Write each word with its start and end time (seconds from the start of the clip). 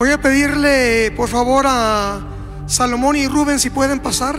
Voy 0.00 0.12
a 0.12 0.20
pedirle, 0.20 1.10
por 1.16 1.28
favor, 1.28 1.66
a 1.66 2.20
Salomón 2.68 3.16
y 3.16 3.26
Rubén 3.26 3.58
si 3.58 3.68
pueden 3.68 3.98
pasar. 3.98 4.38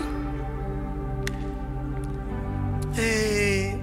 Eh, 2.95 3.77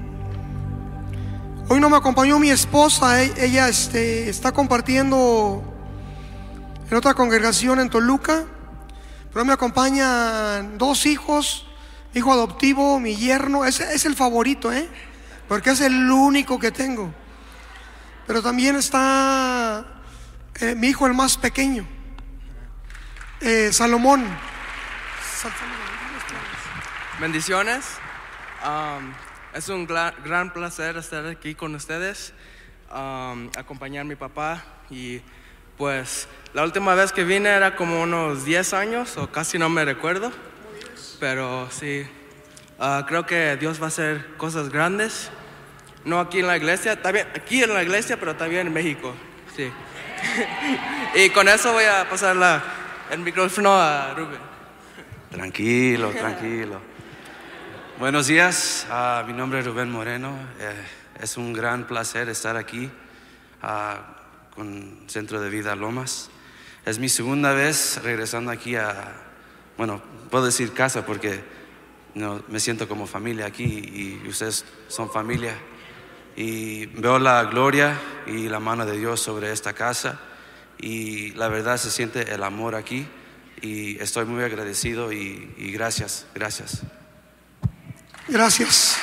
hoy 1.69 1.79
no 1.79 1.91
me 1.91 1.99
acompañó 1.99 2.39
mi 2.39 2.49
esposa, 2.49 3.23
e- 3.23 3.45
ella 3.45 3.69
este, 3.69 4.31
está 4.31 4.53
compartiendo 4.53 5.63
en 6.91 6.97
otra 6.97 7.13
congregación 7.13 7.79
en 7.79 7.91
Toluca, 7.91 8.47
pero 9.31 9.45
me 9.45 9.53
acompañan 9.53 10.79
dos 10.79 11.05
hijos, 11.05 11.67
hijo 12.15 12.33
adoptivo, 12.33 12.99
mi 13.01 13.17
yerno, 13.17 13.67
ese 13.67 13.93
es 13.95 14.07
el 14.07 14.17
favorito, 14.17 14.73
¿eh? 14.73 14.89
porque 15.47 15.73
es 15.73 15.83
el 15.83 16.11
único 16.11 16.59
que 16.59 16.73
tengo. 16.73 17.13
Pero 18.27 18.41
también 18.41 18.77
está 18.77 19.96
eh, 20.61 20.75
mi 20.75 20.89
hijo 20.89 21.07
el 21.07 21.15
más 21.15 21.37
pequeño, 21.37 21.87
eh, 23.41 23.71
Salomón. 23.73 24.25
Sal- 25.41 25.53
Bendiciones. 27.21 27.87
Um, 28.65 29.13
es 29.55 29.69
un 29.69 29.87
gran 29.87 30.53
placer 30.53 30.97
estar 30.97 31.25
aquí 31.27 31.55
con 31.55 31.75
ustedes, 31.75 32.35
um, 32.91 33.49
acompañar 33.57 34.03
a 34.03 34.05
mi 34.05 34.17
papá 34.17 34.63
y 34.91 35.21
pues 35.79 36.29
la 36.53 36.63
última 36.65 36.95
vez 36.95 37.13
que 37.13 37.25
vine 37.25 37.49
era 37.51 37.75
como 37.77 38.03
unos 38.03 38.45
10 38.45 38.75
años 38.75 39.17
o 39.17 39.31
casi 39.31 39.59
no 39.59 39.69
me 39.69 39.85
recuerdo, 39.85 40.31
pero 41.21 41.69
sí, 41.71 42.07
ah, 42.79 43.05
creo 43.09 43.25
que 43.27 43.57
Dios 43.57 43.81
va 43.81 43.87
a 43.87 43.89
hacer 43.89 44.37
cosas 44.37 44.69
grandes, 44.69 45.31
no 46.05 46.19
aquí 46.21 46.41
en 46.41 46.47
la 46.47 46.57
iglesia, 46.57 47.01
también 47.01 47.27
aquí 47.35 47.63
en 47.63 47.73
la 47.73 47.83
iglesia, 47.83 48.19
pero 48.19 48.37
también 48.37 48.67
en 48.67 48.73
México, 48.75 49.15
sí. 49.57 49.71
Y 51.15 51.31
con 51.31 51.49
eso 51.49 51.73
voy 51.73 51.85
a 51.85 52.09
pasar 52.09 52.37
la- 52.37 52.63
el 53.11 53.21
micrófono 53.21 53.75
a 53.75 54.15
Rubén. 54.15 54.41
Tranquilo, 55.31 56.11
tranquilo. 56.11 56.81
Buenos 57.99 58.27
días, 58.27 58.87
ah, 58.91 59.25
mi 59.27 59.33
nombre 59.33 59.61
es 59.61 59.67
Rubén 59.67 59.91
Moreno. 59.91 60.37
Eh, 60.61 60.75
es 61.21 61.37
un 61.37 61.53
gran 61.53 61.87
placer 61.87 62.29
estar 62.29 62.57
aquí 62.57 62.91
ah, 63.63 64.17
con 64.55 65.05
Centro 65.07 65.41
de 65.41 65.49
Vida 65.51 65.75
Lomas. 65.77 66.31
Es 66.85 66.99
mi 66.99 67.09
segunda 67.09 67.53
vez 67.53 68.01
regresando 68.03 68.51
aquí 68.51 68.77
a, 68.77 69.13
bueno, 69.77 70.03
puedo 70.31 70.45
decir 70.45 70.73
casa 70.73 71.05
porque 71.07 71.43
no, 72.15 72.43
me 72.49 72.61
siento 72.61 72.87
como 72.89 73.07
familia 73.07 73.47
aquí 73.47 73.65
y 74.25 74.29
ustedes 74.29 74.65
son 74.89 75.11
familia. 75.11 75.55
Y 76.37 76.85
veo 76.87 77.19
la 77.19 77.45
gloria 77.45 77.99
y 78.27 78.49
la 78.49 78.61
mano 78.61 78.85
de 78.85 78.99
Dios 78.99 79.21
sobre 79.21 79.53
esta 79.53 79.73
casa 79.73 80.21
y 80.79 81.31
la 81.33 81.49
verdad 81.49 81.79
se 81.79 81.91
siente 81.91 82.35
el 82.35 82.43
amor 82.43 82.75
aquí 82.75 83.07
y 83.63 83.99
estoy 84.01 84.27
muy 84.27 84.45
agradecido 84.45 85.13
y, 85.13 85.51
gracias, 85.73 86.27
gracias. 86.35 86.83
Gracias. 88.29 88.99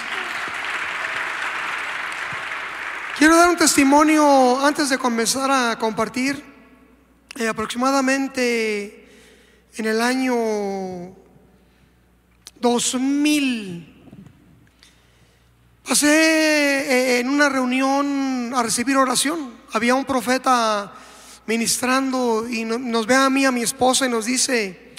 Quiero 3.18 3.36
dar 3.36 3.50
un 3.50 3.58
testimonio 3.58 4.64
antes 4.64 4.90
de 4.90 4.98
comenzar 4.98 5.50
a 5.50 5.80
compartir. 5.80 6.54
Eh, 7.36 7.48
aproximadamente 7.48 9.10
en 9.76 9.86
el 9.88 10.02
año 10.02 11.16
2000 12.60 13.93
pasé 15.94 16.08
eh, 16.08 17.20
en 17.20 17.30
una 17.30 17.50
reunión 17.50 18.52
a 18.56 18.64
recibir 18.64 18.98
oración. 18.98 19.54
Había 19.74 19.94
un 19.94 20.06
profeta 20.06 20.92
ministrando 21.46 22.50
y 22.50 22.66
no- 22.66 22.80
nos 22.80 23.06
ve 23.06 23.14
a 23.14 23.30
mí, 23.30 23.46
a 23.46 23.52
mi 23.52 23.62
esposa 23.62 24.08
y 24.08 24.10
nos 24.10 24.26
dice, 24.26 24.96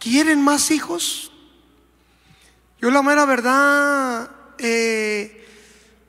¿quieren 0.00 0.42
más 0.42 0.72
hijos? 0.72 1.30
Yo 2.80 2.90
la 2.90 3.02
mera 3.02 3.24
verdad, 3.24 4.28
eh, 4.58 5.46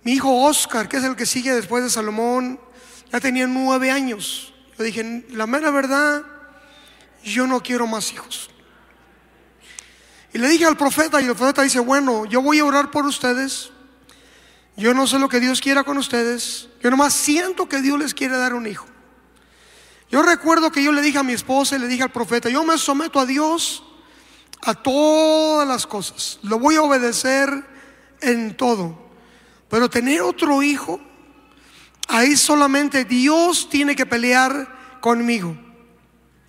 mi 0.02 0.14
hijo 0.14 0.46
Oscar, 0.46 0.90
que 0.90 0.98
es 0.98 1.04
el 1.04 1.16
que 1.16 1.28
sigue 1.28 1.54
después 1.54 1.84
de 1.84 1.92
Salomón, 1.92 2.60
ya 3.14 3.20
tenía 3.20 3.46
nueve 3.46 3.92
años. 3.92 4.52
Yo 4.80 4.84
dije, 4.84 5.28
la 5.30 5.46
mera 5.46 5.70
verdad, 5.70 6.24
yo 7.24 7.46
no 7.46 7.62
quiero 7.62 7.86
más 7.86 8.12
hijos. 8.12 8.50
Y 10.34 10.40
le 10.40 10.48
dije 10.48 10.66
al 10.66 10.76
profeta, 10.76 11.22
y 11.22 11.26
el 11.26 11.36
profeta 11.36 11.62
dice, 11.62 11.80
bueno, 11.80 12.26
yo 12.26 12.42
voy 12.42 12.58
a 12.58 12.66
orar 12.66 12.90
por 12.90 13.06
ustedes. 13.06 13.77
Yo 14.78 14.94
no 14.94 15.08
sé 15.08 15.18
lo 15.18 15.28
que 15.28 15.40
Dios 15.40 15.60
quiera 15.60 15.84
con 15.84 15.98
ustedes. 15.98 16.70
Yo 16.82 16.92
nomás 16.92 17.14
siento 17.14 17.68
que 17.68 17.82
Dios 17.82 17.98
les 17.98 18.14
quiere 18.14 18.38
dar 18.38 18.54
un 18.54 18.68
hijo. 18.68 18.86
Yo 20.10 20.22
recuerdo 20.22 20.72
que 20.72 20.84
yo 20.84 20.92
le 20.92 21.02
dije 21.02 21.18
a 21.18 21.24
mi 21.24 21.34
esposa 21.34 21.76
y 21.76 21.80
le 21.80 21.88
dije 21.88 22.04
al 22.04 22.12
profeta, 22.12 22.48
yo 22.48 22.64
me 22.64 22.78
someto 22.78 23.20
a 23.20 23.26
Dios 23.26 23.84
a 24.62 24.76
todas 24.76 25.68
las 25.68 25.88
cosas. 25.88 26.40
Lo 26.44 26.60
voy 26.60 26.76
a 26.76 26.84
obedecer 26.84 27.50
en 28.22 28.56
todo. 28.56 28.98
Pero 29.68 29.90
tener 29.90 30.22
otro 30.22 30.62
hijo, 30.62 31.02
ahí 32.08 32.38
solamente 32.38 33.04
Dios 33.04 33.70
tiene 33.70 33.96
que 33.96 34.06
pelear 34.06 35.00
conmigo. 35.02 35.58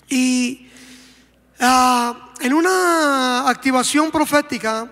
Y 0.09 0.69
ah, 1.60 2.34
en 2.41 2.53
una 2.53 3.49
activación 3.49 4.10
profética, 4.10 4.91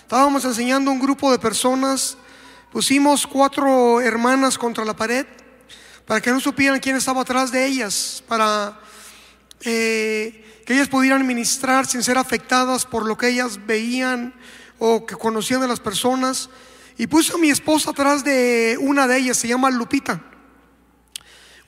estábamos 0.00 0.44
enseñando 0.46 0.90
a 0.90 0.94
un 0.94 1.00
grupo 1.00 1.30
de 1.30 1.38
personas, 1.38 2.16
pusimos 2.72 3.26
cuatro 3.26 4.00
hermanas 4.00 4.58
contra 4.58 4.84
la 4.84 4.94
pared 4.94 5.26
para 6.06 6.20
que 6.20 6.30
no 6.30 6.40
supieran 6.40 6.80
quién 6.80 6.96
estaba 6.96 7.22
atrás 7.22 7.52
de 7.52 7.66
ellas, 7.66 8.22
para 8.26 8.80
eh, 9.60 10.62
que 10.64 10.74
ellas 10.74 10.88
pudieran 10.88 11.26
ministrar 11.26 11.86
sin 11.86 12.02
ser 12.02 12.18
afectadas 12.18 12.86
por 12.86 13.04
lo 13.06 13.16
que 13.16 13.28
ellas 13.28 13.66
veían 13.66 14.34
o 14.78 15.04
que 15.04 15.16
conocían 15.16 15.60
de 15.60 15.68
las 15.68 15.80
personas. 15.80 16.48
Y 16.96 17.06
puse 17.06 17.34
a 17.34 17.38
mi 17.38 17.50
esposa 17.50 17.90
atrás 17.90 18.24
de 18.24 18.76
una 18.80 19.06
de 19.06 19.18
ellas, 19.18 19.36
se 19.36 19.48
llama 19.48 19.70
Lupita, 19.70 20.20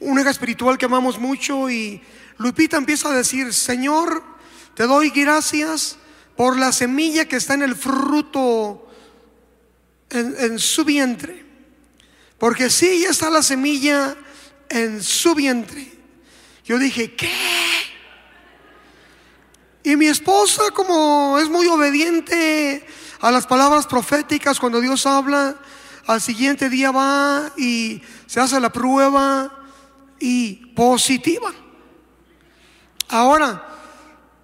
una 0.00 0.22
hija 0.22 0.30
espiritual 0.30 0.78
que 0.78 0.86
amamos 0.86 1.18
mucho. 1.18 1.68
Y 1.70 2.02
Lupita 2.38 2.78
empieza 2.78 3.10
a 3.10 3.14
decir, 3.14 3.52
Señor, 3.52 4.24
te 4.74 4.84
doy 4.84 5.10
gracias 5.10 5.98
por 6.36 6.58
la 6.58 6.72
semilla 6.72 7.26
que 7.26 7.36
está 7.36 7.54
en 7.54 7.62
el 7.62 7.76
fruto 7.76 8.89
en, 10.10 10.58
su 10.58 10.84
vientre. 10.84 11.44
Porque 12.38 12.70
sí, 12.70 13.02
ya 13.02 13.10
está 13.10 13.30
la 13.30 13.42
semilla 13.42 14.16
en 14.68 15.02
su 15.02 15.34
vientre. 15.34 15.92
Yo 16.64 16.78
dije, 16.78 17.14
¿qué? 17.14 17.30
Y 19.82 19.96
mi 19.96 20.06
esposa, 20.06 20.62
como 20.74 21.38
es 21.38 21.48
muy 21.48 21.66
obediente 21.66 22.86
a 23.20 23.30
las 23.30 23.46
palabras 23.46 23.86
proféticas, 23.86 24.60
cuando 24.60 24.80
Dios 24.80 25.06
habla, 25.06 25.56
al 26.06 26.20
siguiente 26.20 26.68
día 26.68 26.90
va 26.90 27.52
y 27.56 28.02
se 28.26 28.40
hace 28.40 28.60
la 28.60 28.70
prueba 28.70 29.52
y 30.18 30.66
positiva. 30.74 31.52
Ahora, 33.08 33.66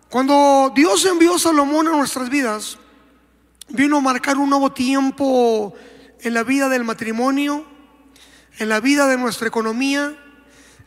cuando 0.08 0.72
Dios 0.74 1.04
envió 1.04 1.34
a 1.34 1.38
Salomón 1.38 1.88
a 1.88 1.92
nuestras 1.92 2.30
vidas, 2.30 2.78
vino 3.68 3.98
a 3.98 4.00
marcar 4.00 4.38
un 4.38 4.50
nuevo 4.50 4.72
tiempo 4.72 5.74
en 6.20 6.34
la 6.34 6.42
vida 6.42 6.68
del 6.68 6.84
matrimonio, 6.84 7.64
en 8.58 8.68
la 8.68 8.80
vida 8.80 9.06
de 9.06 9.18
nuestra 9.18 9.48
economía, 9.48 10.16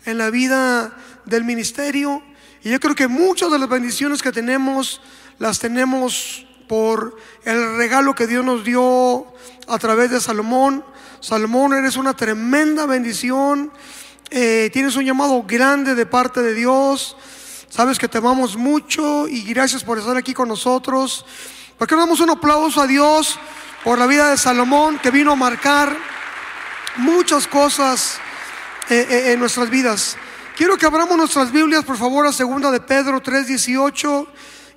en 0.06 0.18
la 0.18 0.30
vida 0.30 0.96
del 1.26 1.44
ministerio. 1.44 2.24
Y 2.64 2.70
yo 2.70 2.80
creo 2.80 2.96
que 2.96 3.08
muchas 3.08 3.52
de 3.52 3.60
las 3.60 3.70
bendiciones 3.70 4.22
que 4.22 4.32
tenemos 4.32 5.02
las 5.38 5.60
tenemos 5.60 6.46
por 6.68 7.18
el 7.46 7.78
regalo 7.78 8.14
que 8.14 8.28
Dios 8.28 8.46
nos 8.46 8.64
dio 8.64 9.26
a 9.68 9.80
través 9.80 10.12
de 10.12 10.22
Salomón. 10.22 10.84
Salomón, 11.20 11.74
eres 11.74 11.98
una 11.98 12.16
tremenda 12.16 12.86
bendición. 12.86 13.72
Eh, 14.30 14.70
tienes 14.72 14.96
un 14.96 15.06
llamado 15.06 15.44
grande 15.44 15.96
de 15.96 16.06
parte 16.06 16.42
de 16.42 16.54
Dios. 16.54 17.18
Sabes 17.70 17.98
que 18.00 18.08
te 18.08 18.18
amamos 18.18 18.56
mucho 18.56 19.28
y 19.28 19.44
gracias 19.44 19.84
por 19.84 19.98
estar 19.98 20.18
aquí 20.18 20.34
con 20.34 20.48
nosotros. 20.48 21.26
¿Por 21.80 21.88
qué 21.88 21.96
no 21.96 22.02
damos 22.02 22.20
un 22.20 22.30
aplauso 22.30 22.82
a 22.82 22.88
Dios 22.88 23.40
por 23.86 23.98
la 23.98 24.06
vida 24.06 24.32
de 24.32 24.38
Salomón 24.38 25.00
que 25.00 25.12
vino 25.12 25.32
a 25.32 25.36
marcar 25.38 25.96
muchas 26.98 27.48
cosas 27.48 28.20
eh, 28.90 29.08
eh, 29.10 29.32
en 29.32 29.40
nuestras 29.40 29.70
vidas? 29.70 30.18
Quiero 30.58 30.78
que 30.78 30.86
abramos 30.86 31.16
nuestras 31.16 31.54
Biblias, 31.54 31.86
por 31.86 31.96
favor, 31.96 32.28
a 32.28 32.34
segunda 32.34 32.70
de 32.70 32.82
Pedro 32.82 33.24
3:18. 33.24 34.28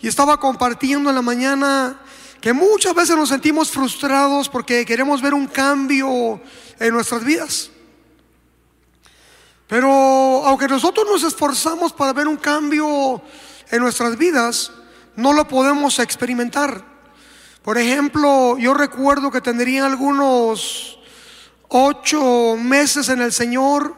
Y 0.01 0.07
estaba 0.07 0.39
compartiendo 0.39 1.11
en 1.11 1.17
la 1.17 1.23
mañana 1.23 1.99
que 2.41 2.53
muchas 2.53 2.95
veces 2.95 3.17
nos 3.17 3.31
sentimos 3.31 3.69
frustrados 3.69 4.49
porque 4.49 4.87
queremos 4.87 5.21
ver 5.21 5.35
un 5.35 5.49
cambio 5.49 6.41
en 6.79 6.95
nuestras 6.95 7.25
vidas. 7.25 7.73
Pero 9.67 9.91
aunque 10.47 10.69
nosotros 10.69 11.05
nos 11.11 11.25
esforzamos 11.25 11.93
para 11.93 12.13
ver 12.13 12.29
un 12.29 12.37
cambio 12.37 13.21
en 13.73 13.83
nuestras 13.83 14.17
vidas, 14.17 14.71
no 15.17 15.33
lo 15.33 15.49
podemos 15.49 15.99
experimentar. 15.99 16.92
Por 17.63 17.79
ejemplo, 17.79 18.59
yo 18.59 18.75
recuerdo 18.75 19.31
que 19.31 19.41
tendría 19.41 19.87
algunos 19.87 20.99
ocho 21.69 22.57
meses 22.59 23.09
en 23.09 23.23
el 23.23 23.33
Señor 23.33 23.95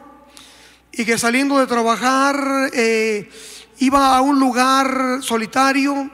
y 0.91 1.03
que 1.03 1.17
saliendo 1.17 1.57
de 1.57 1.65
trabajar 1.65 2.69
eh, 2.73 3.27
iba 3.79 4.15
a 4.15 4.21
un 4.21 4.39
lugar 4.39 5.17
solitario. 5.21 6.11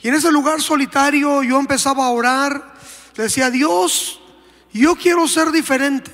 Y 0.00 0.08
en 0.08 0.14
ese 0.14 0.32
lugar 0.32 0.62
solitario 0.62 1.42
yo 1.42 1.58
empezaba 1.58 2.06
a 2.06 2.10
orar, 2.10 2.74
decía, 3.14 3.50
Dios, 3.50 4.20
yo 4.72 4.96
quiero 4.96 5.28
ser 5.28 5.52
diferente, 5.52 6.10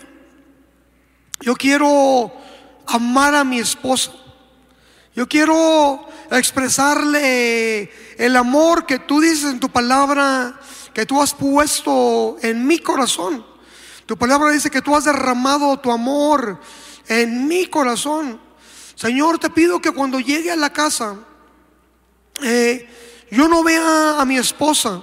yo 1.40 1.54
quiero 1.54 2.32
amar 2.86 3.36
a 3.36 3.44
mi 3.44 3.60
esposa, 3.60 4.12
yo 5.14 5.28
quiero 5.28 6.08
expresarle 6.30 7.90
el 8.16 8.36
amor 8.36 8.86
que 8.86 8.98
tú 8.98 9.20
dices 9.20 9.50
en 9.50 9.60
tu 9.60 9.68
palabra, 9.68 10.58
que 10.94 11.04
tú 11.04 11.20
has 11.20 11.34
puesto 11.34 12.36
en 12.40 12.66
mi 12.66 12.78
corazón. 12.78 13.44
Tu 14.06 14.16
palabra 14.16 14.50
dice 14.50 14.70
que 14.70 14.80
tú 14.80 14.96
has 14.96 15.04
derramado 15.04 15.78
tu 15.78 15.90
amor 15.92 16.58
en 17.08 17.46
mi 17.46 17.66
corazón. 17.66 18.40
Señor, 18.94 19.38
te 19.38 19.50
pido 19.50 19.80
que 19.82 19.90
cuando 19.90 20.18
llegue 20.18 20.50
a 20.50 20.56
la 20.56 20.72
casa, 20.72 21.16
eh, 22.42 22.88
yo 23.30 23.48
no 23.48 23.62
vea 23.62 24.18
a 24.18 24.24
mi 24.24 24.38
esposa, 24.38 25.02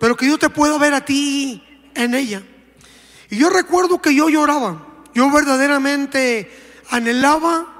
pero 0.00 0.16
que 0.16 0.26
yo 0.26 0.36
te 0.36 0.50
pueda 0.50 0.78
ver 0.78 0.94
a 0.94 1.04
ti 1.04 1.62
en 1.94 2.14
ella. 2.14 2.42
Y 3.30 3.36
yo 3.36 3.50
recuerdo 3.50 4.02
que 4.02 4.14
yo 4.14 4.28
lloraba, 4.28 4.86
yo 5.14 5.30
verdaderamente 5.30 6.50
anhelaba 6.90 7.73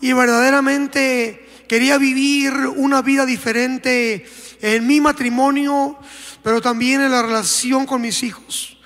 y 0.00 0.12
verdaderamente 0.12 1.64
quería 1.68 1.98
vivir 1.98 2.52
una 2.76 3.02
vida 3.02 3.26
diferente 3.26 4.26
en 4.60 4.86
mi 4.86 5.00
matrimonio, 5.00 5.98
pero 6.42 6.60
también 6.60 7.00
en 7.00 7.10
la 7.10 7.22
relación 7.22 7.86
con 7.86 8.00
mis 8.00 8.22
hijos. 8.22 8.76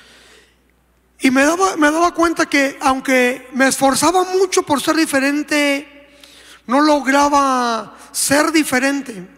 Y 1.20 1.30
me 1.30 1.42
daba, 1.42 1.76
me 1.76 1.90
daba 1.90 2.14
cuenta 2.14 2.46
que 2.46 2.78
aunque 2.80 3.48
me 3.52 3.68
esforzaba 3.68 4.24
mucho 4.24 4.62
por 4.62 4.80
ser 4.80 4.96
diferente, 4.96 6.08
no 6.66 6.80
lograba 6.80 7.96
ser 8.12 8.52
diferente. 8.52 9.28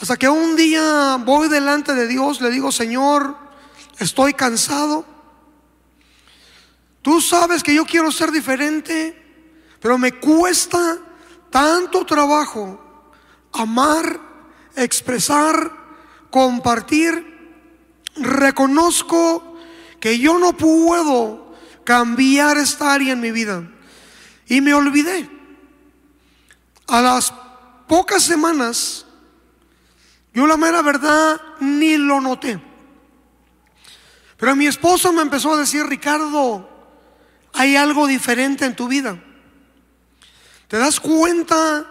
Hasta 0.00 0.16
que 0.16 0.28
un 0.28 0.56
día 0.56 1.16
voy 1.24 1.48
delante 1.48 1.94
de 1.94 2.08
Dios, 2.08 2.40
le 2.40 2.50
digo, 2.50 2.72
Señor, 2.72 3.36
estoy 3.98 4.34
cansado. 4.34 5.06
Tú 7.00 7.20
sabes 7.20 7.62
que 7.62 7.74
yo 7.74 7.84
quiero 7.84 8.10
ser 8.12 8.30
diferente, 8.32 9.21
pero 9.82 9.98
me 9.98 10.12
cuesta 10.12 10.96
tanto 11.50 12.06
trabajo 12.06 12.80
amar, 13.52 14.20
expresar, 14.76 15.72
compartir. 16.30 17.58
Reconozco 18.14 19.58
que 19.98 20.20
yo 20.20 20.38
no 20.38 20.56
puedo 20.56 21.52
cambiar 21.82 22.58
esta 22.58 22.94
área 22.94 23.12
en 23.12 23.20
mi 23.20 23.32
vida. 23.32 23.68
Y 24.46 24.60
me 24.60 24.72
olvidé. 24.72 25.28
A 26.86 27.00
las 27.00 27.34
pocas 27.88 28.22
semanas, 28.22 29.04
yo 30.32 30.46
la 30.46 30.56
mera 30.56 30.80
verdad 30.82 31.40
ni 31.58 31.96
lo 31.96 32.20
noté. 32.20 32.62
Pero 34.36 34.54
mi 34.54 34.68
esposo 34.68 35.12
me 35.12 35.22
empezó 35.22 35.54
a 35.54 35.58
decir, 35.58 35.84
Ricardo, 35.86 36.68
hay 37.52 37.74
algo 37.74 38.06
diferente 38.06 38.64
en 38.64 38.76
tu 38.76 38.86
vida. 38.86 39.20
¿Te 40.72 40.78
das 40.78 41.00
cuenta 41.00 41.84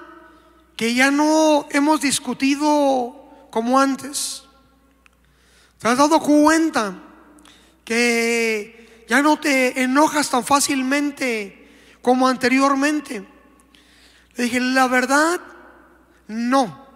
que 0.76 0.96
ya 0.96 1.12
no 1.12 1.68
hemos 1.70 2.02
discutido 2.02 3.14
como 3.52 3.80
antes? 3.80 4.46
¿Te 5.78 5.88
has 5.88 6.00
dado 6.00 6.20
cuenta 6.20 6.96
que 7.86 9.06
ya 9.08 9.22
no 9.22 9.40
te 9.40 9.84
enojas 9.84 10.32
tan 10.32 10.44
fácilmente 10.44 11.70
como 12.02 12.28
anteriormente? 12.28 13.24
Le 14.36 14.46
dije, 14.46 14.60
la 14.60 14.88
verdad, 14.88 15.40
no. 16.28 16.88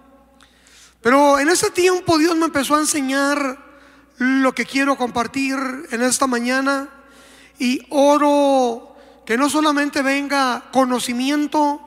Pero 1.01 1.37
en 1.37 1.49
ese 1.49 1.69
tiempo 1.69 2.17
Dios 2.17 2.35
me 2.35 2.45
empezó 2.45 2.77
a 2.77 2.79
enseñar 2.79 3.63
lo 4.17 4.55
que 4.55 4.65
quiero 4.65 4.97
compartir 4.97 5.55
en 5.91 6.01
esta 6.01 6.25
mañana 6.25 6.89
y 7.59 7.85
oro 7.91 8.94
que 9.25 9.37
no 9.37 9.49
solamente 9.49 10.01
venga 10.01 10.69
conocimiento, 10.71 11.81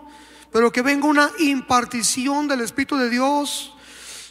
pero 0.52 0.72
que 0.72 0.82
venga 0.82 1.06
una 1.06 1.30
impartición 1.38 2.48
del 2.48 2.62
Espíritu 2.62 2.96
de 2.96 3.10
Dios, 3.10 3.74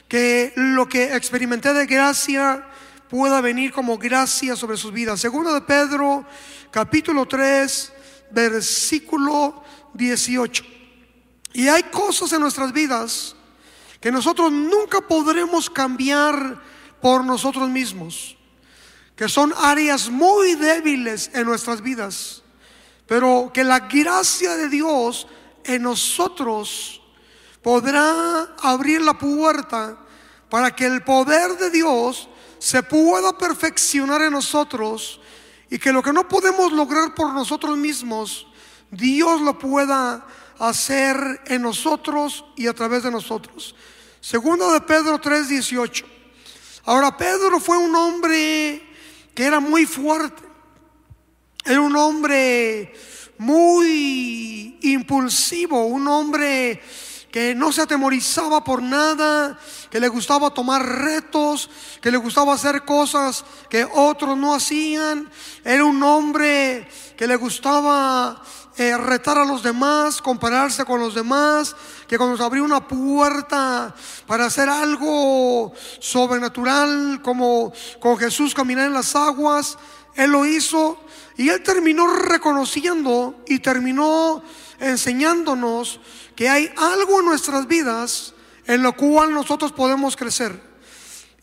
que 0.08 0.54
lo 0.56 0.88
que 0.88 1.16
experimenté 1.16 1.74
de 1.74 1.86
gracia 1.86 2.68
pueda 3.10 3.42
venir 3.42 3.72
como 3.72 3.98
gracia 3.98 4.56
sobre 4.56 4.78
sus 4.78 4.92
vidas. 4.92 5.20
Segundo 5.20 5.54
de 5.54 5.62
Pedro, 5.62 6.26
capítulo 6.72 7.26
3, 7.26 7.94
versículo 8.32 9.64
18. 9.94 10.64
Y 11.54 11.68
hay 11.68 11.84
cosas 11.84 12.34
en 12.34 12.42
nuestras 12.42 12.74
vidas 12.74 13.36
que 14.02 14.12
nosotros 14.12 14.52
nunca 14.52 15.02
podremos 15.02 15.70
cambiar 15.70 16.62
por 17.02 17.24
nosotros 17.24 17.70
mismos, 17.70 18.38
que 19.16 19.30
son 19.30 19.54
áreas 19.58 20.10
muy 20.10 20.56
débiles 20.56 21.32
en 21.34 21.46
nuestras 21.46 21.82
vidas, 21.82 22.44
pero 23.08 23.52
que 23.54 23.64
la 23.64 23.80
gracia 23.80 24.56
de 24.56 24.70
Dios 24.70 25.28
en 25.64 25.84
nosotros 25.84 27.02
podrá 27.62 28.56
abrir 28.62 29.02
la 29.02 29.18
puerta 29.18 29.98
para 30.50 30.76
que 30.76 30.86
el 30.86 31.04
poder 31.04 31.58
de 31.58 31.70
Dios 31.70 32.30
se 32.60 32.84
pueda 32.84 33.38
perfeccionar 33.38 34.22
en 34.22 34.32
nosotros 34.32 35.20
y 35.70 35.78
que 35.78 35.92
lo 35.92 36.02
que 36.02 36.14
no 36.14 36.28
podemos 36.28 36.72
lograr 36.72 37.14
por 37.14 37.34
nosotros 37.34 37.78
mismos, 37.78 38.48
Dios 38.90 39.42
lo 39.42 39.58
pueda 39.60 40.26
hacer 40.60 41.42
en 41.46 41.62
nosotros 41.62 42.46
y 42.56 42.68
a 42.68 42.74
través 42.74 43.04
de 43.04 43.12
nosotros. 43.12 43.76
Segundo 44.22 44.72
de 44.72 44.82
Pedro 44.82 45.20
3:18. 45.20 46.06
Ahora 46.86 47.16
Pedro 47.18 47.60
fue 47.60 47.78
un 47.78 47.94
hombre 47.96 48.82
que 49.36 49.44
era 49.44 49.60
muy 49.60 49.86
fuerte. 49.86 50.47
Era 51.68 51.82
un 51.82 51.98
hombre 51.98 52.94
muy 53.38 54.80
impulsivo, 54.84 55.86
un 55.86 56.08
hombre 56.08 56.82
que 57.30 57.54
no 57.54 57.74
se 57.74 57.82
atemorizaba 57.82 58.64
por 58.64 58.82
nada, 58.82 59.60
que 59.90 60.00
le 60.00 60.08
gustaba 60.08 60.50
tomar 60.54 60.82
retos, 60.86 61.70
que 62.02 62.10
le 62.10 62.16
gustaba 62.16 62.54
hacer 62.54 62.86
cosas 62.86 63.44
que 63.70 63.84
otros 63.84 64.38
no 64.38 64.56
hacían. 64.56 65.30
Era 65.66 65.84
un 65.84 66.02
hombre 66.04 66.88
que 67.18 67.28
le 67.28 67.36
gustaba 67.36 68.42
eh, 68.78 68.96
retar 68.96 69.38
a 69.38 69.44
los 69.44 69.62
demás, 69.62 70.22
compararse 70.22 70.86
con 70.86 71.02
los 71.02 71.16
demás, 71.16 71.76
que 72.08 72.18
cuando 72.18 72.38
se 72.38 72.44
abrió 72.44 72.64
una 72.64 72.88
puerta 72.88 73.94
para 74.26 74.46
hacer 74.46 74.70
algo 74.70 75.74
sobrenatural, 76.00 77.22
como 77.22 77.74
con 78.00 78.18
Jesús 78.18 78.54
caminar 78.54 78.86
en 78.86 78.94
las 78.94 79.16
aguas, 79.16 79.78
Él 80.18 80.32
lo 80.32 80.46
hizo 80.46 81.00
y 81.38 81.50
Él 81.50 81.62
terminó 81.62 82.08
reconociendo 82.08 83.44
y 83.48 83.60
terminó 83.60 84.44
enseñándonos 84.80 86.02
que 86.36 86.50
hay 86.50 86.72
algo 86.76 87.20
en 87.20 87.26
nuestras 87.28 87.68
vidas 87.68 88.34
en 88.66 88.82
lo 88.82 88.98
cual 88.98 89.32
nosotros 89.32 89.72
podemos 89.72 90.18
crecer. 90.18 90.60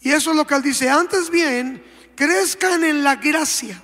Y 0.00 0.10
eso 0.10 0.32
es 0.32 0.36
lo 0.36 0.46
que 0.46 0.56
Él 0.56 0.62
dice, 0.62 0.90
antes 0.90 1.30
bien, 1.30 1.84
crezcan 2.16 2.82
en 2.82 3.04
la 3.04 3.14
gracia. 3.16 3.80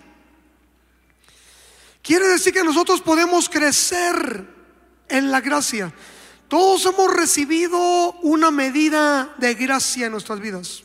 Quiere 2.03 2.27
decir 2.27 2.53
que 2.53 2.65
nosotros 2.65 3.01
podemos 3.01 3.49
crecer 3.49 4.45
en 5.09 5.31
la 5.31 5.41
gracia. 5.41 5.95
Todos 6.49 6.85
hemos 6.87 7.15
recibido 7.15 8.13
una 8.23 8.51
medida 8.51 9.37
de 9.39 9.55
gracia 9.55 10.07
en 10.07 10.13
nuestras 10.13 10.41
vidas. 10.41 10.83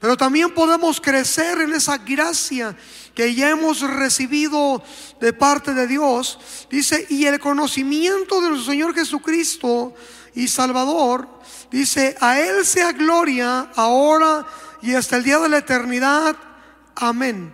Pero 0.00 0.16
también 0.16 0.54
podemos 0.54 1.00
crecer 1.00 1.60
en 1.60 1.74
esa 1.74 1.98
gracia 1.98 2.76
que 3.14 3.34
ya 3.34 3.50
hemos 3.50 3.80
recibido 3.80 4.82
de 5.20 5.32
parte 5.32 5.74
de 5.74 5.88
Dios. 5.88 6.38
Dice, 6.70 7.04
y 7.10 7.26
el 7.26 7.40
conocimiento 7.40 8.40
de 8.40 8.50
nuestro 8.50 8.72
Señor 8.72 8.94
Jesucristo 8.94 9.94
y 10.34 10.46
Salvador, 10.46 11.28
dice, 11.72 12.16
a 12.20 12.38
Él 12.38 12.64
sea 12.64 12.92
gloria 12.92 13.72
ahora 13.74 14.46
y 14.82 14.94
hasta 14.94 15.16
el 15.16 15.24
día 15.24 15.40
de 15.40 15.48
la 15.48 15.58
eternidad. 15.58 16.36
Amén. 16.94 17.52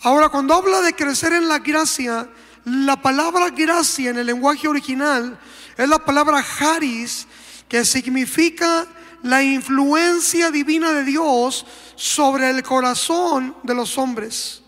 Ahora, 0.00 0.30
cuando 0.30 0.54
habla 0.54 0.80
de 0.80 0.94
crecer 0.94 1.34
en 1.34 1.48
la 1.48 1.58
gracia, 1.58 2.30
la 2.64 3.00
palabra 3.00 3.50
gracia 3.50 4.08
en 4.08 4.18
el 4.18 4.26
lenguaje 4.26 4.68
original 4.68 5.38
es 5.76 5.88
la 5.88 5.98
palabra 5.98 6.42
haris, 6.60 7.26
que 7.68 7.84
significa 7.84 8.86
la 9.24 9.42
influencia 9.42 10.50
divina 10.50 10.92
de 10.92 11.04
Dios 11.04 11.66
sobre 11.96 12.50
el 12.50 12.62
corazón 12.62 13.56
de 13.62 13.74
los 13.74 13.96
hombres. 13.98 14.62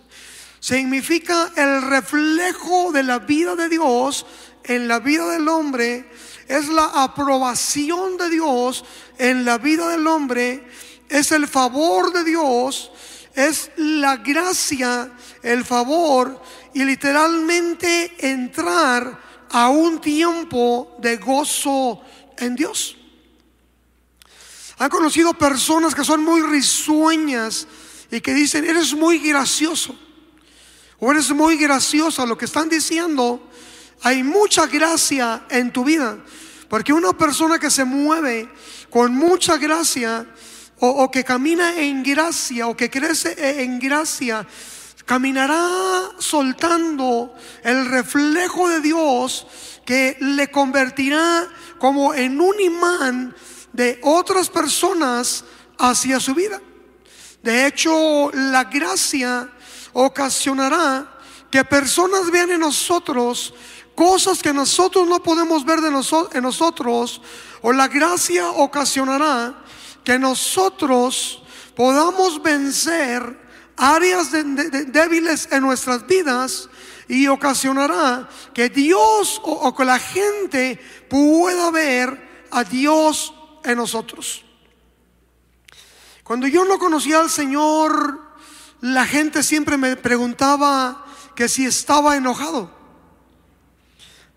Significa 0.60 1.52
el 1.56 1.82
reflejo 1.82 2.90
de 2.90 3.02
la 3.02 3.18
vida 3.18 3.54
de 3.54 3.68
Dios 3.68 4.24
en 4.64 4.88
la 4.88 4.98
vida 4.98 5.28
del 5.30 5.46
hombre. 5.48 6.10
Es 6.48 6.68
la 6.68 6.86
aprobación 7.02 8.16
de 8.16 8.30
Dios 8.30 8.84
en 9.18 9.44
la 9.44 9.58
vida 9.58 9.88
del 9.90 10.06
hombre. 10.06 10.66
Es 11.08 11.32
el 11.32 11.46
favor 11.46 12.12
de 12.12 12.24
Dios. 12.24 12.90
Es 13.34 13.70
la 13.76 14.16
gracia, 14.16 15.12
el 15.42 15.66
favor 15.66 16.40
y 16.72 16.82
literalmente 16.82 18.14
entrar 18.18 19.20
a 19.50 19.68
un 19.68 20.00
tiempo 20.00 20.96
de 20.98 21.18
gozo 21.18 22.00
en 22.38 22.56
Dios. 22.56 22.95
Han 24.78 24.90
conocido 24.90 25.32
personas 25.34 25.94
que 25.94 26.04
son 26.04 26.22
muy 26.22 26.42
risueñas 26.42 27.66
y 28.10 28.20
que 28.20 28.34
dicen, 28.34 28.64
eres 28.64 28.92
muy 28.94 29.18
gracioso 29.18 29.96
o 30.98 31.10
eres 31.10 31.30
muy 31.30 31.56
graciosa. 31.56 32.26
Lo 32.26 32.36
que 32.36 32.44
están 32.44 32.68
diciendo, 32.68 33.48
hay 34.02 34.22
mucha 34.22 34.66
gracia 34.66 35.46
en 35.48 35.72
tu 35.72 35.84
vida. 35.84 36.18
Porque 36.68 36.92
una 36.92 37.12
persona 37.12 37.58
que 37.58 37.70
se 37.70 37.84
mueve 37.84 38.52
con 38.90 39.14
mucha 39.14 39.56
gracia 39.56 40.26
o, 40.78 41.10
que 41.10 41.24
camina 41.24 41.80
en 41.80 42.02
gracia 42.02 42.66
o 42.66 42.76
que 42.76 42.90
crece 42.90 43.62
en 43.62 43.78
gracia, 43.78 44.46
caminará 45.06 46.10
soltando 46.18 47.34
el 47.62 47.86
reflejo 47.86 48.68
de 48.68 48.80
Dios 48.80 49.46
que 49.86 50.18
le 50.20 50.50
convertirá 50.50 51.48
como 51.78 52.12
en 52.12 52.40
un 52.40 52.60
imán 52.60 53.34
de 53.76 54.00
otras 54.02 54.48
personas 54.48 55.44
hacia 55.78 56.18
su 56.18 56.34
vida. 56.34 56.60
De 57.42 57.66
hecho, 57.66 58.30
la 58.32 58.64
gracia 58.64 59.50
ocasionará 59.92 61.18
que 61.50 61.62
personas 61.64 62.30
vean 62.30 62.50
en 62.50 62.60
nosotros 62.60 63.54
cosas 63.94 64.42
que 64.42 64.52
nosotros 64.52 65.08
no 65.08 65.22
podemos 65.22 65.64
ver 65.64 65.80
de 65.80 65.88
en 65.88 66.42
nosotros, 66.42 67.20
o 67.62 67.72
la 67.72 67.88
gracia 67.88 68.50
ocasionará 68.50 69.54
que 70.04 70.18
nosotros 70.18 71.42
podamos 71.74 72.42
vencer 72.42 73.46
áreas 73.76 74.30
débiles 74.32 75.48
en 75.50 75.62
nuestras 75.62 76.06
vidas 76.06 76.68
y 77.08 77.26
ocasionará 77.26 78.28
que 78.52 78.68
Dios 78.68 79.40
o, 79.42 79.74
que 79.74 79.84
la 79.84 79.98
gente 79.98 80.78
pueda 81.08 81.70
ver 81.70 82.46
a 82.50 82.64
Dios 82.64 83.32
nosotros. 83.74 84.44
Cuando 86.22 86.46
yo 86.46 86.64
no 86.64 86.78
conocía 86.78 87.20
al 87.20 87.30
Señor, 87.30 88.20
la 88.80 89.06
gente 89.06 89.42
siempre 89.42 89.76
me 89.76 89.96
preguntaba 89.96 91.06
que 91.34 91.48
si 91.48 91.64
estaba 91.64 92.16
enojado. 92.16 92.74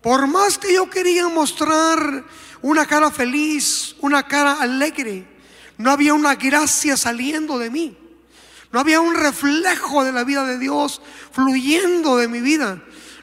Por 0.00 0.26
más 0.26 0.56
que 0.56 0.72
yo 0.74 0.88
quería 0.88 1.28
mostrar 1.28 2.24
una 2.62 2.86
cara 2.86 3.10
feliz, 3.10 3.96
una 4.00 4.22
cara 4.22 4.54
alegre, 4.60 5.26
no 5.78 5.90
había 5.90 6.14
una 6.14 6.34
gracia 6.34 6.96
saliendo 6.96 7.58
de 7.58 7.70
mí. 7.70 7.96
No 8.72 8.78
había 8.78 9.00
un 9.00 9.14
reflejo 9.14 10.04
de 10.04 10.12
la 10.12 10.22
vida 10.24 10.44
de 10.44 10.58
Dios 10.58 11.02
fluyendo 11.32 12.16
de 12.16 12.28
mi 12.28 12.40
vida 12.40 12.80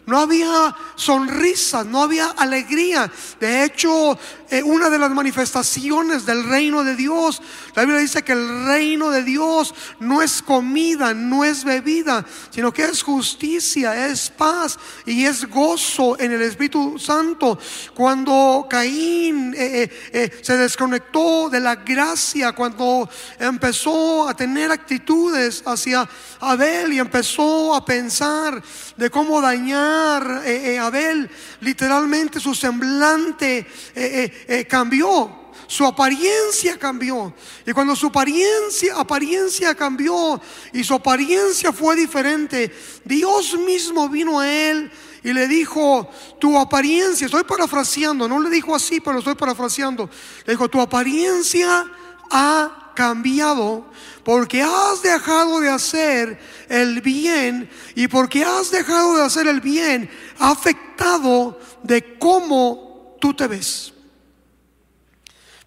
no 0.07 0.19
había 0.19 0.73
sonrisa, 0.95 1.83
no 1.83 2.01
había 2.01 2.27
alegría. 2.27 3.11
De 3.41 3.65
hecho, 3.65 4.17
eh, 4.49 4.63
una 4.63 4.89
de 4.89 4.97
las 4.97 5.11
manifestaciones 5.11 6.25
del 6.25 6.45
reino 6.45 6.85
de 6.85 6.95
Dios, 6.95 7.41
la 7.75 7.83
Biblia 7.83 7.99
dice 7.99 8.23
que 8.23 8.31
el 8.31 8.65
reino 8.65 9.11
de 9.11 9.23
Dios 9.23 9.75
no 9.99 10.21
es 10.21 10.41
comida, 10.41 11.13
no 11.13 11.43
es 11.43 11.65
bebida, 11.65 12.25
sino 12.51 12.73
que 12.73 12.85
es 12.85 13.03
justicia, 13.03 14.07
es 14.07 14.29
paz 14.29 14.79
y 15.05 15.25
es 15.25 15.45
gozo 15.49 16.17
en 16.17 16.31
el 16.31 16.41
Espíritu 16.41 16.97
Santo. 16.97 17.59
Cuando 17.93 18.65
Caín 18.69 19.53
eh, 19.57 19.91
eh, 20.13 20.39
se 20.41 20.55
desconectó 20.55 21.49
de 21.49 21.59
la 21.59 21.75
gracia, 21.75 22.53
cuando 22.53 23.09
empezó 23.37 24.29
a 24.29 24.33
tener 24.33 24.71
actitudes 24.71 25.63
hacia 25.65 26.07
Abel 26.39 26.93
y 26.93 26.99
empezó 26.99 27.75
a 27.75 27.83
pensar 27.83 28.63
de 28.95 29.09
cómo 29.09 29.41
dañar 29.41 29.96
eh, 30.45 30.73
eh, 30.73 30.79
Abel, 30.79 31.29
literalmente 31.61 32.39
su 32.39 32.53
semblante 32.53 33.65
eh, 33.95 34.67
cambió. 34.69 35.47
Su 35.67 35.85
apariencia 35.85 36.77
cambió. 36.77 37.33
Y 37.65 37.73
cuando 37.73 37.93
su 37.95 38.07
apariencia, 38.07 38.95
apariencia 38.95 39.75
cambió 39.75 40.39
y 40.71 40.83
su 40.83 40.93
apariencia 40.93 41.73
fue 41.73 41.97
diferente, 41.97 42.73
Dios 43.03 43.57
mismo 43.59 44.07
vino 44.07 44.39
a 44.39 44.49
él 44.49 44.89
y 45.23 45.33
le 45.33 45.45
dijo, 45.45 46.09
tu 46.39 46.57
apariencia, 46.57 47.25
estoy 47.25 47.43
parafraseando, 47.43 48.29
no 48.29 48.39
le 48.39 48.49
dijo 48.49 48.73
así, 48.73 49.01
pero 49.01 49.19
estoy 49.19 49.35
parafraseando. 49.35 50.09
Le 50.45 50.53
dijo, 50.53 50.69
tu 50.69 50.79
apariencia 50.79 51.85
ha 52.31 52.86
cambiado 52.97 53.85
porque 54.23 54.63
has 54.63 55.03
dejado 55.03 55.59
de 55.59 55.69
hacer 55.69 56.39
el 56.67 57.01
bien 57.01 57.69
y 57.93 58.07
porque 58.07 58.43
has 58.43 58.71
dejado 58.71 59.17
de 59.17 59.23
hacer 59.23 59.45
el 59.45 59.61
bien 59.61 60.09
ha 60.39 60.49
afectado 60.49 61.59
de 61.83 62.17
cómo 62.17 63.15
tú 63.21 63.35
te 63.35 63.45
ves. 63.45 63.93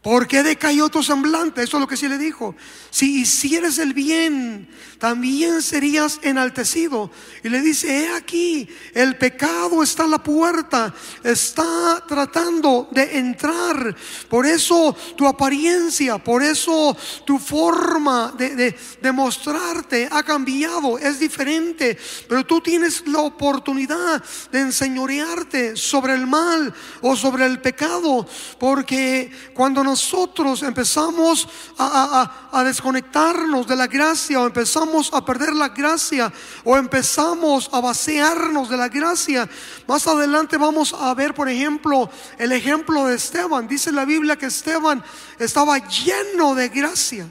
¿Por 0.03 0.27
qué 0.27 0.43
decayó 0.43 0.89
tu 0.89 1.05
semblante? 1.05 1.63
Eso 1.63 1.77
es 1.77 1.81
lo 1.81 1.87
que 1.87 1.97
sí 1.97 2.09
le 2.09 2.19
dijo. 2.19 2.57
Si 2.91 3.21
hicieres 3.21 3.79
el 3.79 3.95
bien, 3.95 4.69
también 5.00 5.62
serías 5.62 6.21
enaltecido. 6.23 7.11
Y 7.42 7.49
le 7.49 7.61
dice, 7.62 8.04
he 8.04 8.14
aquí, 8.14 8.69
el 8.95 9.16
pecado 9.16 9.83
está 9.83 10.04
a 10.04 10.09
la 10.09 10.23
puerta, 10.23 10.95
está 11.25 12.04
tratando 12.07 12.88
de 12.92 13.19
entrar. 13.19 13.97
Por 14.28 14.47
eso 14.47 14.95
tu 15.16 15.26
apariencia, 15.26 16.19
por 16.19 16.42
eso 16.42 16.97
tu 17.25 17.38
forma 17.38 18.33
de, 18.37 18.76
de 19.00 19.12
mostrarte 19.12 20.09
ha 20.12 20.23
cambiado, 20.23 20.99
es 20.99 21.19
diferente. 21.19 21.99
Pero 22.28 22.45
tú 22.45 22.61
tienes 22.61 23.07
la 23.09 23.21
oportunidad 23.21 24.23
de 24.52 24.61
enseñorearte 24.61 25.76
sobre 25.76 26.12
el 26.12 26.26
mal 26.26 26.73
o 27.00 27.16
sobre 27.16 27.47
el 27.47 27.61
pecado. 27.61 28.26
Porque 28.59 29.33
cuando 29.54 29.83
nosotros 29.83 30.62
empezamos 30.62 31.49
a, 31.78 32.62
desconectarnos 32.64 33.66
de 33.66 33.76
la 33.76 33.87
gracia 33.87 34.40
o 34.40 34.47
empezamos 34.47 34.89
a 35.12 35.25
perder 35.25 35.54
la 35.54 35.68
gracia 35.68 36.32
o 36.64 36.76
empezamos 36.76 37.70
a 37.73 37.80
vaciarnos 37.80 38.68
de 38.68 38.76
la 38.76 38.88
gracia, 38.88 39.49
más 39.87 40.06
adelante 40.06 40.56
vamos 40.56 40.92
a 40.92 41.14
ver, 41.14 41.35
por 41.35 41.49
ejemplo, 41.49 42.11
el 42.38 42.52
ejemplo 42.52 43.06
de 43.06 43.16
Esteban. 43.16 43.68
Dice 43.68 43.92
la 43.92 44.04
Biblia 44.04 44.37
que 44.37 44.47
Esteban 44.47 45.02
estaba 45.38 45.78
lleno 45.78 46.54
de 46.54 46.68
gracia. 46.68 47.26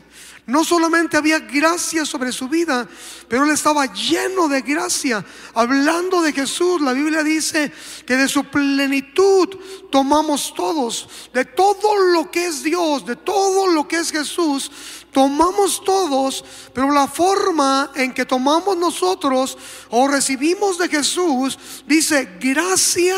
No 0.49 0.63
solamente 0.63 1.15
había 1.15 1.37
gracia 1.37 2.07
sobre 2.07 2.31
su 2.31 2.49
vida, 2.49 2.89
pero 3.27 3.43
él 3.43 3.51
estaba 3.51 3.85
lleno 3.93 4.47
de 4.47 4.61
gracia. 4.61 5.23
Hablando 5.53 6.23
de 6.23 6.33
Jesús, 6.33 6.81
la 6.81 6.93
Biblia 6.93 7.21
dice 7.21 7.71
que 8.03 8.15
de 8.15 8.27
su 8.27 8.43
plenitud 8.45 9.47
tomamos 9.91 10.51
todos. 10.55 11.07
De 11.33 11.45
todo 11.45 11.95
lo 12.13 12.31
que 12.31 12.47
es 12.47 12.63
Dios, 12.63 13.05
de 13.05 13.15
todo 13.15 13.67
lo 13.67 13.87
que 13.87 13.97
es 13.97 14.09
Jesús, 14.09 14.71
tomamos 15.11 15.83
todos, 15.83 16.43
pero 16.73 16.91
la 16.91 17.07
forma 17.07 17.91
en 17.95 18.13
que 18.13 18.25
tomamos 18.25 18.77
nosotros 18.77 19.57
o 19.89 20.07
recibimos 20.07 20.77
de 20.77 20.87
Jesús 20.87 21.57
dice 21.85 22.37
gracia 22.39 23.15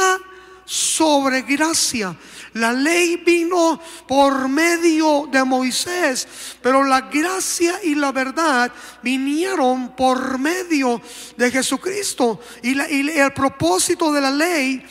sobre 0.66 1.42
gracia. 1.42 2.16
La 2.54 2.74
ley 2.74 3.18
vino 3.18 3.80
por 4.08 4.50
medio 4.50 5.28
de 5.32 5.44
Moisés, 5.44 6.28
pero 6.62 6.84
la 6.84 7.02
gracia 7.02 7.80
y 7.84 7.96
la 7.96 8.12
verdad 8.12 8.72
vinieron 9.02 9.96
por 9.96 10.38
medio 10.38 11.02
de 11.38 11.52
Jesucristo. 11.52 12.40
Y, 12.62 12.78
el 12.80 13.34
propósito 13.34 14.12
de 14.12 14.22
la 14.22 14.32
ley 14.32 14.84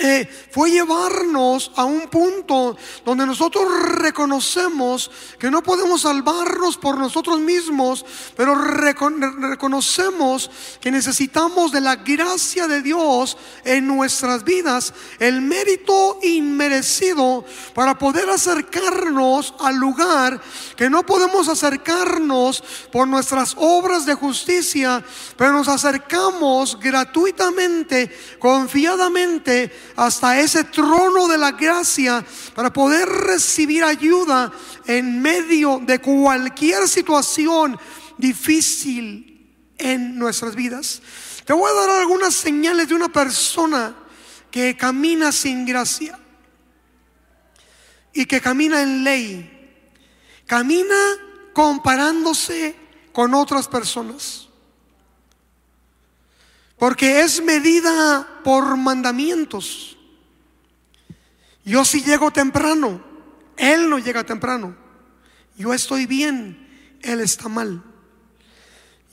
eh, 0.00 0.28
fue 0.52 0.70
llevarnos 0.70 1.72
a 1.74 1.84
un 1.84 2.02
punto 2.08 2.76
donde 3.04 3.26
nosotros 3.26 3.64
reconocemos 3.96 5.10
que 5.40 5.50
no 5.50 5.60
podemos 5.60 6.02
salvarnos 6.02 6.76
por 6.76 6.96
nosotros 6.96 7.40
mismos, 7.40 8.04
pero 8.36 8.54
reconocemos 8.54 10.50
que 10.80 10.92
necesitamos 10.92 11.72
de 11.72 11.80
la 11.80 11.96
gracia 11.96 12.68
de 12.68 12.80
Dios 12.80 13.36
en 13.64 13.88
nuestras 13.88 14.44
vidas, 14.44 14.94
el 15.18 15.40
mérito 15.40 16.20
inmerecido 16.22 17.44
para 17.74 17.98
poder 17.98 18.30
acercarnos 18.30 19.52
al 19.58 19.76
lugar 19.76 20.40
que 20.76 20.88
no 20.88 21.04
podemos 21.04 21.48
acercarnos 21.48 22.62
por 22.92 23.08
nuestras 23.08 23.54
obras 23.58 24.06
de 24.06 24.14
justicia, 24.14 25.04
pero 25.36 25.52
nos 25.52 25.66
acercamos 25.66 26.78
gratuitamente, 26.78 28.10
confiadamente, 28.38 29.87
hasta 29.98 30.38
ese 30.38 30.62
trono 30.62 31.26
de 31.26 31.36
la 31.36 31.50
gracia 31.50 32.24
para 32.54 32.72
poder 32.72 33.08
recibir 33.08 33.82
ayuda 33.82 34.52
en 34.86 35.20
medio 35.20 35.80
de 35.84 35.98
cualquier 35.98 36.86
situación 36.86 37.76
difícil 38.16 39.56
en 39.76 40.16
nuestras 40.16 40.54
vidas. 40.54 41.02
Te 41.44 41.52
voy 41.52 41.68
a 41.68 41.74
dar 41.74 41.90
algunas 41.90 42.32
señales 42.32 42.88
de 42.88 42.94
una 42.94 43.08
persona 43.08 43.92
que 44.52 44.76
camina 44.76 45.32
sin 45.32 45.66
gracia 45.66 46.16
y 48.12 48.24
que 48.24 48.40
camina 48.40 48.80
en 48.80 49.02
ley. 49.02 49.84
Camina 50.46 50.94
comparándose 51.52 52.76
con 53.12 53.34
otras 53.34 53.66
personas. 53.66 54.47
Porque 56.78 57.20
es 57.22 57.42
medida 57.42 58.40
por 58.44 58.76
mandamientos. 58.76 59.96
Yo 61.64 61.84
si 61.84 62.02
llego 62.02 62.30
temprano, 62.30 63.02
Él 63.56 63.90
no 63.90 63.98
llega 63.98 64.24
temprano. 64.24 64.76
Yo 65.56 65.74
estoy 65.74 66.06
bien, 66.06 66.96
Él 67.02 67.20
está 67.20 67.48
mal. 67.48 67.82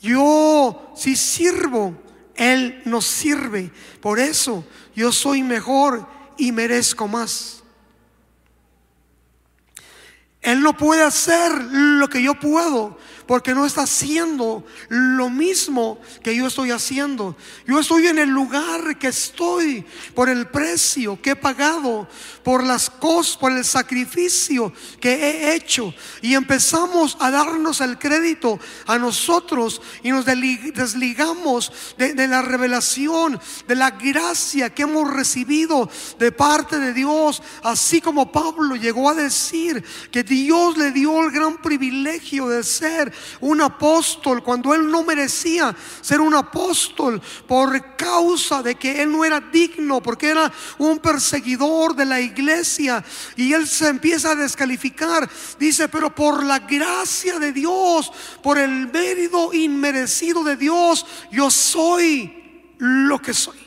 Yo 0.01 0.93
si 0.95 1.15
sirvo, 1.15 1.99
Él 2.35 2.81
no 2.85 3.01
sirve. 3.01 3.71
Por 3.99 4.19
eso 4.19 4.63
yo 4.95 5.11
soy 5.11 5.41
mejor 5.41 6.07
y 6.37 6.51
merezco 6.51 7.07
más. 7.07 7.63
Él 10.41 10.61
no 10.61 10.77
puede 10.77 11.01
hacer 11.01 11.51
lo 11.51 12.07
que 12.07 12.21
yo 12.21 12.39
puedo 12.39 12.99
porque 13.27 13.53
no 13.53 13.65
está 13.65 13.83
haciendo 13.83 14.63
lo 14.89 15.29
mismo 15.29 15.99
que 16.23 16.35
yo 16.35 16.47
estoy 16.47 16.71
haciendo. 16.71 17.35
Yo 17.65 17.79
estoy 17.79 18.07
en 18.07 18.19
el 18.19 18.29
lugar 18.29 18.97
que 18.97 19.07
estoy 19.07 19.85
por 20.13 20.29
el 20.29 20.47
precio 20.47 21.21
que 21.21 21.31
he 21.31 21.35
pagado, 21.35 22.07
por 22.43 22.63
las 22.63 22.89
cosas, 22.89 23.37
por 23.37 23.51
el 23.51 23.65
sacrificio 23.65 24.71
que 24.99 25.13
he 25.13 25.55
hecho. 25.55 25.93
Y 26.21 26.35
empezamos 26.35 27.17
a 27.19 27.31
darnos 27.31 27.81
el 27.81 27.97
crédito 27.97 28.59
a 28.85 28.97
nosotros 28.97 29.81
y 30.03 30.11
nos 30.11 30.25
desligamos 30.25 31.71
de, 31.97 32.13
de 32.13 32.27
la 32.27 32.41
revelación, 32.41 33.39
de 33.67 33.75
la 33.75 33.91
gracia 33.91 34.73
que 34.73 34.83
hemos 34.83 35.11
recibido 35.11 35.89
de 36.19 36.31
parte 36.31 36.79
de 36.79 36.93
Dios, 36.93 37.41
así 37.63 38.01
como 38.01 38.31
Pablo 38.31 38.75
llegó 38.75 39.09
a 39.09 39.15
decir 39.15 39.83
que 40.11 40.23
Dios 40.23 40.77
le 40.77 40.91
dio 40.91 41.23
el 41.23 41.31
gran 41.31 41.61
privilegio 41.61 42.47
de 42.47 42.63
ser 42.63 43.13
un 43.41 43.61
apóstol 43.61 44.43
cuando 44.43 44.73
él 44.73 44.89
no 44.89 45.03
merecía 45.03 45.75
ser 46.01 46.21
un 46.21 46.33
apóstol 46.33 47.21
por 47.47 47.95
causa 47.95 48.61
de 48.61 48.75
que 48.75 49.01
él 49.01 49.11
no 49.11 49.25
era 49.25 49.39
digno, 49.39 50.01
porque 50.01 50.29
era 50.29 50.51
un 50.77 50.99
perseguidor 50.99 51.95
de 51.95 52.05
la 52.05 52.21
iglesia 52.21 53.03
y 53.35 53.53
él 53.53 53.67
se 53.67 53.87
empieza 53.87 54.31
a 54.31 54.35
descalificar. 54.35 55.29
Dice, 55.59 55.87
pero 55.89 56.13
por 56.13 56.43
la 56.43 56.59
gracia 56.59 57.39
de 57.39 57.51
Dios, 57.51 58.11
por 58.41 58.57
el 58.57 58.91
mérito 58.91 59.53
inmerecido 59.53 60.43
de 60.43 60.55
Dios, 60.55 61.05
yo 61.31 61.49
soy 61.49 62.73
lo 62.77 63.19
que 63.19 63.33
soy. 63.33 63.64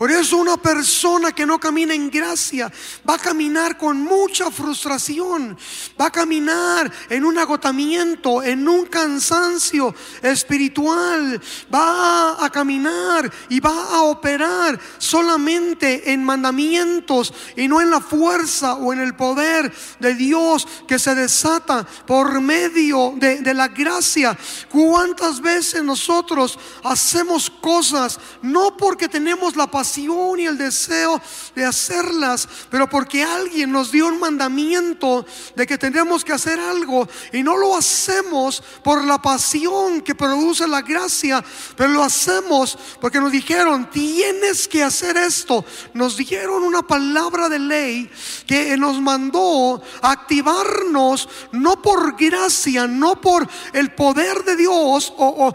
Por 0.00 0.10
eso 0.10 0.38
una 0.38 0.56
persona 0.56 1.30
que 1.32 1.44
no 1.44 1.60
camina 1.60 1.92
en 1.92 2.08
gracia 2.08 2.72
va 3.06 3.16
a 3.16 3.18
caminar 3.18 3.76
con 3.76 4.00
mucha 4.00 4.50
frustración, 4.50 5.58
va 6.00 6.06
a 6.06 6.10
caminar 6.10 6.90
en 7.10 7.22
un 7.22 7.36
agotamiento, 7.36 8.42
en 8.42 8.66
un 8.66 8.86
cansancio 8.86 9.94
espiritual, 10.22 11.38
va 11.70 12.42
a 12.42 12.48
caminar 12.48 13.30
y 13.50 13.60
va 13.60 13.94
a 13.94 14.00
operar 14.04 14.80
solamente 14.96 16.10
en 16.10 16.24
mandamientos 16.24 17.34
y 17.54 17.68
no 17.68 17.82
en 17.82 17.90
la 17.90 18.00
fuerza 18.00 18.76
o 18.76 18.94
en 18.94 19.00
el 19.00 19.14
poder 19.14 19.70
de 19.98 20.14
Dios 20.14 20.66
que 20.88 20.98
se 20.98 21.14
desata 21.14 21.86
por 22.06 22.40
medio 22.40 23.12
de, 23.16 23.40
de 23.40 23.52
la 23.52 23.68
gracia. 23.68 24.34
¿Cuántas 24.70 25.42
veces 25.42 25.84
nosotros 25.84 26.58
hacemos 26.84 27.50
cosas 27.50 28.18
no 28.40 28.74
porque 28.78 29.06
tenemos 29.06 29.56
la 29.56 29.70
paciencia? 29.70 29.89
Y 29.98 30.46
el 30.46 30.58
deseo 30.58 31.20
de 31.54 31.64
hacerlas, 31.64 32.48
pero 32.70 32.88
porque 32.88 33.22
alguien 33.22 33.72
nos 33.72 33.90
dio 33.90 34.06
un 34.06 34.20
mandamiento 34.20 35.26
de 35.56 35.66
que 35.66 35.78
tenemos 35.78 36.24
que 36.24 36.32
hacer 36.32 36.58
algo 36.60 37.08
y 37.32 37.42
no 37.42 37.56
lo 37.56 37.76
hacemos 37.76 38.62
por 38.82 39.04
la 39.04 39.20
pasión 39.20 40.00
que 40.00 40.14
produce 40.14 40.66
la 40.68 40.82
gracia, 40.82 41.44
pero 41.76 41.90
lo 41.90 42.02
hacemos 42.02 42.78
porque 43.00 43.20
nos 43.20 43.32
dijeron, 43.32 43.90
tienes 43.90 44.68
que 44.68 44.82
hacer 44.82 45.16
esto. 45.16 45.64
Nos 45.94 46.16
dieron 46.16 46.62
una 46.62 46.82
palabra 46.82 47.48
de 47.48 47.58
ley 47.58 48.10
que 48.46 48.76
nos 48.76 49.00
mandó 49.00 49.82
activarnos 50.02 51.28
no 51.52 51.80
por 51.82 52.16
gracia, 52.16 52.86
no 52.86 53.20
por 53.20 53.48
el 53.72 53.94
poder 53.94 54.44
de 54.44 54.56
Dios 54.56 55.12
o, 55.16 55.52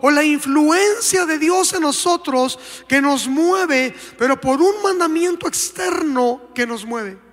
o 0.00 0.10
la 0.10 0.24
influencia 0.24 1.26
de 1.26 1.38
Dios 1.38 1.72
en 1.72 1.82
nosotros 1.82 2.58
que 2.88 3.00
nos 3.00 3.26
mueve 3.26 3.59
pero 4.18 4.40
por 4.40 4.60
un 4.60 4.82
mandamiento 4.82 5.48
externo 5.48 6.50
que 6.54 6.66
nos 6.66 6.84
mueve. 6.84 7.29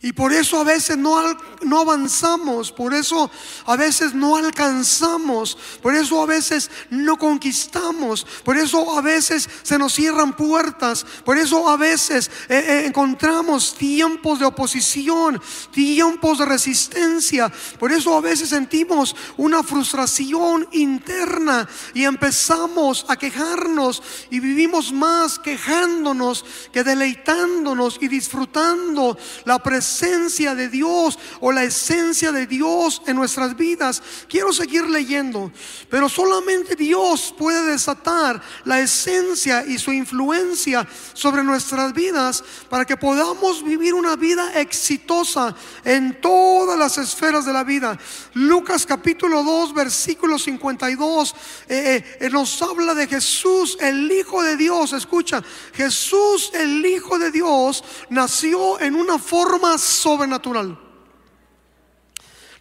Y 0.00 0.12
por 0.12 0.32
eso 0.32 0.60
a 0.60 0.64
veces 0.64 0.96
no, 0.96 1.20
no, 1.62 1.80
avanzamos, 1.80 2.70
por 2.70 2.94
eso 2.94 3.28
a 3.66 3.74
veces 3.74 4.14
no 4.14 4.36
alcanzamos, 4.36 5.58
por 5.82 5.92
eso 5.92 6.22
a 6.22 6.26
veces 6.26 6.70
no 6.90 7.18
conquistamos, 7.18 8.24
por 8.44 8.56
eso 8.56 8.96
a 8.96 9.02
veces 9.02 9.50
se 9.64 9.76
nos 9.76 9.94
cierran 9.94 10.36
puertas, 10.36 11.04
por 11.24 11.36
eso 11.36 11.68
a 11.68 11.76
veces 11.76 12.30
eh, 12.48 12.64
eh, 12.64 12.82
encontramos 12.86 13.74
tiempos 13.74 14.38
de 14.38 14.44
oposición, 14.44 15.42
tiempos 15.72 16.38
de 16.38 16.46
resistencia, 16.46 17.52
por 17.80 17.90
eso 17.90 18.16
a 18.16 18.20
veces 18.20 18.50
sentimos 18.50 19.16
una 19.36 19.64
frustración 19.64 20.68
interna 20.70 21.68
y 21.92 22.04
empezamos 22.04 23.04
a 23.08 23.16
quejarnos 23.16 24.00
y 24.30 24.38
vivimos 24.38 24.92
más 24.92 25.40
quejándonos 25.40 26.44
que 26.72 26.84
deleitándonos 26.84 27.98
y 28.00 28.06
disfrutando 28.06 29.18
la 29.44 29.58
presencia 29.58 29.87
esencia 29.88 30.54
de 30.54 30.68
Dios 30.68 31.18
o 31.40 31.50
la 31.50 31.64
esencia 31.64 32.30
de 32.30 32.46
Dios 32.46 33.00
en 33.06 33.16
nuestras 33.16 33.56
vidas. 33.56 34.02
Quiero 34.28 34.52
seguir 34.52 34.86
leyendo, 34.88 35.50
pero 35.88 36.08
solamente 36.08 36.76
Dios 36.76 37.34
puede 37.36 37.64
desatar 37.70 38.40
la 38.64 38.80
esencia 38.80 39.64
y 39.64 39.78
su 39.78 39.92
influencia 39.92 40.86
sobre 41.14 41.42
nuestras 41.42 41.94
vidas 41.94 42.44
para 42.68 42.84
que 42.84 42.96
podamos 42.96 43.64
vivir 43.64 43.94
una 43.94 44.16
vida 44.16 44.60
exitosa 44.60 45.54
en 45.84 46.20
todas 46.20 46.78
las 46.78 46.98
esferas 46.98 47.46
de 47.46 47.52
la 47.52 47.64
vida. 47.64 47.98
Lucas 48.34 48.84
capítulo 48.84 49.42
2, 49.42 49.72
versículo 49.72 50.38
52 50.38 51.34
eh, 51.68 52.18
eh, 52.20 52.30
nos 52.30 52.60
habla 52.60 52.94
de 52.94 53.06
Jesús, 53.06 53.78
el 53.80 54.10
Hijo 54.12 54.42
de 54.42 54.56
Dios. 54.56 54.92
Escucha, 54.92 55.42
Jesús, 55.72 56.50
el 56.52 56.84
Hijo 56.84 57.18
de 57.18 57.30
Dios, 57.30 57.82
nació 58.10 58.78
en 58.80 58.94
una 58.94 59.18
forma 59.18 59.77
sobrenatural. 59.78 60.78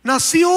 Nació 0.03 0.49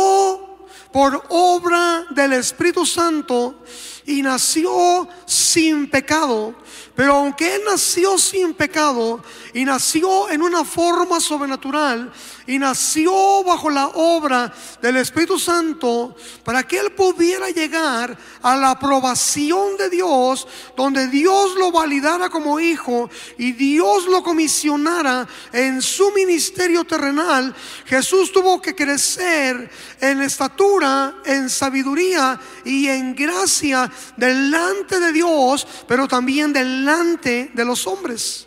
por 0.92 1.25
obra 1.29 2.07
del 2.11 2.33
Espíritu 2.35 2.85
Santo 2.85 3.62
y 4.11 4.23
nació 4.23 5.09
sin 5.25 5.88
pecado. 5.88 6.55
Pero 6.96 7.14
aunque 7.14 7.55
Él 7.55 7.62
nació 7.64 8.18
sin 8.18 8.55
pecado 8.55 9.23
y 9.55 9.64
nació 9.64 10.29
en 10.29 10.42
una 10.42 10.64
forma 10.64 11.20
sobrenatural, 11.20 12.12
y 12.51 12.59
nació 12.59 13.44
bajo 13.44 13.70
la 13.70 13.87
obra 13.94 14.53
del 14.83 14.96
Espíritu 14.96 15.38
Santo 15.38 16.16
para 16.42 16.64
que 16.64 16.81
él 16.81 16.90
pudiera 16.90 17.49
llegar 17.51 18.18
a 18.42 18.57
la 18.57 18.73
aprobación 18.73 19.77
de 19.77 19.88
Dios, 19.88 20.49
donde 20.77 21.07
Dios 21.07 21.55
lo 21.55 21.70
validara 21.70 22.29
como 22.29 22.59
hijo 22.59 23.09
y 23.38 23.53
Dios 23.53 24.07
lo 24.07 24.25
comisionara 24.25 25.29
en 25.53 25.81
su 25.81 26.11
ministerio 26.11 26.83
terrenal. 26.83 27.55
Jesús 27.87 28.33
tuvo 28.33 28.61
que 28.61 28.75
crecer 28.75 29.70
en 30.01 30.20
estatura, 30.20 31.18
en 31.25 31.49
sabiduría 31.49 32.40
y 32.64 32.88
en 32.88 33.14
gracia 33.14 33.88
delante 34.17 35.01
de 35.01 35.13
Dios, 35.13 35.67
pero 35.87 36.07
también 36.09 36.53
delante 36.53 37.51
de 37.53 37.65
los 37.65 37.87
hombres. 37.87 38.47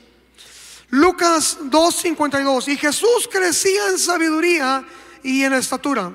Lucas 0.89 1.57
2.52. 1.61 2.67
Y 2.67 2.77
Jesús 2.77 3.27
crecía 3.31 3.87
en 3.87 3.97
sabiduría 3.97 4.85
y 5.23 5.43
en 5.43 5.53
estatura 5.53 6.13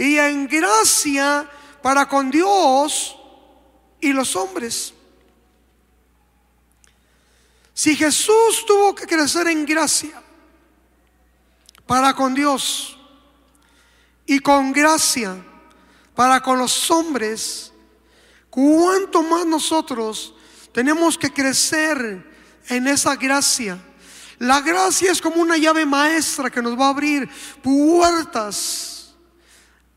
y 0.00 0.16
en 0.16 0.48
gracia 0.48 1.48
para 1.82 2.08
con 2.08 2.30
Dios 2.30 3.16
y 4.00 4.12
los 4.14 4.34
hombres. 4.34 4.94
Si 7.74 7.94
Jesús 7.94 8.64
tuvo 8.66 8.94
que 8.94 9.06
crecer 9.06 9.46
en 9.48 9.66
gracia 9.66 10.22
para 11.86 12.14
con 12.14 12.34
Dios 12.34 12.96
y 14.24 14.38
con 14.38 14.72
gracia 14.72 15.36
para 16.14 16.42
con 16.42 16.58
los 16.58 16.90
hombres, 16.90 17.69
¿cuánto 18.50 19.22
más 19.22 19.46
nosotros 19.46 20.34
tenemos 20.72 21.16
que 21.16 21.32
crecer 21.32 22.26
en 22.68 22.86
esa 22.86 23.16
gracia? 23.16 23.78
La 24.38 24.60
gracia 24.60 25.12
es 25.12 25.20
como 25.20 25.40
una 25.40 25.56
llave 25.56 25.86
maestra 25.86 26.50
que 26.50 26.62
nos 26.62 26.78
va 26.78 26.86
a 26.86 26.90
abrir 26.90 27.28
puertas 27.62 29.14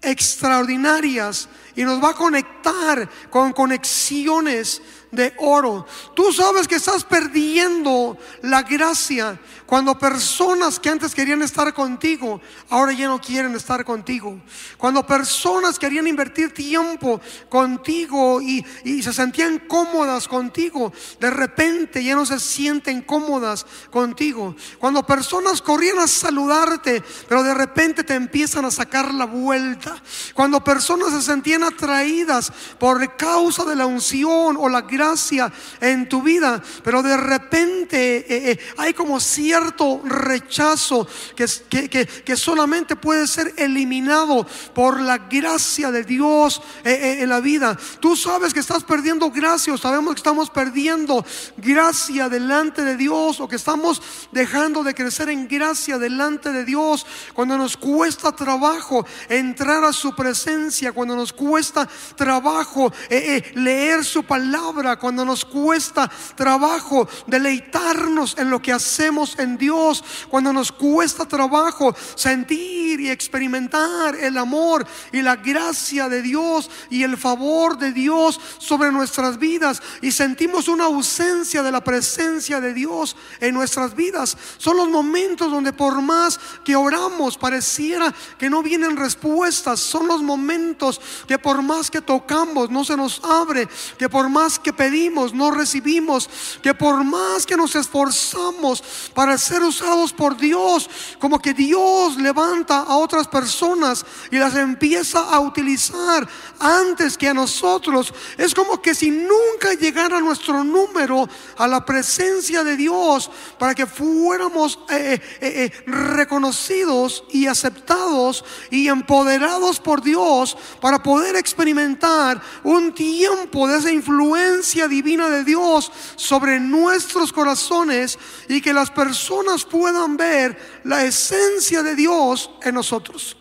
extraordinarias 0.02 1.48
y 1.76 1.84
nos 1.84 2.04
va 2.04 2.10
a 2.10 2.16
conectar 2.16 3.10
con 3.30 3.54
conexiones 3.54 4.82
de 5.12 5.34
oro. 5.38 5.86
Tú 6.16 6.32
sabes 6.34 6.68
que 6.68 6.76
estás 6.76 7.04
perdiendo 7.04 8.18
la 8.42 8.64
gracia 8.64 9.40
cuando 9.74 9.98
personas 9.98 10.80
que 10.80 10.88
antes 10.88 11.16
querían 11.16 11.42
estar 11.42 11.74
contigo, 11.74 12.40
ahora 12.70 12.94
ya 12.94 13.08
no 13.08 13.20
quieren 13.20 13.56
estar 13.56 13.84
contigo. 13.84 14.40
Cuando 14.78 15.04
personas 15.04 15.80
querían 15.80 16.06
invertir 16.06 16.54
tiempo 16.54 17.20
contigo 17.50 18.40
y, 18.40 18.64
se 19.02 19.12
sentían 19.12 19.58
cómodas 19.68 20.28
contigo, 20.28 20.94
de 21.20 21.32
repente 21.32 22.04
ya 22.04 22.14
no 22.14 22.24
se 22.24 22.40
sienten 22.40 23.02
cómodas 23.02 23.66
contigo. 23.90 24.56
Cuando 24.78 25.04
personas 25.08 25.60
corrían 25.60 25.98
a 25.98 26.08
saludarte, 26.08 27.02
pero 27.28 27.42
de 27.42 27.56
repente 27.56 28.04
te 28.04 28.14
empiezan 28.14 28.66
a 28.66 28.70
sacar 28.70 29.12
la 29.12 29.26
vuelta. 29.26 30.00
Cuando 30.36 30.64
personas 30.64 31.14
se 31.14 31.24
sentían 31.24 31.64
atraídas 31.64 32.54
por 32.78 33.18
causa 33.18 33.66
de 33.66 33.76
la 33.76 33.88
unción 33.88 34.56
o 34.56 34.70
la 34.70 34.82
gracia 34.82 35.52
en 35.82 36.08
tu 36.08 36.22
vida, 36.22 36.62
pero 36.84 37.02
de 37.02 37.18
repente 37.18 38.18
eh, 38.18 38.52
eh, 38.52 38.60
hay 38.78 38.94
como 38.94 39.20
cierta 39.20 39.63
rechazo 40.04 41.08
que, 41.36 41.90
que, 42.26 42.36
solamente 42.36 42.96
puede 42.96 43.28
ser 43.28 43.54
eliminado 43.58 44.46
por 44.74 45.00
la 45.00 45.18
gracia 45.18 45.92
de 45.92 46.04
Dios 46.04 46.62
eh, 46.84 46.92
eh, 46.92 47.24
en 47.24 47.30
la 47.30 47.40
vida. 47.40 47.78
Tú 48.00 48.16
sabes 48.16 48.54
que 48.54 48.60
estás 48.60 48.84
perdiendo 48.84 49.30
gracia, 49.32 49.74
o 49.74 49.78
sabemos 49.78 50.16
que 50.16 50.20
estamos 50.20 50.50
perdiendo 50.50 51.26
gracia 51.58 52.30
delante 52.30 52.84
de 52.84 52.98
Dios, 52.98 53.40
o 53.40 53.48
que 53.48 53.56
estamos 53.56 54.02
dejando 54.32 54.84
de 54.84 54.94
crecer 54.94 55.30
en 55.30 55.48
gracia 55.48 55.98
delante 55.98 56.52
de 56.52 56.66
Dios, 56.66 57.06
cuando 57.34 57.58
nos 57.58 57.78
cuesta 57.78 58.32
trabajo 58.32 59.06
entrar 59.30 59.84
a 59.84 59.94
su 59.94 60.16
presencia, 60.16 60.92
cuando 60.92 61.16
nos 61.16 61.34
cuesta 61.34 61.88
trabajo 62.16 62.92
eh, 63.10 63.52
leer 63.56 64.04
su 64.04 64.24
palabra, 64.24 64.98
cuando 64.98 65.26
nos 65.26 65.46
cuesta 65.46 66.10
trabajo 66.36 67.08
deleitarnos 67.28 68.36
en 68.38 68.50
lo 68.50 68.62
que 68.62 68.72
hacemos 68.72 69.38
en 69.40 69.53
Dios, 69.58 70.04
cuando 70.30 70.54
nos 70.54 70.72
cuesta 70.72 71.26
trabajo 71.26 71.96
sentir 72.16 73.00
y 73.00 73.10
experimentar 73.10 74.16
el 74.16 74.38
amor 74.38 74.86
y 75.12 75.22
la 75.22 75.36
gracia 75.36 76.10
de 76.10 76.22
Dios 76.22 76.70
y 76.90 77.04
el 77.04 77.18
favor 77.18 77.78
de 77.78 77.92
Dios 77.92 78.40
sobre 78.58 78.92
nuestras 78.92 79.38
vidas 79.38 79.82
y 80.02 80.12
sentimos 80.12 80.68
una 80.68 80.86
ausencia 80.86 81.64
de 81.64 81.72
la 81.72 81.84
presencia 81.84 82.60
de 82.60 82.74
Dios 82.74 83.16
en 83.40 83.54
nuestras 83.54 83.96
vidas. 83.96 84.38
Son 84.58 84.78
los 84.78 84.90
momentos 84.90 85.52
donde 85.52 85.74
por 85.74 86.02
más 86.02 86.40
que 86.64 86.76
oramos 86.76 87.38
pareciera 87.38 88.14
que 88.38 88.50
no 88.50 88.64
vienen 88.64 88.98
respuestas. 88.98 89.80
Son 89.80 90.08
los 90.08 90.22
momentos 90.22 91.00
que 91.28 91.38
por 91.38 91.62
más 91.62 91.90
que 91.90 92.02
tocamos 92.02 92.70
no 92.70 92.84
se 92.84 92.98
nos 92.98 93.22
abre, 93.24 93.68
que 93.98 94.10
por 94.10 94.30
más 94.30 94.60
que 94.60 94.74
pedimos 94.74 95.34
no 95.34 95.52
recibimos, 95.52 96.30
que 96.62 96.74
por 96.74 97.04
más 97.04 97.46
que 97.46 97.58
nos 97.58 97.76
esforzamos 97.76 98.84
para 99.14 99.33
ser 99.38 99.64
usados 99.64 100.14
por 100.14 100.38
Dios, 100.38 100.90
como 101.20 101.40
que 101.40 101.54
Dios 101.54 102.18
levanta 102.18 102.80
a 102.80 102.98
otras 102.98 103.28
personas 103.28 104.06
y 104.32 104.38
las 104.38 104.56
empieza 104.56 105.20
a 105.20 105.40
utilizar 105.40 106.28
antes 106.60 107.18
que 107.18 107.30
a 107.30 107.34
nosotros. 107.34 108.14
Es 108.38 108.54
como 108.54 108.82
que 108.82 108.96
si 108.96 109.10
nunca 109.10 109.74
llegara 109.80 110.20
nuestro 110.20 110.64
número 110.64 111.28
a 111.58 111.68
la 111.68 111.86
presencia 111.86 112.64
de 112.64 112.78
Dios 112.78 113.30
para 113.58 113.76
que 113.76 113.86
fuéramos 113.86 114.80
eh, 114.90 115.14
eh, 115.14 115.20
eh, 115.42 115.84
reconocidos 115.86 117.24
y 117.32 117.48
aceptados 117.48 118.44
y 118.70 118.88
empoderados 118.88 119.80
por 119.80 120.02
Dios 120.02 120.58
para 120.82 121.02
poder 121.02 121.36
experimentar 121.36 122.42
un 122.64 122.94
tiempo 122.94 123.68
de 123.68 123.78
esa 123.78 123.92
influencia 123.92 124.88
divina 124.88 125.30
de 125.30 125.44
Dios 125.44 125.92
sobre 126.16 126.60
nuestros 126.60 127.32
corazones 127.32 128.18
y 128.48 128.62
que 128.62 128.74
las 128.74 128.90
personas 128.92 129.23
puedan 129.70 130.18
ver 130.18 130.82
la 130.84 131.04
esencia 131.04 131.84
de 131.84 131.96
Dios 131.96 132.50
en 132.62 132.76
nosotros. 132.76 133.38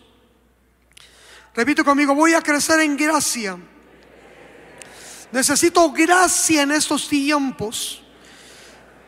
Repito 1.55 1.83
conmigo, 1.85 2.15
voy 2.15 2.33
a 2.33 2.41
crecer 2.41 2.79
en 2.79 2.97
gracia. 2.97 3.57
Necesito 5.31 5.91
gracia 5.91 6.61
en 6.61 6.71
estos 6.71 7.07
tiempos. 7.07 8.03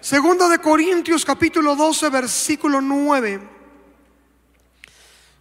Segunda 0.02 0.48
de 0.50 0.60
Corintios 0.60 1.26
capítulo 1.26 1.76
12 1.76 2.10
versículo 2.10 2.82
9. 2.82 3.50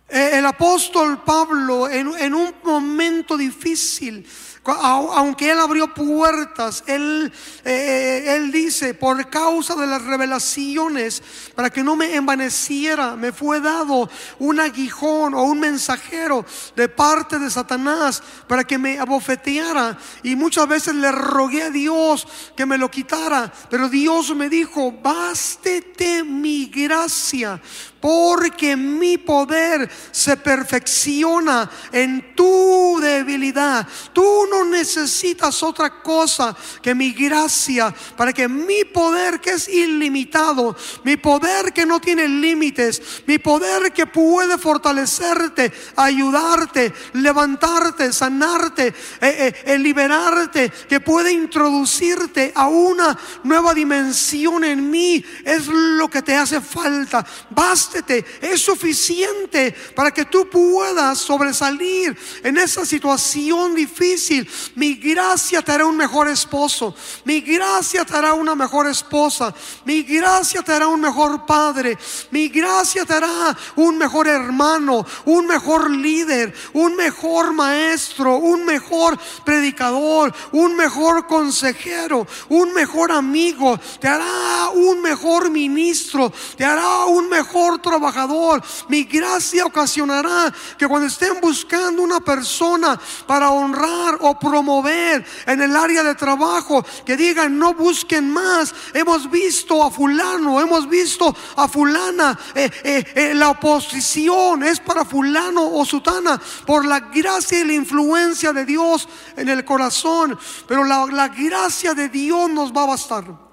Eh, 0.08 0.30
el 0.34 0.46
apóstol 0.46 1.22
Pablo 1.22 1.88
en, 1.88 2.16
en 2.18 2.34
un 2.34 2.54
momento 2.62 3.36
difícil 3.36 4.26
aunque 4.72 5.50
Él 5.50 5.58
abrió 5.58 5.92
puertas, 5.92 6.84
Él, 6.86 7.32
eh, 7.64 8.24
él 8.28 8.50
dice, 8.50 8.94
por 8.94 9.28
causa 9.28 9.74
de 9.74 9.86
las 9.86 10.02
revelaciones, 10.02 11.22
para 11.54 11.70
que 11.70 11.82
no 11.82 11.96
me 11.96 12.14
envaneciera, 12.14 13.16
me 13.16 13.32
fue 13.32 13.60
dado 13.60 14.08
un 14.38 14.60
aguijón 14.60 15.34
o 15.34 15.42
un 15.42 15.60
mensajero 15.60 16.46
de 16.76 16.88
parte 16.88 17.38
de 17.38 17.50
Satanás 17.50 18.22
para 18.46 18.64
que 18.64 18.78
me 18.78 18.98
abofeteara. 18.98 19.98
Y 20.22 20.36
muchas 20.36 20.66
veces 20.66 20.94
le 20.94 21.12
rogué 21.12 21.64
a 21.64 21.70
Dios 21.70 22.26
que 22.56 22.66
me 22.66 22.78
lo 22.78 22.90
quitara, 22.90 23.52
pero 23.68 23.88
Dios 23.88 24.34
me 24.34 24.48
dijo, 24.48 24.92
bástete 24.92 26.24
mi 26.24 26.66
gracia 26.66 27.60
porque 28.04 28.76
mi 28.76 29.16
poder 29.16 29.90
se 30.10 30.36
perfecciona 30.36 31.70
en 31.90 32.34
tu 32.34 32.98
debilidad. 33.00 33.88
Tú 34.12 34.44
no 34.50 34.66
necesitas 34.66 35.62
otra 35.62 36.02
cosa 36.02 36.54
que 36.82 36.94
mi 36.94 37.12
gracia 37.12 37.94
para 38.14 38.34
que 38.34 38.46
mi 38.46 38.84
poder 38.84 39.40
que 39.40 39.52
es 39.52 39.70
ilimitado, 39.70 40.76
mi 41.02 41.16
poder 41.16 41.72
que 41.72 41.86
no 41.86 41.98
tiene 41.98 42.28
límites, 42.28 43.00
mi 43.26 43.38
poder 43.38 43.90
que 43.90 44.06
puede 44.06 44.58
fortalecerte, 44.58 45.72
ayudarte, 45.96 46.92
levantarte, 47.14 48.12
sanarte, 48.12 48.88
eh, 48.88 48.94
eh, 49.22 49.54
eh, 49.64 49.78
liberarte, 49.78 50.70
que 50.86 51.00
puede 51.00 51.32
introducirte 51.32 52.52
a 52.54 52.66
una 52.68 53.18
nueva 53.44 53.72
dimensión 53.72 54.62
en 54.62 54.90
mí, 54.90 55.24
es 55.42 55.66
lo 55.68 56.10
que 56.10 56.20
te 56.20 56.36
hace 56.36 56.60
falta. 56.60 57.24
Basta 57.48 57.93
es 58.40 58.60
suficiente 58.60 59.74
para 59.94 60.10
que 60.10 60.24
tú 60.24 60.48
puedas 60.48 61.18
sobresalir 61.18 62.16
en 62.42 62.56
esa 62.58 62.84
situación 62.84 63.74
difícil. 63.74 64.48
Mi 64.74 64.94
gracia 64.94 65.62
te 65.62 65.72
hará 65.72 65.86
un 65.86 65.96
mejor 65.96 66.28
esposo, 66.28 66.94
mi 67.24 67.40
gracia 67.40 68.04
te 68.04 68.16
hará 68.16 68.34
una 68.34 68.54
mejor 68.54 68.88
esposa, 68.88 69.54
mi 69.84 70.02
gracia 70.02 70.62
te 70.62 70.72
hará 70.72 70.88
un 70.88 71.00
mejor 71.00 71.46
padre, 71.46 71.96
mi 72.30 72.48
gracia 72.48 73.04
te 73.04 73.14
hará 73.14 73.56
un 73.76 73.98
mejor 73.98 74.28
hermano, 74.28 75.06
un 75.24 75.46
mejor 75.46 75.90
líder, 75.90 76.54
un 76.72 76.96
mejor 76.96 77.52
maestro, 77.52 78.36
un 78.36 78.64
mejor 78.64 79.18
predicador, 79.44 80.34
un 80.52 80.76
mejor 80.76 81.26
consejero, 81.26 82.26
un 82.48 82.72
mejor 82.72 83.12
amigo, 83.12 83.78
te 84.00 84.08
hará 84.08 84.70
un 84.74 85.00
mejor 85.00 85.50
ministro, 85.50 86.32
te 86.56 86.64
hará 86.64 87.04
un 87.06 87.28
mejor 87.28 87.80
trabajador. 87.84 88.62
Mi 88.88 89.04
gracia 89.04 89.66
ocasionará 89.66 90.52
que 90.78 90.88
cuando 90.88 91.06
estén 91.06 91.40
buscando 91.40 92.02
una 92.02 92.20
persona 92.20 92.98
para 93.26 93.50
honrar 93.50 94.18
o 94.20 94.38
promover 94.38 95.24
en 95.46 95.62
el 95.62 95.76
área 95.76 96.02
de 96.02 96.14
trabajo, 96.14 96.84
que 97.04 97.16
digan 97.16 97.58
no 97.58 97.74
busquen 97.74 98.30
más. 98.30 98.74
Hemos 98.94 99.30
visto 99.30 99.84
a 99.84 99.90
fulano, 99.90 100.60
hemos 100.60 100.88
visto 100.88 101.34
a 101.56 101.68
fulana. 101.68 102.38
Eh, 102.54 102.70
eh, 102.82 103.04
eh, 103.14 103.34
la 103.34 103.50
oposición 103.50 104.62
es 104.62 104.80
para 104.80 105.04
fulano 105.04 105.70
o 105.70 105.84
sutana 105.84 106.40
por 106.66 106.86
la 106.86 107.00
gracia 107.00 107.60
y 107.60 107.64
la 107.64 107.74
influencia 107.74 108.52
de 108.52 108.64
Dios 108.64 109.06
en 109.36 109.48
el 109.48 109.64
corazón. 109.64 110.38
Pero 110.66 110.84
la, 110.84 111.06
la 111.06 111.28
gracia 111.28 111.94
de 111.94 112.08
Dios 112.08 112.50
nos 112.50 112.72
va 112.72 112.84
a 112.84 112.86
bastar. 112.86 113.43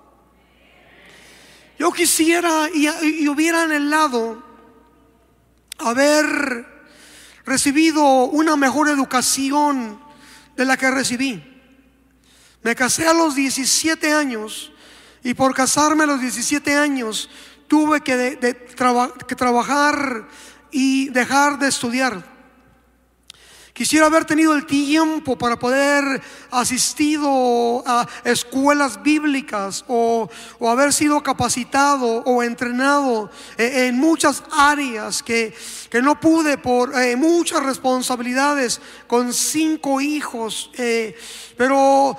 Yo 1.82 1.92
quisiera 1.92 2.70
y, 2.72 3.28
hubiera 3.28 3.64
anhelado 3.64 4.44
haber 5.80 6.64
recibido 7.44 8.26
una 8.26 8.56
mejor 8.56 8.88
educación 8.88 10.00
de 10.56 10.64
la 10.64 10.78
que 10.78 10.92
recibí. 10.92 11.44
Me 12.62 12.76
casé 12.76 13.08
a 13.08 13.16
los 13.16 13.34
17 13.34 14.14
años 14.14 14.72
y 15.24 15.34
por 15.34 15.56
casarme 15.56 16.04
a 16.04 16.06
los 16.06 16.22
17 16.22 16.76
años 16.76 17.32
tuve 17.68 18.02
que 18.02 19.36
trabajar 19.36 20.28
y 20.70 21.10
dejar 21.10 21.58
de 21.58 21.68
estudiar. 21.68 22.31
Quisiera 23.74 24.08
haber 24.08 24.26
tenido 24.26 24.54
el 24.54 24.66
tiempo 24.66 25.38
para 25.38 25.58
poder 25.58 26.22
asistido 26.52 27.84
a 27.88 28.06
escuelas 28.26 29.02
bíblicas 29.02 29.86
o, 29.88 30.30
haber 30.68 30.92
sido 30.92 31.24
capacitado 31.24 32.24
o 32.26 32.44
entrenado 32.44 33.30
eh, 33.58 33.88
en 33.88 33.98
muchas 33.98 34.44
áreas 34.52 35.24
que, 35.24 35.54
que 35.92 36.02
no 36.02 36.20
pude 36.20 36.58
por 36.58 37.00
eh, 37.00 37.16
muchas 37.16 37.64
responsabilidades 37.64 38.82
con 39.06 39.34
cinco 39.34 40.02
hijos. 40.02 40.72
Eh, 40.78 41.16
pero 41.56 42.18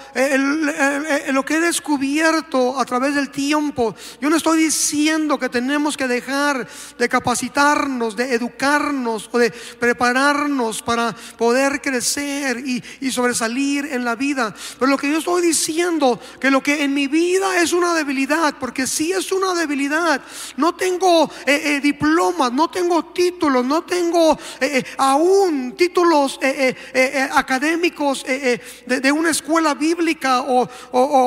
lo 1.33 1.45
que 1.45 1.57
he 1.57 1.61
descubierto 1.61 2.79
a 2.79 2.85
través 2.85 3.17
del 3.17 3.31
tiempo, 3.31 3.97
yo 4.21 4.31
no 4.31 4.37
estoy 4.37 4.59
diciendo 4.59 5.37
que 5.37 5.49
tenemos 5.49 5.97
que 5.97 6.07
dejar 6.07 6.69
de 6.97 7.09
capacitarnos, 7.09 8.15
de 8.15 8.35
educarnos 8.35 9.29
o 9.33 9.39
de 9.39 9.51
prepararnos 9.51 10.83
para 10.83 11.15
poder 11.37 11.81
crecer 11.81 12.59
y, 12.59 13.11
sobresalir 13.11 13.87
en 13.87 14.05
la 14.05 14.15
vida. 14.15 14.55
Pero 14.79 14.91
lo 14.91 14.97
que 14.97 15.11
yo 15.11 15.19
estoy 15.19 15.43
diciendo, 15.43 16.19
que 16.41 16.51
lo 16.51 16.63
que 16.63 16.83
en 16.83 16.95
mi 16.95 17.07
vida 17.07 17.61
es 17.61 17.73
una 17.73 17.95
debilidad, 17.95 18.55
porque 18.59 18.87
si 18.87 19.13
es 19.13 19.33
una 19.33 19.55
debilidad, 19.55 20.23
no 20.57 20.75
tengo 20.75 21.31
eh, 21.47 21.61
eh, 21.65 21.81
diplomas, 21.81 22.53
no 22.53 22.71
tengo 22.71 23.05
títulos, 23.07 23.62
no 23.63 23.83
tengo 23.83 24.39
eh, 24.61 24.85
aún 24.99 25.75
títulos 25.77 26.39
académicos 27.33 28.25
de, 28.25 29.13
una 29.13 29.31
escuela 29.31 29.75
bíblica 29.75 30.43
o, 30.43 30.69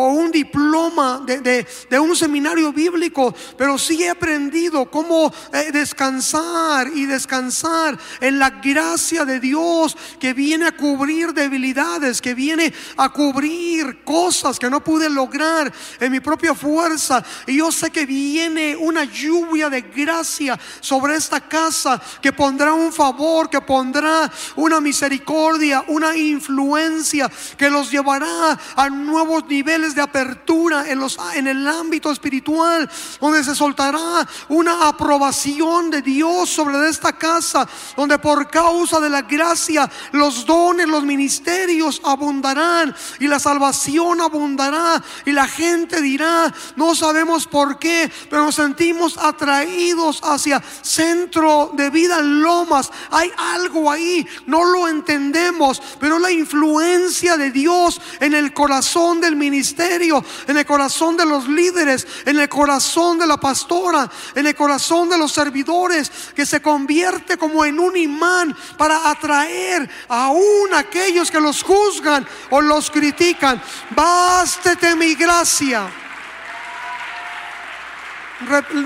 un 0.10 0.32
diploma 0.32 1.22
de, 1.26 1.66
de, 1.90 2.00
un 2.00 2.16
seminario 2.16 2.72
bíblico, 2.72 3.34
pero 3.58 3.78
sí 3.78 4.04
he 4.04 4.10
aprendido 4.10 4.90
cómo 4.90 5.34
descansar 5.72 6.90
y 6.94 7.06
descansar 7.06 7.98
en 8.22 8.40
la 8.40 8.50
gracia 8.50 9.26
de 9.26 9.40
Dios 9.40 9.98
que 10.20 10.34
viene 10.34 10.68
a 10.68 10.76
cubrir 10.76 11.34
debilidades, 11.34 12.22
que 12.22 12.34
viene 12.34 12.74
a 12.98 13.10
cubrir 13.10 14.04
cosas 14.04 14.60
que 14.60 14.70
no 14.70 14.84
pude 14.84 15.10
lograr 15.10 15.72
en 16.00 16.12
mi 16.12 16.20
propia 16.20 16.54
fuerza. 16.54 17.24
Y 17.48 17.58
yo 17.58 17.72
sé 17.72 17.90
que 17.92 18.06
viene 18.06 18.76
una 18.76 19.04
lluvia 19.04 19.70
de 19.70 19.82
gracia 19.82 20.60
sobre 20.80 21.16
esta 21.16 21.42
casa, 21.42 22.02
que 22.26 22.34
pondrá 22.34 22.74
un 22.74 22.92
favor, 22.92 23.52
que 23.52 23.62
pondrá 23.62 24.32
una 24.56 24.82
misericordia, 24.82 25.84
una 25.90 26.18
influencia, 26.18 27.30
que 27.56 27.70
los 27.70 27.92
llevará 27.92 28.58
a 28.76 28.90
nuevos 28.90 29.46
niveles 29.46 29.94
de 29.94 30.02
apertura 30.02 30.90
en, 30.90 30.98
los, 30.98 31.20
en 31.36 31.46
el 31.46 31.68
ámbito 31.68 32.12
espiritual, 32.12 32.90
donde 33.22 33.44
se 33.44 33.54
soltará 33.54 34.28
una 34.50 34.88
aprobación 34.88 35.92
de 35.92 36.02
Dios 36.02 36.50
sobre 36.50 36.90
esta 36.90 37.14
casa, 37.14 37.68
donde 37.96 38.18
por 38.18 38.50
causa 38.50 39.00
de 39.00 39.12
la 39.12 39.22
gracia 39.22 39.88
los 40.12 40.48
dones, 40.48 40.88
los 40.88 41.04
ministerios 41.04 42.02
abundarán 42.04 42.96
y 43.20 43.28
la 43.28 43.38
salvación 43.38 44.20
abundará 44.20 45.00
y 45.28 45.32
la 45.32 45.48
gente 45.48 46.02
dirá, 46.02 46.52
no 46.76 46.96
sabemos 46.96 47.46
por 47.46 47.78
qué, 47.78 48.12
pero 48.32 48.46
nos 48.46 48.56
sentimos 48.56 49.16
atraídos 49.16 50.22
hacia 50.24 50.60
centro 50.82 51.70
de 51.76 51.92
vida 51.92 52.15
Lomas. 52.22 52.92
Hay 53.12 53.32
algo 53.38 53.92
ahí, 53.92 54.28
no 54.46 54.64
lo 54.64 54.88
entendemos, 54.88 55.82
pero 56.00 56.20
la 56.20 56.32
influencia 56.32 57.38
de 57.38 57.52
Dios 57.52 58.02
en 58.20 58.34
el 58.34 58.54
corazón 58.54 59.22
del 59.22 59.36
ministerio, 59.36 60.24
en 60.48 60.58
el 60.58 60.66
corazón 60.66 61.18
de 61.18 61.26
los 61.26 61.48
líderes, 61.48 62.08
en 62.26 62.40
el 62.40 62.50
corazón 62.50 63.18
de 63.20 63.28
la 63.28 63.38
pastora, 63.38 64.10
en 64.36 64.48
el 64.48 64.56
corazón 64.56 65.10
de 65.10 65.18
los 65.18 65.32
servidores, 65.32 66.12
que 66.36 66.46
se 66.46 66.62
convierte 66.62 67.38
como 67.38 67.66
en 67.66 67.80
un 67.80 67.96
imán 67.98 68.56
para 68.78 69.10
atraer 69.10 69.90
aún 70.08 70.74
aquellos 70.74 71.32
que 71.32 71.40
los 71.40 71.64
juzgan 71.64 72.28
o 72.50 72.62
los 72.62 72.90
critican. 72.92 73.62
Bástete 73.92 74.96
mi 74.96 75.16
gracia. 75.16 76.05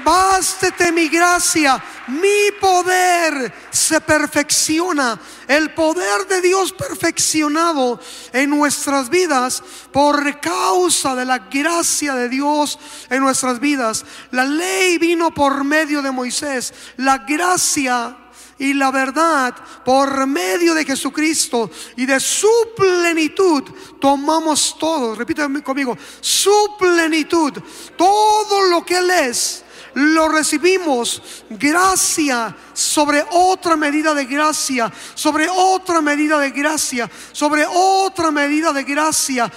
Bástete 0.03 0.91
mi 0.91 1.09
gracia, 1.09 1.83
mi 2.07 2.51
poder 2.61 3.51
se 3.71 3.99
perfecciona. 3.99 5.19
El 5.47 5.73
poder 5.73 6.27
de 6.27 6.41
Dios 6.41 6.71
perfeccionado 6.71 7.99
en 8.31 8.51
nuestras 8.51 9.09
vidas 9.09 9.63
por 9.91 10.39
causa 10.39 11.15
de 11.15 11.25
la 11.25 11.39
gracia 11.39 12.13
de 12.13 12.29
Dios 12.29 12.77
en 13.09 13.21
nuestras 13.21 13.59
vidas. 13.59 14.05
La 14.29 14.45
ley 14.45 14.99
vino 14.99 15.33
por 15.33 15.63
medio 15.63 16.03
de 16.03 16.11
Moisés. 16.11 16.71
La 16.97 17.17
gracia 17.17 18.15
y 18.59 18.73
la 18.73 18.91
verdad 18.91 19.55
por 19.83 20.27
medio 20.27 20.73
de 20.73 20.85
Jesucristo 20.85 21.71
y 21.95 22.05
de 22.05 22.19
su 22.19 22.49
plenitud 22.75 23.63
tomamos 23.99 24.77
todo, 24.77 25.15
repítame 25.15 25.63
conmigo, 25.63 25.97
su 26.19 26.75
plenitud, 26.77 27.53
todo 27.97 28.61
lo 28.69 28.85
que 28.85 28.97
Él 28.97 29.09
es, 29.09 29.63
lo 29.93 30.29
recibimos. 30.29 31.21
Gracia 31.49 32.55
sobre 32.73 33.25
otra 33.31 33.75
medida 33.75 34.13
de 34.13 34.25
gracia, 34.25 34.91
sobre 35.13 35.47
otra 35.49 36.01
medida 36.01 36.39
de 36.39 36.51
gracia, 36.51 37.09
sobre 37.31 37.65
otra 37.65 38.31
medida 38.31 38.71
de 38.71 38.83
gracia, 38.83 39.51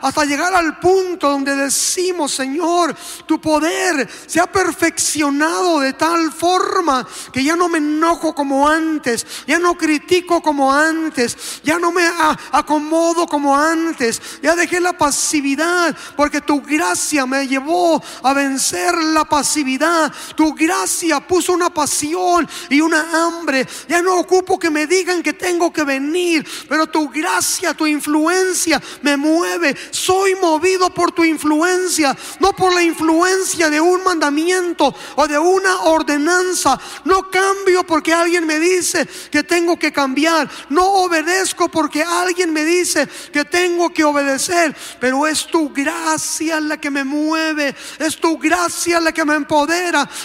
hasta 0.00 0.24
llegar 0.24 0.54
al 0.54 0.78
punto 0.78 1.30
donde 1.30 1.56
decimos, 1.56 2.32
Señor, 2.32 2.94
tu 3.26 3.40
poder 3.40 4.08
se 4.26 4.40
ha 4.40 4.46
perfeccionado 4.46 5.80
de 5.80 5.94
tal 5.94 6.32
forma 6.32 7.06
que 7.32 7.42
ya 7.42 7.56
no 7.56 7.68
me 7.68 7.78
enojo 7.78 8.34
como 8.34 8.68
antes, 8.68 9.26
ya 9.46 9.58
no 9.58 9.76
critico 9.76 10.40
como 10.40 10.72
antes, 10.72 11.60
ya 11.64 11.78
no 11.78 11.90
me 11.90 12.08
acomodo 12.52 13.26
como 13.26 13.56
antes, 13.56 14.20
ya 14.42 14.54
dejé 14.54 14.80
la 14.80 14.92
pasividad, 14.92 15.96
porque 16.16 16.40
tu 16.40 16.60
gracia 16.62 17.26
me 17.26 17.48
llevó 17.48 18.02
a 18.22 18.32
vencer 18.32 18.94
la 18.96 19.24
pasividad, 19.24 19.53
tu 20.34 20.54
gracia 20.54 21.20
puso 21.20 21.52
una 21.52 21.72
pasión 21.72 22.48
y 22.68 22.80
una 22.80 23.26
hambre. 23.26 23.66
Ya 23.88 24.02
no 24.02 24.18
ocupo 24.18 24.58
que 24.58 24.70
me 24.70 24.86
digan 24.86 25.22
que 25.22 25.32
tengo 25.32 25.72
que 25.72 25.84
venir, 25.84 26.46
pero 26.68 26.86
tu 26.86 27.08
gracia, 27.08 27.74
tu 27.74 27.86
influencia 27.86 28.80
me 29.02 29.16
mueve. 29.16 29.76
Soy 29.90 30.34
movido 30.36 30.90
por 30.90 31.12
tu 31.12 31.24
influencia, 31.24 32.16
no 32.40 32.52
por 32.54 32.74
la 32.74 32.82
influencia 32.82 33.70
de 33.70 33.80
un 33.80 34.02
mandamiento 34.02 34.94
o 35.16 35.26
de 35.26 35.38
una 35.38 35.80
ordenanza. 35.82 36.78
No 37.04 37.30
cambio 37.30 37.84
porque 37.84 38.12
alguien 38.12 38.46
me 38.46 38.58
dice 38.58 39.06
que 39.30 39.42
tengo 39.42 39.78
que 39.78 39.92
cambiar. 39.92 40.48
No 40.68 40.86
obedezco 40.86 41.68
porque 41.68 42.02
alguien 42.02 42.52
me 42.52 42.64
dice 42.64 43.08
que 43.32 43.44
tengo 43.44 43.92
que 43.92 44.04
obedecer. 44.04 44.74
Pero 45.00 45.26
es 45.26 45.46
tu 45.46 45.70
gracia 45.70 46.60
la 46.60 46.78
que 46.78 46.90
me 46.90 47.04
mueve. 47.04 47.74
Es 47.98 48.16
tu 48.16 48.38
gracia 48.38 49.00
la 49.00 49.12
que 49.12 49.24
me 49.24 49.34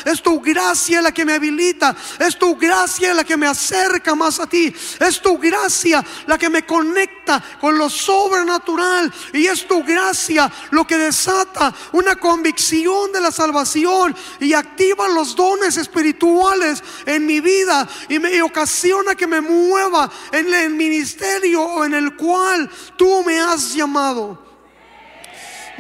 Es 0.05 0.21
tu 0.21 0.39
gracia 0.41 1.01
la 1.01 1.11
que 1.11 1.25
me 1.25 1.33
habilita. 1.33 1.95
Es 2.19 2.37
tu 2.37 2.55
gracia 2.55 3.13
la 3.13 3.23
que 3.23 3.37
me 3.37 3.47
acerca 3.47 4.15
más 4.15 4.39
a 4.39 4.47
ti. 4.47 4.73
Es 4.99 5.21
tu 5.21 5.37
gracia 5.37 6.03
la 6.27 6.37
que 6.37 6.49
me 6.49 6.65
conecta 6.65 7.43
con 7.59 7.77
lo 7.77 7.89
sobrenatural. 7.89 9.11
Y 9.33 9.47
es 9.47 9.67
tu 9.67 9.83
gracia 9.83 10.51
lo 10.71 10.85
que 10.85 10.97
desata 10.97 11.73
una 11.91 12.15
convicción 12.15 13.11
de 13.11 13.21
la 13.21 13.31
salvación 13.31 14.15
y 14.39 14.53
activa 14.53 15.07
los 15.09 15.35
dones 15.35 15.77
espirituales 15.77 16.83
en 17.05 17.25
mi 17.25 17.39
vida 17.39 17.87
y 18.07 18.19
me 18.19 18.41
ocasiona 18.41 19.15
que 19.15 19.27
me 19.27 19.41
mueva 19.41 20.09
en 20.31 20.53
el 20.53 20.71
ministerio 20.71 21.83
en 21.83 21.93
el 21.93 22.15
cual 22.15 22.69
tú 22.95 23.23
me 23.23 23.39
has 23.39 23.73
llamado. 23.73 24.49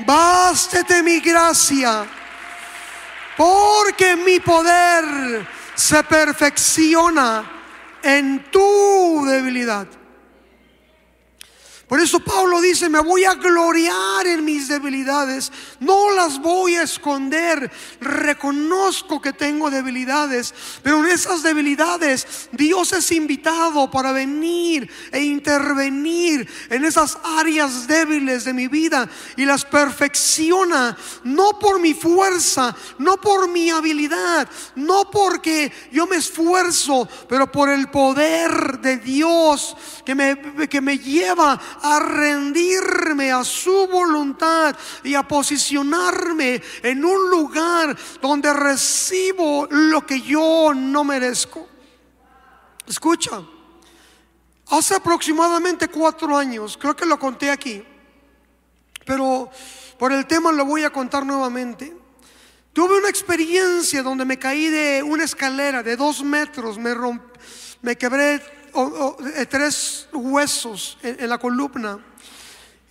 Bástete 0.05 1.03
mi 1.03 1.19
gracia, 1.19 2.07
porque 3.39 4.17
mi 4.17 4.41
poder 4.41 5.47
se 5.73 6.03
perfecciona 6.03 7.49
en 8.03 8.51
tu 8.51 9.23
debilidad. 9.25 9.87
Por 11.89 11.99
eso 11.99 12.19
Pablo 12.19 12.61
dice, 12.61 12.87
me 12.87 12.99
voy 12.99 13.23
a 13.23 13.33
gloriar 13.33 14.27
en 14.27 14.45
mis 14.45 14.67
debilidades, 14.67 15.51
no 15.79 16.11
las 16.11 16.39
voy 16.39 16.75
a 16.75 16.83
esconder, 16.83 17.71
reconozco 17.99 19.19
que 19.19 19.33
tengo 19.33 19.71
debilidades, 19.71 20.53
pero 20.83 20.99
en 20.99 21.07
esas 21.07 21.41
debilidades 21.41 22.47
Dios 22.51 22.93
es 22.93 23.11
invitado 23.11 23.89
para 23.89 24.11
venir 24.11 24.87
e 25.11 25.23
intervenir 25.23 26.47
en 26.69 26.85
esas 26.85 27.17
áreas 27.23 27.87
débiles 27.87 28.43
de 28.43 28.53
mi 28.53 28.67
vida 28.67 29.09
y 29.35 29.45
las 29.45 29.65
perfecciona, 29.65 30.95
no 31.23 31.57
por 31.57 31.79
mi 31.79 31.95
fuerza, 31.95 32.75
no 32.99 33.17
por 33.17 33.49
mi 33.49 33.71
habilidad, 33.71 34.47
no 34.75 35.09
porque 35.09 35.71
yo 35.91 36.05
me 36.05 36.17
esfuerzo, 36.17 37.09
pero 37.27 37.51
por 37.51 37.67
el 37.67 37.89
poder 37.89 38.77
de 38.77 38.97
Dios 38.97 39.75
que 40.05 40.13
me, 40.13 40.69
que 40.69 40.81
me 40.81 40.99
lleva 40.99 41.59
a 41.81 41.99
rendirme 41.99 43.31
a 43.31 43.43
su 43.43 43.87
voluntad 43.87 44.75
y 45.03 45.15
a 45.15 45.23
posicionarme 45.23 46.61
en 46.83 47.03
un 47.03 47.29
lugar 47.29 47.97
donde 48.21 48.53
recibo 48.53 49.67
lo 49.69 50.05
que 50.05 50.21
yo 50.21 50.73
no 50.73 51.03
merezco. 51.03 51.67
Escucha, 52.87 53.41
Hace 54.69 54.93
aproximadamente 54.93 55.87
cuatro 55.87 56.37
años, 56.37 56.77
creo 56.79 56.95
que 56.95 57.05
lo 57.05 57.17
conté 57.17 57.49
aquí, 57.49 57.83
pero 59.03 59.49
por 59.97 60.13
el 60.13 60.27
tema 60.27 60.51
lo 60.51 60.63
voy 60.63 60.83
a 60.83 60.91
contar 60.91 61.25
nuevamente. 61.25 61.97
Tuve 62.71 62.99
una 62.99 63.09
experiencia 63.09 64.03
donde 64.03 64.25
me 64.25 64.37
caí 64.37 64.67
de 64.67 65.01
una 65.01 65.23
escalera 65.23 65.81
de 65.81 65.95
dos 65.97 66.23
metros, 66.23 66.77
me, 66.77 66.93
me 67.81 67.97
quebré 67.97 68.43
tres 69.49 70.07
huesos 70.13 70.97
en, 71.01 71.29
la 71.29 71.37
columna. 71.37 71.99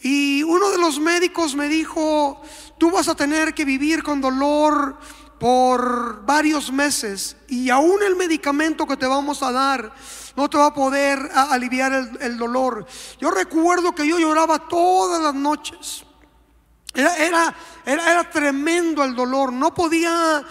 Y 0.01 0.42
uno 0.42 0.70
de 0.70 0.79
los 0.79 1.01
médicos 1.01 1.55
me 1.55 1.68
dijo, 1.68 2.40
tú 2.79 2.90
vas 2.90 3.09
a 3.09 3.14
tener 3.14 3.55
que 3.55 3.64
vivir 3.64 4.03
con 4.03 4.20
dolor 4.20 4.96
por 5.38 6.24
varios 6.24 6.72
meses 6.72 7.37
y 7.48 7.70
aún 7.70 8.03
el 8.03 8.16
medicamento 8.16 8.87
que 8.87 8.96
te 8.96 9.07
vamos 9.07 9.42
a 9.42 9.53
dar 9.53 9.92
no 10.37 10.48
te 10.48 10.57
va 10.57 10.66
a 10.66 10.74
poder 10.74 11.18
aliviar 11.35 11.92
el, 12.20 12.38
dolor. 12.38 12.87
Yo 13.20 13.31
recuerdo 13.31 13.92
que 13.92 14.07
yo 14.07 14.18
lloraba 14.18 14.68
todas 14.68 15.20
las 15.20 15.35
noches. 15.35 16.05
Era, 16.94 17.55
era, 17.85 18.12
era, 18.12 18.31
tremendo 18.31 19.03
el 19.03 19.16
dolor, 19.16 19.53
no 19.53 19.74
podía 19.74 20.44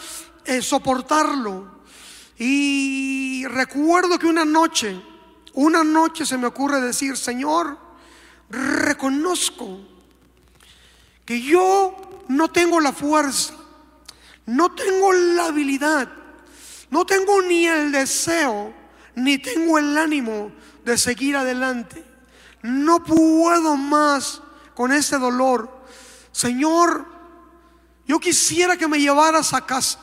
eh, 0.44 0.62
soportarlo. 0.62 1.78
Y 2.38 3.46
recuerdo 3.48 4.20
que 4.20 4.28
una 4.28 4.46
noche, 4.46 5.02
una 5.58 5.84
noche 5.84 6.24
se 6.24 6.38
me 6.38 6.46
ocurre 6.46 6.80
decir, 6.80 7.18
Señor, 7.18 7.80
reconozco 8.48 9.80
que 11.26 11.42
yo 11.42 11.96
no 12.28 12.50
tengo 12.50 12.80
la 12.80 12.94
fuerza, 12.94 13.56
no 14.46 14.76
tengo 14.76 15.12
la 15.14 15.46
habilidad, 15.46 16.10
no 16.92 17.08
tengo 17.08 17.42
ni 17.42 17.66
el 17.66 17.92
deseo 17.92 18.72
ni 19.16 19.40
tengo 19.40 19.80
el 19.80 19.98
ánimo 19.98 20.52
de 20.86 20.96
seguir 20.96 21.36
adelante. 21.36 22.06
No 22.62 23.04
puedo 23.04 23.76
más 23.76 24.44
con 24.76 24.92
ese 24.92 25.18
dolor. 25.18 25.88
Señor, 26.32 27.04
yo 28.06 28.20
quisiera 28.20 28.78
que 28.78 28.88
me 28.88 29.00
llevaras 29.00 29.56
a 29.56 29.66
casa. 29.66 29.98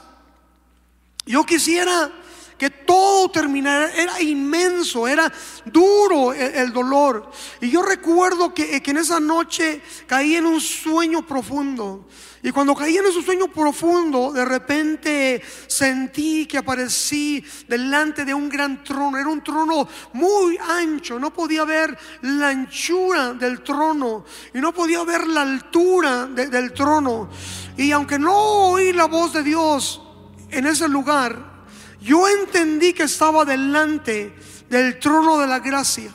Yo 1.25 1.47
quisiera 1.47 2.11
que 2.59 2.71
todo 2.71 3.31
terminara. 3.31 3.93
Era 3.93 4.21
inmenso, 4.21 5.07
era 5.07 5.33
duro 5.65 6.33
el, 6.33 6.73
dolor. 6.73 7.31
Y 7.61 7.71
yo 7.71 7.83
recuerdo 7.83 8.55
que, 8.55 8.83
que 8.83 8.91
en 8.91 8.99
esa 8.99 9.21
noche 9.21 9.81
caí 10.07 10.37
en 10.37 10.47
un 10.47 10.61
sueño 10.61 11.27
profundo. 11.27 12.07
Y 12.45 12.51
cuando 12.51 12.75
caí 12.75 12.99
en 12.99 13.07
ese 13.07 13.23
sueño 13.23 13.49
profundo, 13.49 14.31
de 14.31 14.45
repente 14.45 15.43
sentí 15.67 16.45
que 16.45 16.59
aparecí 16.59 17.43
delante 17.67 18.27
de 18.27 18.35
un 18.35 18.51
gran 18.51 18.85
trono. 18.85 19.17
Era 19.17 19.31
un 19.31 19.43
trono 19.43 19.89
muy 20.13 20.59
ancho, 20.59 21.19
no 21.19 21.33
podía 21.33 21.65
ver 21.65 21.97
la 22.21 22.49
anchura 22.49 23.33
del 23.33 23.63
trono 23.63 24.27
y 24.53 24.59
no 24.59 24.75
podía 24.75 25.03
ver 25.05 25.27
la 25.27 25.41
altura 25.41 26.27
del 26.27 26.75
trono. 26.75 27.31
Y 27.79 27.91
aunque 27.93 28.19
no 28.19 28.37
oí 28.37 28.93
la 28.93 29.07
voz 29.07 29.33
de 29.33 29.43
Dios 29.43 30.03
en 30.51 30.67
ese 30.67 30.87
lugar, 30.87 31.54
yo 32.05 32.29
entendí 32.29 32.93
que 32.93 33.05
estaba 33.05 33.47
delante 33.47 34.37
del 34.69 34.99
trono 34.99 35.39
de 35.39 35.47
la 35.47 35.59
gracia. 35.59 36.11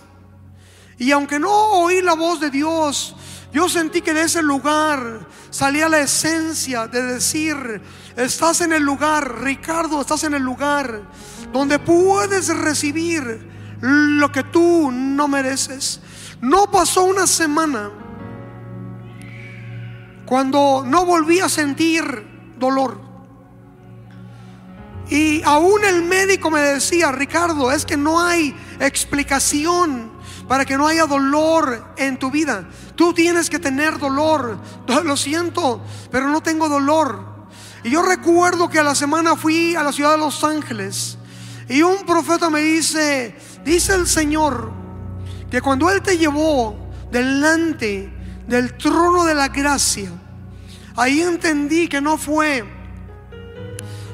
Y 1.00 1.12
aunque 1.12 1.40
no 1.40 1.50
oí 1.50 2.02
la 2.02 2.14
voz 2.14 2.40
de 2.40 2.52
Dios, 2.52 3.16
yo 3.52 3.68
sentí 3.68 4.02
que 4.02 4.14
de 4.14 4.24
ese 4.24 4.44
lugar 4.44 5.28
salía 5.50 5.90
la 5.90 6.00
esencia 6.00 6.88
de 6.88 7.02
decir, 7.02 7.82
estás 8.16 8.62
en 8.62 8.74
el 8.74 8.84
lugar, 8.84 9.42
Ricardo, 9.42 10.00
estás 10.00 10.24
en 10.26 10.36
el 10.36 10.44
lugar 10.44 11.02
donde 11.52 11.80
puedes 11.80 12.56
recibir 12.56 13.50
lo 13.82 14.32
que 14.32 14.44
tú 14.44 14.92
no 14.92 15.28
mereces. 15.28 16.02
No 16.40 16.70
pasó 16.70 17.06
una 17.06 17.26
semana 17.26 17.90
cuando 20.28 20.84
no 20.86 21.04
volví 21.06 21.40
a 21.40 21.50
sentir 21.50 22.54
dolor. 22.60 23.09
Y 25.10 25.42
aún 25.44 25.84
el 25.84 26.04
médico 26.04 26.52
me 26.52 26.62
decía, 26.62 27.12
Ricardo, 27.12 27.72
es 27.72 27.86
que 27.86 27.98
no 27.98 28.22
hay 28.22 28.56
explicación 28.80 30.12
para 30.48 30.66
que 30.66 30.78
no 30.78 30.88
haya 30.88 31.06
dolor 31.08 31.94
en 31.98 32.18
tu 32.18 32.30
vida. 32.30 32.68
Tú 32.96 33.14
tienes 33.14 33.50
que 33.50 33.60
tener 33.60 33.98
dolor. 33.98 34.60
Lo 35.04 35.18
siento, 35.18 35.82
pero 36.12 36.28
no 36.28 36.42
tengo 36.42 36.70
dolor. 36.70 37.26
Y 37.84 37.90
yo 37.90 38.04
recuerdo 38.04 38.70
que 38.70 38.80
a 38.80 38.84
la 38.84 38.94
semana 38.94 39.36
fui 39.36 39.76
a 39.76 39.84
la 39.84 39.92
ciudad 39.92 40.12
de 40.12 40.18
Los 40.18 40.44
Ángeles 40.44 41.18
y 41.70 41.82
un 41.82 42.06
profeta 42.06 42.50
me 42.50 42.60
dice, 42.62 43.36
dice 43.64 43.94
el 43.94 44.08
Señor, 44.08 44.72
que 45.50 45.62
cuando 45.62 45.90
Él 45.90 46.02
te 46.02 46.18
llevó 46.18 46.76
delante 47.12 48.12
del 48.48 48.76
trono 48.76 49.24
de 49.24 49.36
la 49.36 49.48
gracia, 49.48 50.12
ahí 50.96 51.22
entendí 51.22 51.88
que 51.88 52.02
no 52.02 52.18
fue 52.18 52.79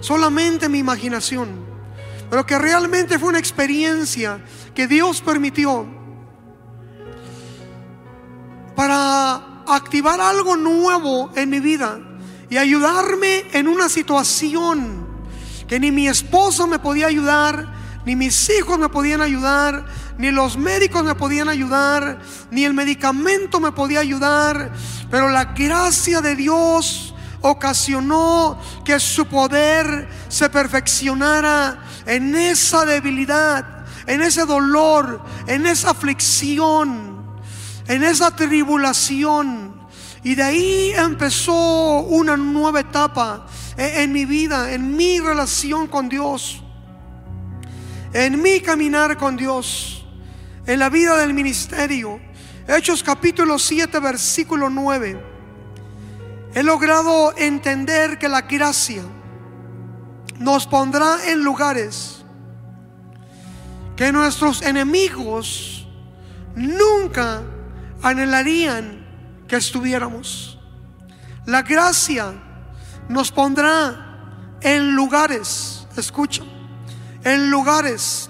solamente 0.05 0.69
mi 0.69 0.77
imaginación, 0.77 1.65
pero 2.29 2.45
que 2.45 2.59
realmente 2.59 3.17
fue 3.17 3.29
una 3.29 3.39
experiencia 3.39 4.39
que 4.75 4.85
Dios 4.87 5.19
permitió 5.21 5.87
para 8.75 9.63
activar 9.65 10.21
algo 10.21 10.55
nuevo 10.57 11.31
en 11.35 11.49
mi 11.49 11.59
vida 11.59 11.99
y 12.51 12.57
ayudarme 12.57 13.45
en 13.53 13.67
una 13.67 13.89
situación 13.89 15.07
que 15.67 15.79
ni 15.79 15.91
mi 15.91 16.07
esposo 16.07 16.67
me 16.67 16.77
podía 16.77 17.07
ayudar, 17.07 17.73
ni 18.05 18.15
mis 18.15 18.47
hijos 18.51 18.77
me 18.77 18.89
podían 18.89 19.21
ayudar, 19.21 19.87
ni 20.19 20.29
los 20.29 20.55
médicos 20.55 21.03
me 21.03 21.15
podían 21.15 21.49
ayudar, 21.49 22.19
ni 22.51 22.63
el 22.63 22.75
medicamento 22.75 23.59
me 23.59 23.71
podía 23.71 24.01
ayudar, 24.01 24.71
pero 25.09 25.29
la 25.29 25.45
gracia 25.45 26.21
de 26.21 26.35
Dios 26.35 27.14
ocasionó 27.49 28.59
que 28.83 28.99
su 28.99 29.25
poder 29.27 30.09
se 30.27 30.49
perfeccionara 30.49 31.79
en 32.05 32.35
esa 32.35 32.85
debilidad, 32.85 33.85
en 34.07 34.21
ese 34.21 34.45
dolor, 34.45 35.21
en 35.47 35.65
esa 35.65 35.91
aflicción 35.91 37.15
en 37.87 38.03
esa 38.03 38.35
tribulación. 38.35 39.73
Y 40.23 40.35
de 40.35 40.43
ahí 40.43 40.91
empezó 40.95 41.99
una 42.01 42.35
nueva 42.35 42.79
etapa 42.79 43.45
en, 43.77 44.11
mi 44.11 44.25
vida, 44.25 44.73
en 44.73 44.95
mi 44.95 45.19
relación 45.19 45.87
con 45.87 46.09
Dios, 46.09 46.63
en 48.13 48.41
mi 48.41 48.59
caminar 48.59 49.17
con 49.17 49.37
Dios, 49.37 50.05
en 50.65 50.79
la 50.79 50.89
vida 50.89 51.17
del 51.17 51.33
ministerio. 51.33 52.19
Hechos 52.67 53.03
capítulo 53.03 53.59
7, 53.59 53.99
versículo 53.99 54.69
9. 54.69 55.34
He 56.55 56.63
logrado 56.63 57.37
entender 57.37 58.17
que 58.17 58.29
la 58.29 58.43
gracia 58.43 59.03
nos 60.39 60.65
pondrá 60.65 61.29
en 61.29 61.43
lugares 61.43 62.23
que 63.97 64.09
nuestros 64.13 64.61
enemigos 64.61 65.85
nunca 66.55 67.41
anhelarían 68.01 69.05
que 69.49 69.57
estuviéramos. 69.57 70.57
La 71.45 71.61
gracia 71.61 72.33
nos 73.09 73.33
pondrá 73.33 74.57
en 74.61 74.95
lugares, 74.95 75.85
escucha, 75.97 76.43
en 77.25 77.51
lugares 77.51 78.29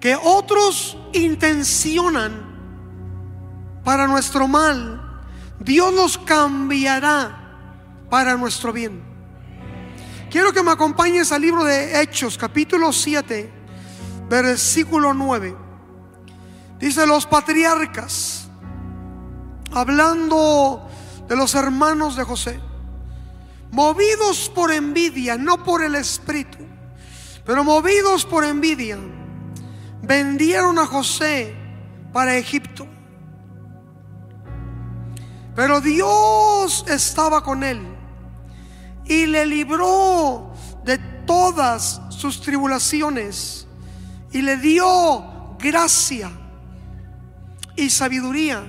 que 0.00 0.16
otros 0.16 0.98
intencionan 1.12 2.32
para 3.84 4.08
nuestro 4.08 4.48
mal, 4.48 5.01
Dios 5.64 5.92
nos 5.92 6.18
cambiará 6.18 7.38
para 8.10 8.36
nuestro 8.36 8.72
bien. 8.72 9.02
Quiero 10.30 10.52
que 10.52 10.62
me 10.62 10.70
acompañes 10.70 11.30
al 11.30 11.42
libro 11.42 11.64
de 11.64 12.00
Hechos, 12.00 12.36
capítulo 12.36 12.92
7, 12.92 13.52
versículo 14.28 15.14
9. 15.14 15.56
Dice 16.80 17.06
los 17.06 17.26
patriarcas, 17.26 18.48
hablando 19.72 20.88
de 21.28 21.36
los 21.36 21.54
hermanos 21.54 22.16
de 22.16 22.24
José, 22.24 22.60
movidos 23.70 24.50
por 24.52 24.72
envidia, 24.72 25.36
no 25.36 25.62
por 25.62 25.84
el 25.84 25.94
espíritu, 25.94 26.58
pero 27.44 27.62
movidos 27.62 28.24
por 28.24 28.44
envidia, 28.44 28.98
vendieron 30.02 30.78
a 30.78 30.86
José 30.86 31.54
para 32.12 32.36
Egipto. 32.36 32.91
Pero 35.54 35.80
Dios 35.80 36.84
estaba 36.88 37.42
con 37.42 37.62
él 37.62 37.80
y 39.04 39.26
le 39.26 39.44
libró 39.44 40.52
de 40.84 40.98
todas 41.26 42.00
sus 42.08 42.40
tribulaciones 42.40 43.66
y 44.32 44.42
le 44.42 44.56
dio 44.56 45.56
gracia 45.58 46.30
y 47.76 47.90
sabiduría 47.90 48.62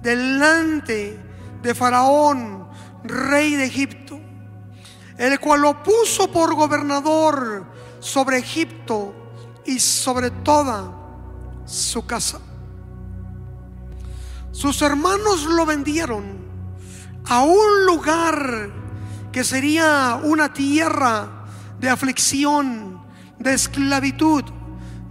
delante 0.00 1.18
de 1.62 1.74
Faraón, 1.74 2.68
rey 3.04 3.56
de 3.56 3.64
Egipto, 3.64 4.18
el 5.18 5.38
cual 5.40 5.62
lo 5.62 5.82
puso 5.82 6.30
por 6.30 6.54
gobernador 6.54 7.66
sobre 8.00 8.38
Egipto 8.38 9.14
y 9.66 9.78
sobre 9.78 10.30
toda 10.30 10.90
su 11.66 12.06
casa. 12.06 12.40
Sus 14.58 14.82
hermanos 14.82 15.44
lo 15.44 15.64
vendieron 15.64 16.24
a 17.26 17.42
un 17.42 17.86
lugar 17.86 18.68
que 19.30 19.44
sería 19.44 20.18
una 20.20 20.52
tierra 20.52 21.46
de 21.78 21.88
aflicción, 21.88 23.00
de 23.38 23.54
esclavitud, 23.54 24.42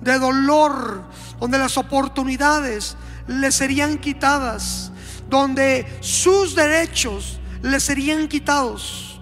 de 0.01 0.19
dolor, 0.19 1.05
donde 1.39 1.57
las 1.59 1.77
oportunidades 1.77 2.97
le 3.27 3.49
serían 3.53 3.99
quitadas, 3.99 4.91
donde 5.29 5.97
sus 6.01 6.53
derechos 6.53 7.39
le 7.61 7.79
serían 7.79 8.27
quitados. 8.27 9.21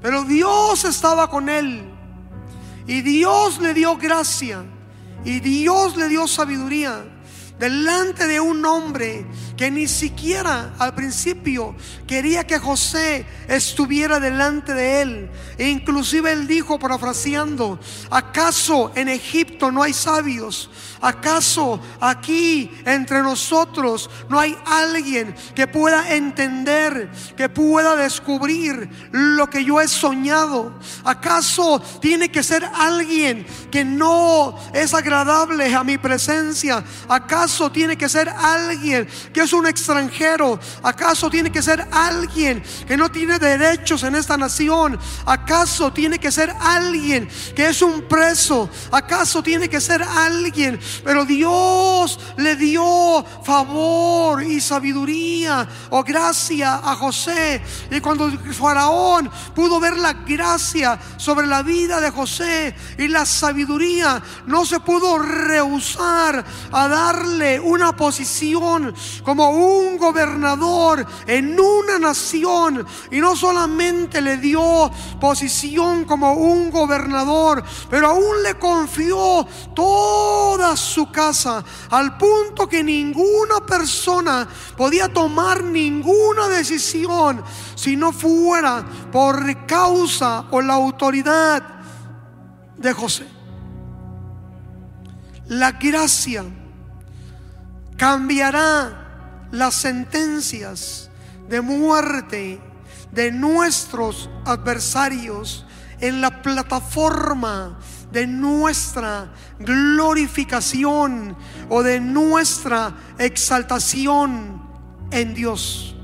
Pero 0.00 0.24
Dios 0.24 0.86
estaba 0.86 1.28
con 1.28 1.50
él 1.50 1.84
y 2.86 3.02
Dios 3.02 3.60
le 3.60 3.74
dio 3.74 3.98
gracia 3.98 4.64
y 5.22 5.40
Dios 5.40 5.98
le 5.98 6.08
dio 6.08 6.26
sabiduría 6.26 7.04
delante 7.60 8.26
de 8.26 8.40
un 8.40 8.64
hombre 8.64 9.26
que 9.56 9.70
ni 9.70 9.86
siquiera 9.86 10.74
al 10.78 10.94
principio 10.94 11.76
quería 12.06 12.46
que 12.46 12.58
José 12.58 13.26
estuviera 13.48 14.18
delante 14.18 14.72
de 14.72 15.02
él. 15.02 15.30
E 15.58 15.68
inclusive 15.68 16.32
él 16.32 16.46
dijo, 16.46 16.78
parafraseando, 16.78 17.78
¿acaso 18.10 18.90
en 18.96 19.10
Egipto 19.10 19.70
no 19.70 19.82
hay 19.82 19.92
sabios? 19.92 20.70
¿Acaso 21.00 21.80
aquí 22.00 22.70
entre 22.84 23.22
nosotros 23.22 24.10
no 24.28 24.38
hay 24.38 24.56
alguien 24.66 25.34
que 25.54 25.66
pueda 25.66 26.14
entender, 26.14 27.10
que 27.36 27.48
pueda 27.48 27.96
descubrir 27.96 28.88
lo 29.10 29.48
que 29.48 29.64
yo 29.64 29.80
he 29.80 29.88
soñado? 29.88 30.78
¿Acaso 31.04 31.80
tiene 32.00 32.30
que 32.30 32.42
ser 32.42 32.68
alguien 32.74 33.46
que 33.70 33.84
no 33.84 34.58
es 34.74 34.92
agradable 34.92 35.74
a 35.74 35.84
mi 35.84 35.96
presencia? 35.96 36.84
¿Acaso 37.08 37.72
tiene 37.72 37.96
que 37.96 38.08
ser 38.08 38.28
alguien 38.28 39.08
que 39.32 39.40
es 39.40 39.52
un 39.52 39.66
extranjero? 39.66 40.60
¿Acaso 40.82 41.30
tiene 41.30 41.50
que 41.50 41.62
ser 41.62 41.86
alguien 41.90 42.62
que 42.86 42.96
no 42.96 43.10
tiene 43.10 43.38
derechos 43.38 44.02
en 44.02 44.16
esta 44.16 44.36
nación? 44.36 44.98
¿Acaso 45.24 45.92
tiene 45.92 46.18
que 46.18 46.30
ser 46.30 46.54
alguien 46.60 47.28
que 47.56 47.68
es 47.68 47.80
un 47.80 48.02
preso? 48.02 48.68
¿Acaso 48.90 49.42
tiene 49.42 49.68
que 49.68 49.80
ser 49.80 50.02
alguien 50.02 50.78
pero 51.04 51.24
Dios 51.24 52.18
le 52.36 52.56
dio 52.56 53.24
favor 53.44 54.42
y 54.42 54.60
sabiduría 54.60 55.68
o 55.90 56.02
gracia 56.02 56.80
a 56.82 56.96
José. 56.96 57.62
Y 57.90 58.00
cuando 58.00 58.30
Faraón 58.52 59.30
pudo 59.54 59.80
ver 59.80 59.96
la 59.96 60.12
gracia 60.12 60.98
sobre 61.16 61.46
la 61.46 61.62
vida 61.62 62.00
de 62.00 62.10
José 62.10 62.74
y 62.98 63.08
la 63.08 63.24
sabiduría, 63.26 64.22
no 64.46 64.64
se 64.64 64.80
pudo 64.80 65.18
rehusar 65.18 66.44
a 66.72 66.88
darle 66.88 67.60
una 67.60 67.96
posición 67.96 68.94
como 69.24 69.50
un 69.50 69.96
gobernador 69.98 71.06
en 71.26 71.58
una 71.58 71.98
nación. 71.98 72.86
Y 73.10 73.20
no 73.20 73.36
solamente 73.36 74.20
le 74.20 74.36
dio 74.36 74.90
posición 75.20 76.04
como 76.04 76.34
un 76.34 76.70
gobernador, 76.70 77.62
pero 77.88 78.08
aún 78.08 78.42
le 78.42 78.54
confió 78.54 79.46
toda 79.74 80.76
su 80.80 81.10
casa, 81.12 81.62
al 81.90 82.16
punto 82.16 82.68
que 82.68 82.82
ninguna 82.82 83.60
persona 83.66 84.48
podía 84.76 85.08
tomar 85.08 85.62
ninguna 85.62 86.48
decisión 86.48 87.42
si 87.74 87.96
no 87.96 88.12
fuera 88.12 88.84
por 89.12 89.66
causa 89.66 90.46
o 90.50 90.60
la 90.60 90.74
autoridad 90.74 91.62
de 92.76 92.92
José. 92.92 93.26
La 95.46 95.72
gracia 95.72 96.44
cambiará 97.96 99.48
las 99.50 99.74
sentencias 99.74 101.10
de 101.48 101.60
muerte 101.60 102.60
de 103.12 103.32
nuestros 103.32 104.30
adversarios 104.44 105.66
en 106.00 106.20
la 106.20 106.42
plataforma 106.42 107.78
de 108.12 108.26
nuestra 108.26 109.32
glorificación 109.58 111.36
o 111.68 111.82
de 111.82 112.00
nuestra 112.00 112.94
exaltación 113.18 114.62
en 115.10 115.34
Dios. 115.34 115.94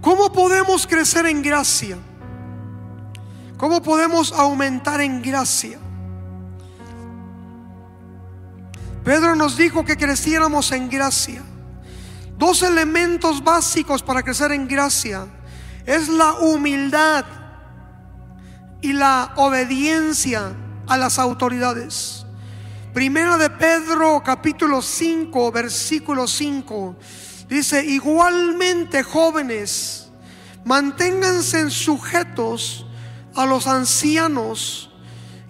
¿Cómo 0.00 0.32
podemos 0.32 0.86
crecer 0.86 1.26
en 1.26 1.42
gracia? 1.42 1.98
¿Cómo 3.56 3.82
podemos 3.82 4.32
aumentar 4.32 5.00
en 5.00 5.22
gracia? 5.22 5.78
Pedro 9.04 9.34
nos 9.34 9.56
dijo 9.56 9.84
que 9.84 9.96
creciéramos 9.96 10.72
en 10.72 10.90
gracia. 10.90 11.42
Dos 12.36 12.62
elementos 12.62 13.42
básicos 13.42 14.02
para 14.02 14.22
crecer 14.22 14.52
en 14.52 14.68
gracia 14.68 15.26
es 15.86 16.08
la 16.08 16.34
humildad 16.34 17.24
y 18.80 18.92
la 18.92 19.32
obediencia 19.36 20.54
a 20.86 20.96
las 20.96 21.18
autoridades. 21.18 22.24
Primera 22.92 23.36
de 23.36 23.50
Pedro 23.50 24.22
capítulo 24.24 24.80
5 24.80 25.52
versículo 25.52 26.26
5 26.26 26.96
dice, 27.48 27.84
igualmente 27.84 29.02
jóvenes, 29.02 30.08
manténganse 30.64 31.70
sujetos 31.70 32.86
a 33.34 33.44
los 33.46 33.66
ancianos 33.66 34.90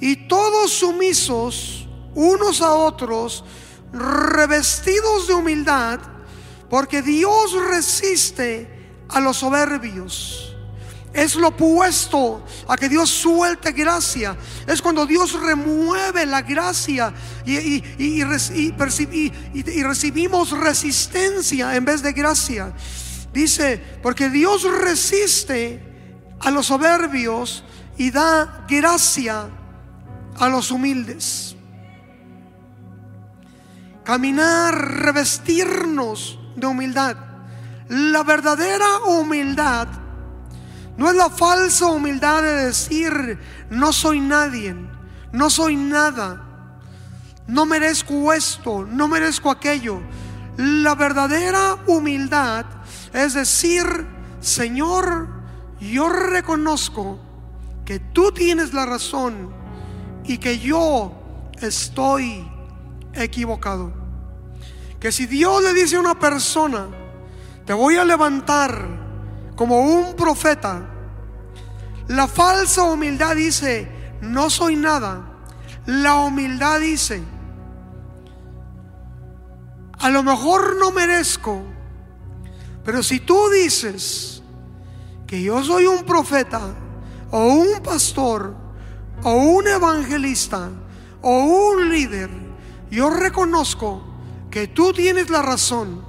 y 0.01 0.29
todos 0.29 0.73
sumisos 0.73 1.87
unos 2.15 2.63
a 2.63 2.73
otros, 2.73 3.45
revestidos 3.93 5.29
de 5.29 5.35
humildad, 5.35 6.01
porque 6.69 7.03
Dios 7.03 7.53
resiste 7.71 8.91
a 9.09 9.21
los 9.21 9.37
soberbios 9.37 10.46
es 11.17 11.35
lo 11.35 11.49
opuesto 11.49 12.45
a 12.69 12.77
que 12.77 12.91
Dios 12.91 13.09
suelte 13.09 13.73
gracia. 13.73 14.37
Es 14.67 14.83
cuando 14.83 15.07
Dios 15.07 15.33
remueve 15.41 16.27
la 16.27 16.43
gracia 16.43 17.13
y, 17.47 17.83
y, 17.99 18.23
recibimos 19.83 20.51
resistencia 20.51 21.75
en 21.75 21.87
vez 21.87 22.03
de 22.03 22.13
gracia. 22.13 22.73
Dice, 23.33 23.83
porque 24.03 24.29
Dios 24.29 24.63
resiste 24.65 25.83
a 26.41 26.51
los 26.51 26.67
soberbios 26.67 27.65
y 27.97 28.11
da 28.11 28.67
gracia 28.69 29.49
a 30.39 30.49
los 30.49 30.71
humildes. 30.71 31.57
Caminar, 34.05 35.01
revestirnos 35.01 36.39
de 36.55 36.67
humildad. 36.67 37.17
La 37.89 38.23
verdadera 38.23 38.99
humildad 39.07 40.06
no 40.97 41.11
es 41.11 41.17
la 41.17 41.31
falsa 41.31 41.87
humildad 41.87 42.43
de 42.43 42.67
decir, 42.67 43.39
no 43.71 43.93
soy 43.93 44.21
nadie, 44.21 44.75
no 45.33 45.51
soy 45.51 45.77
nada, 45.77 46.43
no 47.47 47.67
merezco 47.67 48.33
esto, 48.33 48.85
no 48.85 49.09
merezco 49.09 49.51
aquello. 49.51 50.01
La 50.57 50.95
verdadera 50.95 51.77
humildad 51.87 52.65
es 53.13 53.35
decir, 53.35 53.85
Señor, 54.41 55.29
yo 55.81 56.09
reconozco 56.09 57.19
que 57.85 57.99
tú 58.01 58.33
tienes 58.33 58.73
la 58.73 58.87
razón 58.87 59.53
y 60.25 60.39
que 60.39 60.59
yo 60.59 61.13
estoy 61.61 62.47
equivocado. 63.13 63.93
Que 64.99 65.13
si 65.13 65.27
Dios 65.27 65.63
le 65.63 65.73
dice 65.73 65.97
a 65.97 66.01
una 66.01 66.19
persona, 66.19 66.89
te 67.65 67.73
voy 67.73 67.97
a 67.97 68.05
levantar, 68.05 69.06
como 69.57 69.81
un 69.81 70.15
profeta. 70.15 70.87
La 72.09 72.29
falsa 72.29 72.85
humildad 72.85 73.35
dice, 73.35 73.91
no 74.21 74.49
soy 74.51 74.77
nada. 74.77 75.33
La 75.87 76.17
humildad 76.17 76.81
dice, 76.81 77.23
a 79.99 80.11
lo 80.11 80.23
mejor 80.23 80.77
no 80.77 80.93
merezco, 80.93 81.63
pero 82.85 83.03
si 83.03 83.21
tú 83.21 83.49
dices 83.51 84.43
que 85.27 85.43
yo 85.43 85.65
soy 85.65 85.87
un 85.87 86.05
profeta 86.05 86.61
o 87.31 87.47
un 87.47 87.83
pastor 87.83 88.55
o 89.25 89.33
un 89.33 89.67
evangelista 89.67 90.71
o 91.23 91.39
un 91.73 91.91
líder, 91.91 92.31
yo 92.91 93.11
reconozco 93.11 94.03
que 94.51 94.69
tú 94.69 94.93
tienes 94.93 95.31
la 95.31 95.43
razón 95.43 96.06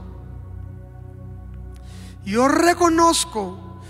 yo 2.27 2.49
reconozco 2.49 3.81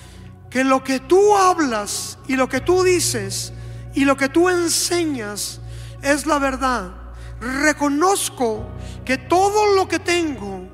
que 0.49 0.63
lo 0.63 0.83
que 0.83 0.99
tú 0.99 1.35
hablas 1.35 2.19
y 2.27 2.35
lo 2.35 2.47
que 2.47 2.61
tú 2.61 2.83
dices 2.83 3.51
y 3.95 4.05
lo 4.05 4.15
que 4.15 4.29
tú 4.29 4.47
enseñas 4.47 5.59
es 6.03 6.27
la 6.27 6.37
verdad. 6.37 6.91
Reconozco 7.39 8.67
que 9.03 9.17
todo 9.17 9.75
lo 9.75 9.87
que 9.87 9.97
tengo, 9.97 10.67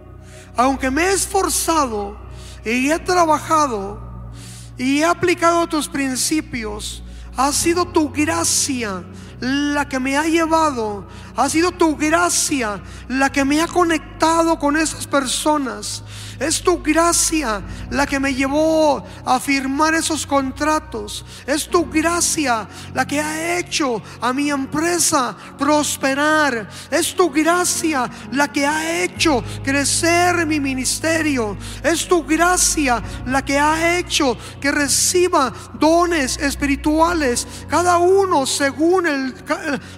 aunque 0.58 0.92
me 0.92 1.04
he 1.04 1.14
esforzado 1.14 2.18
y 2.66 2.92
he 2.92 3.00
trabajado 3.00 4.30
y 4.78 5.00
he 5.00 5.06
aplicado 5.06 5.68
tus 5.68 5.88
principios, 5.88 7.02
ha 7.38 7.52
sido 7.54 7.86
tu 7.86 8.12
gracia 8.12 9.06
la 9.40 9.88
que 9.88 10.00
me 10.00 10.18
ha 10.18 10.24
llevado, 10.24 11.08
ha 11.36 11.50
sido 11.50 11.72
tu 11.72 11.96
gracia 11.96 12.82
la 13.08 13.32
que 13.32 13.44
me 13.46 13.62
ha 13.62 13.68
conectado 13.68 14.60
con 14.60 14.78
esas 14.78 15.08
personas. 15.08 16.04
Es 16.44 16.62
tu 16.62 16.82
gracia 16.84 17.62
la 17.90 18.06
que 18.06 18.20
me 18.20 18.34
llevó 18.34 19.02
a 19.24 19.40
firmar 19.40 19.94
esos 19.94 20.28
contratos. 20.28 21.24
Es 21.48 21.70
tu 21.70 21.90
gracia 21.90 22.68
la 22.94 23.08
que 23.08 23.22
ha 23.22 23.58
hecho 23.58 24.02
a 24.20 24.34
mi 24.34 24.50
empresa 24.50 25.36
prosperar. 25.58 26.70
Es 26.92 27.16
tu 27.16 27.30
gracia 27.30 28.10
la 28.34 28.52
que 28.52 28.66
ha 28.66 29.04
hecho 29.04 29.42
crecer 29.64 30.46
mi 30.46 30.60
ministerio. 30.60 31.58
Es 31.82 32.10
tu 32.10 32.26
gracia 32.26 33.02
la 33.26 33.46
que 33.46 33.58
ha 33.58 33.98
hecho 33.98 34.38
que 34.60 34.72
reciba 34.72 35.54
dones 35.80 36.38
espirituales. 36.38 37.48
Cada 37.70 38.00
uno 38.00 38.46
según 38.46 39.08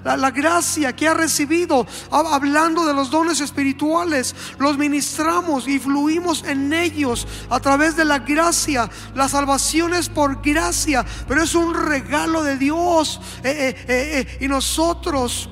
la, 0.03 0.15
la 0.15 0.29
gracia 0.29 0.95
que 0.95 1.07
ha 1.07 1.15
recibido. 1.15 1.87
Hablando 2.11 2.85
de 2.85 2.93
los 2.93 3.09
dones 3.09 3.41
espirituales, 3.41 4.35
los 4.59 4.77
ministramos 4.77 5.67
y 5.67 5.79
fluimos 5.79 6.34
en 6.43 6.73
ellos 6.73 7.27
a 7.49 7.59
través 7.59 7.95
de 7.95 8.05
la 8.05 8.19
gracia. 8.19 8.89
La 9.13 9.29
salvación 9.29 9.93
es 9.93 10.09
por 10.09 10.41
gracia, 10.41 11.05
pero 11.27 11.43
es 11.43 11.55
un 11.55 11.73
regalo 11.73 12.43
de 12.43 12.57
Dios. 12.57 13.19
Eh, 13.43 13.75
eh, 13.77 13.85
eh, 13.87 14.37
y 14.41 14.47
nosotros 14.47 15.49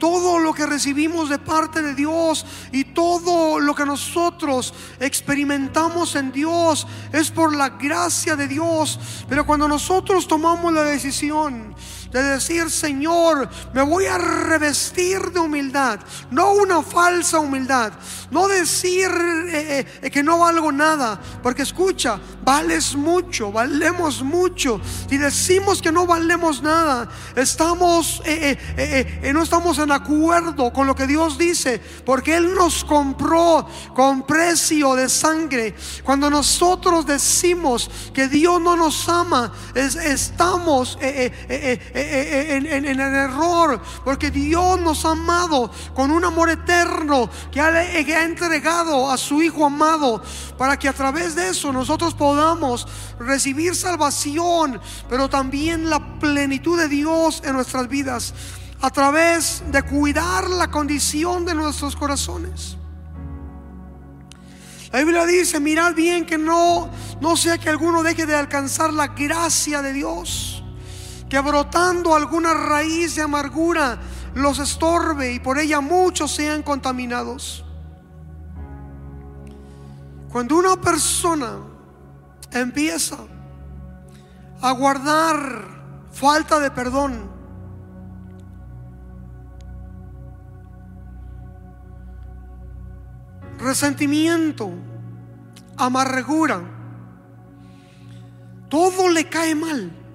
todo 0.00 0.38
lo 0.38 0.54
que 0.54 0.64
recibimos 0.64 1.28
de 1.28 1.38
parte 1.38 1.82
de 1.82 1.94
Dios 1.94 2.46
y 2.72 2.84
todo 2.84 3.60
lo 3.60 3.74
que 3.74 3.84
nosotros 3.84 4.72
experimentamos 4.98 6.16
en 6.16 6.32
Dios 6.32 6.86
es 7.12 7.30
por 7.30 7.54
la 7.54 7.68
gracia 7.68 8.34
de 8.34 8.48
Dios. 8.48 8.98
Pero 9.28 9.44
cuando 9.44 9.68
nosotros 9.68 10.26
tomamos 10.26 10.72
la 10.72 10.84
decisión 10.84 11.74
de 12.22 12.34
decir, 12.34 12.70
Señor, 12.70 13.48
me 13.72 13.82
voy 13.82 14.06
a 14.06 14.18
revestir 14.18 15.20
de 15.32 15.40
humildad, 15.40 16.00
no 16.30 16.52
una 16.52 16.82
falsa 16.82 17.38
humildad, 17.38 17.92
no 18.30 18.48
decir 18.48 19.10
eh, 19.48 19.86
eh, 20.02 20.10
que 20.10 20.22
no 20.22 20.38
valgo 20.38 20.72
nada, 20.72 21.20
porque 21.42 21.62
escucha, 21.62 22.18
vales 22.44 22.94
mucho, 22.94 23.52
valemos 23.52 24.22
mucho. 24.22 24.80
Si 25.08 25.16
decimos 25.16 25.80
que 25.80 25.92
no 25.92 26.06
valemos 26.06 26.62
nada, 26.62 27.08
estamos, 27.34 28.22
eh, 28.24 29.30
no 29.32 29.42
estamos 29.42 29.78
en 29.78 29.92
acuerdo 29.92 30.72
con 30.72 30.86
lo 30.86 30.94
que 30.94 31.06
Dios 31.06 31.38
dice, 31.38 31.80
porque 32.04 32.36
Él 32.36 32.54
nos 32.54 32.84
compró 32.84 33.68
con 33.94 34.26
precio 34.26 34.94
de 34.94 35.08
sangre. 35.08 35.74
Cuando 36.02 36.30
nosotros 36.30 37.06
decimos 37.06 37.90
que 38.12 38.28
Dios 38.28 38.60
no 38.60 38.76
nos 38.76 39.08
ama, 39.08 39.52
estamos 39.74 40.98
en, 42.06 42.66
el 42.86 43.00
error, 43.00 43.80
porque 44.04 44.30
Dios 44.30 44.80
nos 44.80 45.04
ha 45.04 45.12
amado 45.12 45.70
con 45.94 46.10
un 46.10 46.24
amor 46.24 46.50
eterno 46.50 47.28
que 47.50 47.60
ha, 47.60 47.66
ha 47.66 48.24
entregado 48.24 49.10
a 49.10 49.16
su 49.16 49.42
Hijo 49.42 49.64
amado 49.66 50.22
para 50.56 50.78
que 50.78 50.88
a 50.88 50.92
través 50.92 51.34
de 51.34 51.48
eso 51.48 51.72
nosotros 51.72 52.14
podamos 52.14 52.86
recibir 53.18 53.74
salvación, 53.74 54.80
pero 55.08 55.28
también 55.28 55.90
la 55.90 56.18
plenitud 56.18 56.78
de 56.78 56.88
Dios 56.88 57.42
en 57.44 57.54
nuestras 57.54 57.88
vidas 57.88 58.34
a 58.80 58.90
través 58.90 59.62
de 59.70 59.82
cuidar 59.82 60.48
la 60.50 60.70
condición 60.70 61.44
de 61.44 61.54
nuestros 61.54 61.96
corazones. 61.96 62.76
La 64.92 65.00
Biblia 65.00 65.26
dice, 65.26 65.60
mirad 65.60 65.94
bien 65.94 66.24
que 66.24 66.38
no, 66.38 66.90
no 67.20 67.36
sea 67.36 67.58
que 67.58 67.68
alguno 67.68 68.02
deje 68.02 68.24
de 68.24 68.34
alcanzar 68.34 68.92
la 68.92 69.08
gracia 69.08 69.82
de 69.82 69.92
Dios 69.92 70.62
que 71.28 71.40
brotando 71.40 72.14
alguna 72.14 72.54
raíz 72.54 73.16
de 73.16 73.22
amargura 73.22 73.98
los 74.34 74.58
estorbe 74.58 75.32
y 75.32 75.40
por 75.40 75.58
ella 75.58 75.80
muchos 75.80 76.30
sean 76.30 76.62
contaminados. 76.62 77.64
Cuando 80.30 80.56
una 80.56 80.76
persona 80.76 81.56
empieza 82.52 83.16
a 84.60 84.72
guardar 84.72 85.66
falta 86.12 86.60
de 86.60 86.70
perdón, 86.70 87.30
resentimiento, 93.58 94.70
amargura, 95.76 96.60
todo 98.68 99.08
le 99.08 99.28
cae 99.28 99.54
mal. 99.54 100.05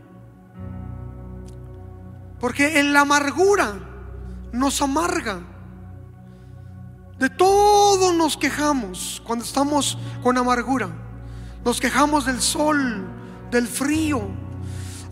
Porque 2.42 2.80
en 2.80 2.92
la 2.92 3.02
amargura 3.02 3.76
nos 4.52 4.82
amarga. 4.82 5.40
De 7.20 7.30
todo 7.30 8.14
nos 8.14 8.36
quejamos 8.36 9.22
cuando 9.24 9.46
estamos 9.46 9.98
con 10.24 10.40
amargura. 10.40 10.90
Nos 11.64 11.80
quejamos 11.80 12.26
del 12.26 12.42
sol, 12.42 13.06
del 13.52 13.68
frío, 13.68 14.28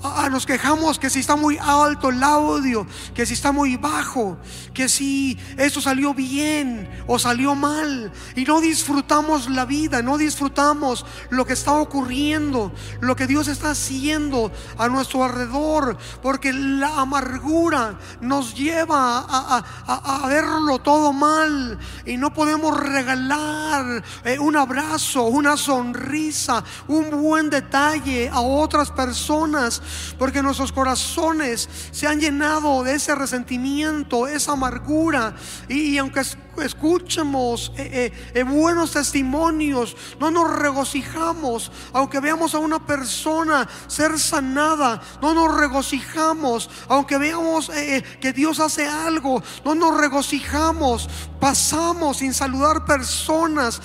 Ah, 0.02 0.30
nos 0.32 0.45
quejamos 0.45 0.97
que 0.97 1.10
si 1.10 1.20
está 1.20 1.36
muy 1.36 1.58
alto 1.60 2.08
el 2.08 2.24
audio, 2.24 2.88
que 3.14 3.26
si 3.26 3.34
está 3.34 3.52
muy 3.52 3.76
bajo, 3.76 4.38
que 4.74 4.88
si 4.88 5.38
eso 5.58 5.82
salió 5.82 6.14
bien 6.14 6.89
o 7.06 7.20
salió 7.20 7.54
mal. 7.54 8.10
Y 8.34 8.45
no 8.45 8.62
disfrutamos 8.62 9.50
la 9.50 9.66
vida, 9.66 10.02
no 10.02 10.18
disfrutamos 10.18 11.06
lo 11.32 11.45
que 11.45 11.52
está 11.52 11.74
ocurriendo, 11.74 12.72
lo 13.02 13.18
que 13.18 13.28
Dios 13.28 13.50
está 13.50 13.72
haciendo 13.72 14.54
a 14.78 14.88
nuestro 14.88 15.26
alrededor, 15.26 15.97
porque 16.22 16.54
la 16.54 17.02
amargura 17.02 18.00
nos 18.22 18.56
lleva 18.56 19.26
a, 19.28 20.28
verlo 20.30 20.80
todo 20.80 21.12
mal 21.12 21.78
y 22.06 22.16
no 22.16 22.34
podemos 22.34 22.80
regalar 22.80 24.02
eh, 24.24 24.39
un 24.39 24.56
abrazo, 24.56 25.24
una 25.24 25.58
sonrisa, 25.58 26.64
un 26.88 27.10
buen 27.10 27.50
detalle 27.50 28.30
a 28.30 28.39
otras 28.39 28.91
personas 28.91 29.82
porque 30.18 30.42
nuestros 30.42 30.72
corazones 30.72 31.70
se 31.92 32.08
han 32.08 32.20
llenado 32.20 32.84
de 32.84 32.96
ese 32.96 33.16
resentimiento, 33.16 34.28
esa 34.28 34.54
amargura. 34.54 35.36
Y, 35.68 35.98
aunque 35.98 36.22
escuchemos 36.62 37.72
eh, 37.78 38.12
eh, 38.14 38.32
eh, 38.34 38.43
buenos 38.43 38.91
testimonios, 38.91 39.95
no 40.20 40.32
nos 40.32 40.51
regocijamos. 40.51 41.72
Aunque 41.93 42.20
veamos 42.20 42.55
a 42.55 42.60
una 42.60 42.86
persona 42.86 43.68
ser 43.88 44.20
sanada, 44.20 45.01
no 45.22 45.34
nos 45.34 45.55
regocijamos. 45.55 46.70
Aunque 46.88 47.18
veamos 47.18 47.70
que 47.70 48.34
Dios 48.34 48.60
hace 48.60 48.88
algo, 48.88 49.41
no 49.64 49.76
nos 49.76 49.99
regocijamos. 49.99 51.10
Pasamos 51.39 52.18
sin 52.18 52.34
saludar 52.34 52.86
personas, 52.86 53.82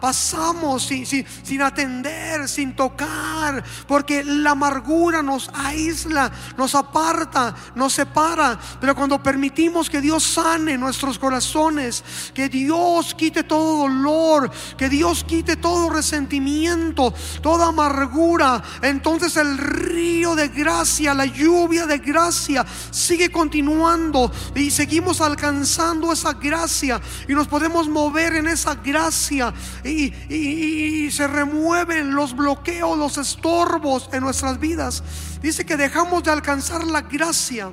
pasamos 0.00 0.84
sin, 0.84 1.04
sin 1.06 1.62
atender, 1.62 2.48
sin 2.48 2.76
tocar, 2.76 3.64
porque 3.88 4.22
la 4.22 4.52
amargura 4.52 5.20
nos 5.20 5.50
aísla, 5.52 6.30
nos 6.56 6.76
aparta, 6.76 7.56
nos 7.74 7.94
separa. 7.94 8.58
Pero 8.80 8.94
cuando 8.94 9.20
permitimos 9.20 9.90
que 9.90 10.00
Dios 10.00 10.22
sane 10.22 10.78
nuestros 10.78 11.18
corazones, 11.18 12.04
que 12.34 12.48
Dios 12.48 13.14
quite 13.14 13.44
todo 13.44 13.88
dolor, 13.88 14.50
que 14.76 14.88
Dios 14.88 15.24
quite 15.24 15.56
todo 15.56 15.90
resentimiento, 15.90 17.12
toda 17.40 17.68
amargura. 17.68 18.62
Entonces 18.82 19.36
el 19.36 19.58
río 19.58 20.34
de 20.34 20.48
gracia, 20.48 21.14
la 21.14 21.26
lluvia 21.26 21.86
de 21.86 21.98
gracia 21.98 22.64
sigue 22.90 23.30
continuando 23.30 24.30
y 24.54 24.70
seguimos 24.70 25.20
alcanzando 25.20 26.12
esa 26.12 26.34
gracia 26.34 27.00
y 27.28 27.34
nos 27.34 27.48
podemos 27.48 27.88
mover 27.88 28.34
en 28.34 28.48
esa 28.48 28.74
gracia 28.74 29.52
y, 29.84 31.10
se 31.12 31.26
remueven 31.26 32.14
los 32.14 32.34
bloqueos, 32.34 32.96
los 32.96 33.18
estorbos 33.18 34.08
en 34.12 34.22
nuestras 34.22 34.58
vidas. 34.58 35.02
Dice 35.42 35.66
que 35.66 35.76
dejamos 35.76 36.22
de 36.22 36.30
alcanzar 36.30 36.84
la 36.84 37.02
gracia 37.02 37.70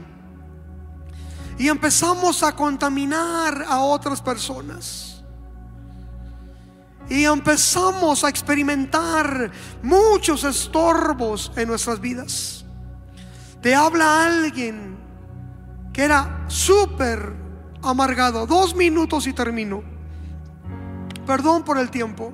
y 1.60 1.68
empezamos 1.68 2.41
a 2.41 2.55
contaminar 2.55 3.66
a 3.68 3.82
otras 3.82 4.22
personas. 4.22 5.22
Y 7.10 7.26
empezamos 7.26 8.24
a 8.24 8.30
experimentar 8.30 9.51
muchos 9.84 10.45
estorbos 10.45 11.51
en 11.57 11.68
nuestras 11.68 11.99
vidas. 11.99 12.64
Te 13.62 13.76
habla 13.76 14.26
alguien 14.26 14.97
que 15.91 16.05
era 16.05 16.45
súper 16.47 17.36
amargado. 17.82 18.47
Dos 18.47 18.74
minutos 18.74 19.28
y 19.28 19.34
termino. 19.34 19.84
Perdón 21.28 21.64
por 21.64 21.78
el 21.78 21.91
tiempo. 21.91 22.32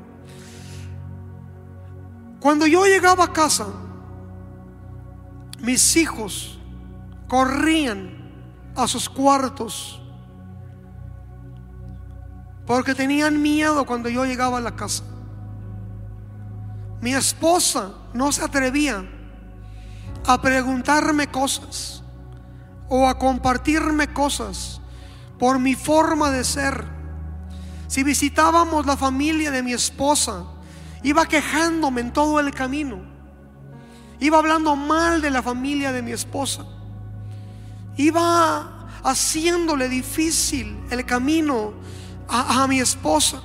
Cuando 2.39 2.67
yo 2.67 2.85
llegaba 2.85 3.23
a 3.23 3.33
casa, 3.33 3.65
mis 5.61 5.95
hijos 5.95 6.59
corrían 7.27 8.14
a 8.75 8.87
sus 8.87 9.09
cuartos 9.09 10.01
porque 12.65 12.95
tenían 12.95 13.41
miedo 13.41 13.85
cuando 13.85 14.09
yo 14.09 14.25
llegaba 14.25 14.57
a 14.57 14.61
la 14.61 14.75
casa. 14.75 15.03
Mi 17.01 17.13
esposa 17.13 17.93
no 18.13 18.31
se 18.31 18.43
atrevía 18.43 19.05
a 20.25 20.41
preguntarme 20.41 21.27
cosas, 21.27 22.01
o 22.89 23.07
a 23.07 23.17
compartirme 23.17 24.11
cosas 24.13 24.81
por 25.37 25.59
mi 25.59 25.75
forma 25.75 26.31
de 26.31 26.43
ser. 26.43 26.85
Si 27.87 28.03
visitábamos 28.03 28.85
la 28.85 28.97
familia 28.97 29.51
de 29.51 29.61
mi 29.61 29.73
esposa, 29.73 30.43
iba 31.03 31.25
quejándome 31.25 32.01
en 32.01 32.13
todo 32.13 32.39
el 32.39 32.51
camino. 32.51 32.99
Iba 34.19 34.39
hablando 34.39 34.75
mal 34.75 35.21
de 35.21 35.29
la 35.29 35.43
familia 35.43 35.91
de 35.91 36.01
mi 36.01 36.11
esposa. 36.11 36.65
Iba 37.97 38.87
haciéndole 39.03 39.87
difícil 39.87 40.77
el 40.89 41.05
camino 41.05 41.73
a, 42.27 42.65
mi 42.67 42.79
esposa. 42.79 43.41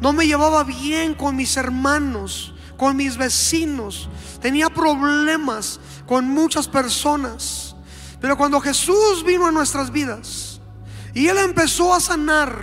No 0.00 0.12
me 0.12 0.26
llevaba 0.26 0.64
bien 0.64 1.14
con 1.14 1.36
mis 1.36 1.56
hermanos, 1.56 2.54
con 2.76 2.96
mis 2.96 3.16
vecinos. 3.16 4.08
Tenía 4.40 4.70
problemas 4.70 5.80
con 6.06 6.28
muchas 6.28 6.66
personas. 6.66 7.76
Pero 8.20 8.36
cuando 8.36 8.60
Jesús 8.60 9.24
vino 9.24 9.46
a 9.46 9.52
nuestras 9.52 9.92
vidas 9.92 10.60
y 11.14 11.28
Él 11.28 11.38
empezó 11.38 11.94
a 11.94 12.00
sanar 12.00 12.56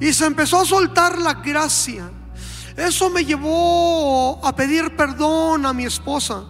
y 0.00 0.12
se 0.12 0.24
empezó 0.24 0.60
a 0.60 0.64
soltar 0.64 1.18
la 1.18 1.34
gracia, 1.34 2.10
eso 2.76 3.10
me 3.10 3.24
llevó 3.24 4.40
a 4.46 4.54
pedir 4.54 4.96
perdón 4.96 5.66
a 5.66 5.72
mi 5.74 5.84
esposa, 5.84 6.44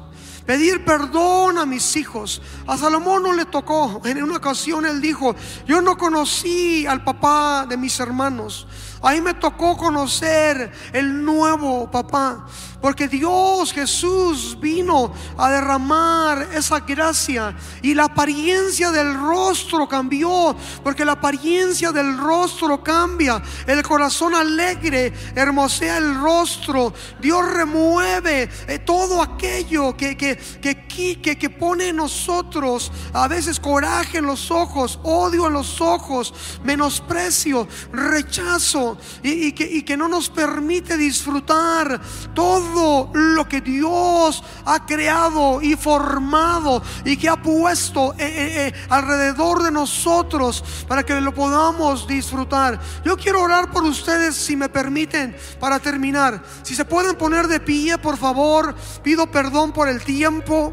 pedir 0.51 0.85
perdón 0.85 1.59
a 1.59 1.65
mis 1.65 1.95
hijos. 1.95 2.43
A 2.67 2.77
Salomón 2.77 3.23
no 3.23 3.33
le 3.33 3.45
tocó. 3.45 4.03
En 4.05 4.21
una 4.21 4.39
ocasión 4.39 4.85
él 4.85 5.01
dijo, 5.01 5.37
yo 5.65 5.81
no 5.81 5.97
conocí 5.97 6.85
al 6.87 7.05
papá 7.05 7.67
de 7.69 7.77
mis 7.77 8.01
hermanos. 8.01 8.67
Ahí 9.03 9.21
me 9.21 9.35
tocó 9.35 9.77
conocer 9.77 10.71
el 10.93 11.25
nuevo 11.25 11.91
papá. 11.91 12.47
Porque 12.81 13.09
Dios 13.09 13.73
Jesús 13.73 14.57
vino 14.59 15.13
a 15.37 15.51
derramar 15.51 16.49
esa 16.55 16.81
gracia 16.81 17.55
y 17.83 17.93
la 17.93 18.05
apariencia 18.05 18.91
del 18.91 19.15
rostro 19.15 19.87
cambió. 19.87 20.57
Porque 20.83 21.05
la 21.05 21.13
apariencia 21.13 21.93
del 21.93 22.17
rostro 22.17 22.83
cambia. 22.83 23.43
El 23.67 23.83
corazón 23.83 24.35
alegre 24.35 25.13
hermosea 25.35 25.99
el 25.99 26.15
rostro. 26.21 26.95
Dios 27.21 27.47
remueve 27.53 28.49
eh, 28.67 28.79
todo 28.79 29.21
aquello 29.21 29.95
que, 29.97 30.17
que, 30.17 30.39
que, 30.61 31.39
que, 31.39 31.51
pone 31.51 31.89
en 31.89 31.97
nosotros 31.97 32.91
a 33.13 33.29
veces 33.29 33.61
coraje 33.61 34.19
en 34.19 34.27
los 34.27 34.51
ojos, 34.51 34.99
odio 35.03 35.47
en 35.49 35.53
los 35.53 35.81
ojos, 35.81 36.33
menosprecio, 36.65 37.69
rechazo 37.93 38.90
y, 39.23 39.53
que 39.53 39.97
no 39.97 40.09
nos 40.09 40.29
permite 40.29 40.97
disfrutar 40.97 42.01
todo 42.35 43.11
lo 43.13 43.49
que 43.49 43.61
Dios 43.61 44.43
ha 44.65 44.85
creado 44.87 45.61
y 45.63 45.77
formado 45.77 46.83
y 47.05 47.17
que 47.17 47.29
ha 47.29 47.41
puesto 47.41 48.13
eh, 48.15 48.17
eh, 48.19 48.67
eh, 48.69 48.75
alrededor 48.89 49.63
de 49.63 49.71
nosotros 49.71 50.65
para 50.87 51.03
que 51.03 51.21
lo 51.21 51.35
podamos 51.35 52.07
disfrutar. 52.07 52.81
Yo 53.05 53.17
quiero 53.17 53.43
orar 53.43 53.71
por 53.71 53.85
ustedes 53.85 54.37
si 54.37 54.57
me 54.57 54.69
permiten 54.69 55.37
para 55.59 55.79
terminar. 55.79 56.43
Si 56.63 56.75
se 56.75 56.85
pueden 56.85 57.17
poner 57.17 57.49
de 57.49 57.61
pie, 57.61 57.99
por 57.99 58.17
favor, 58.17 58.75
pido 59.03 59.31
perdón 59.31 59.73
por 59.73 59.89
el 59.89 60.03
tiempo. 60.03 60.73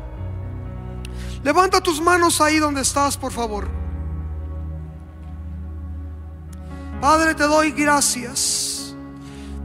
Levanta 1.43 1.81
tus 1.81 2.01
manos 2.01 2.41
ahí 2.41 2.59
donde 2.59 2.81
estás, 2.81 3.17
por 3.17 3.31
favor. 3.31 3.76
Padre, 7.01 7.35
te 7.35 7.43
doy 7.43 7.71
gracias 7.71 8.95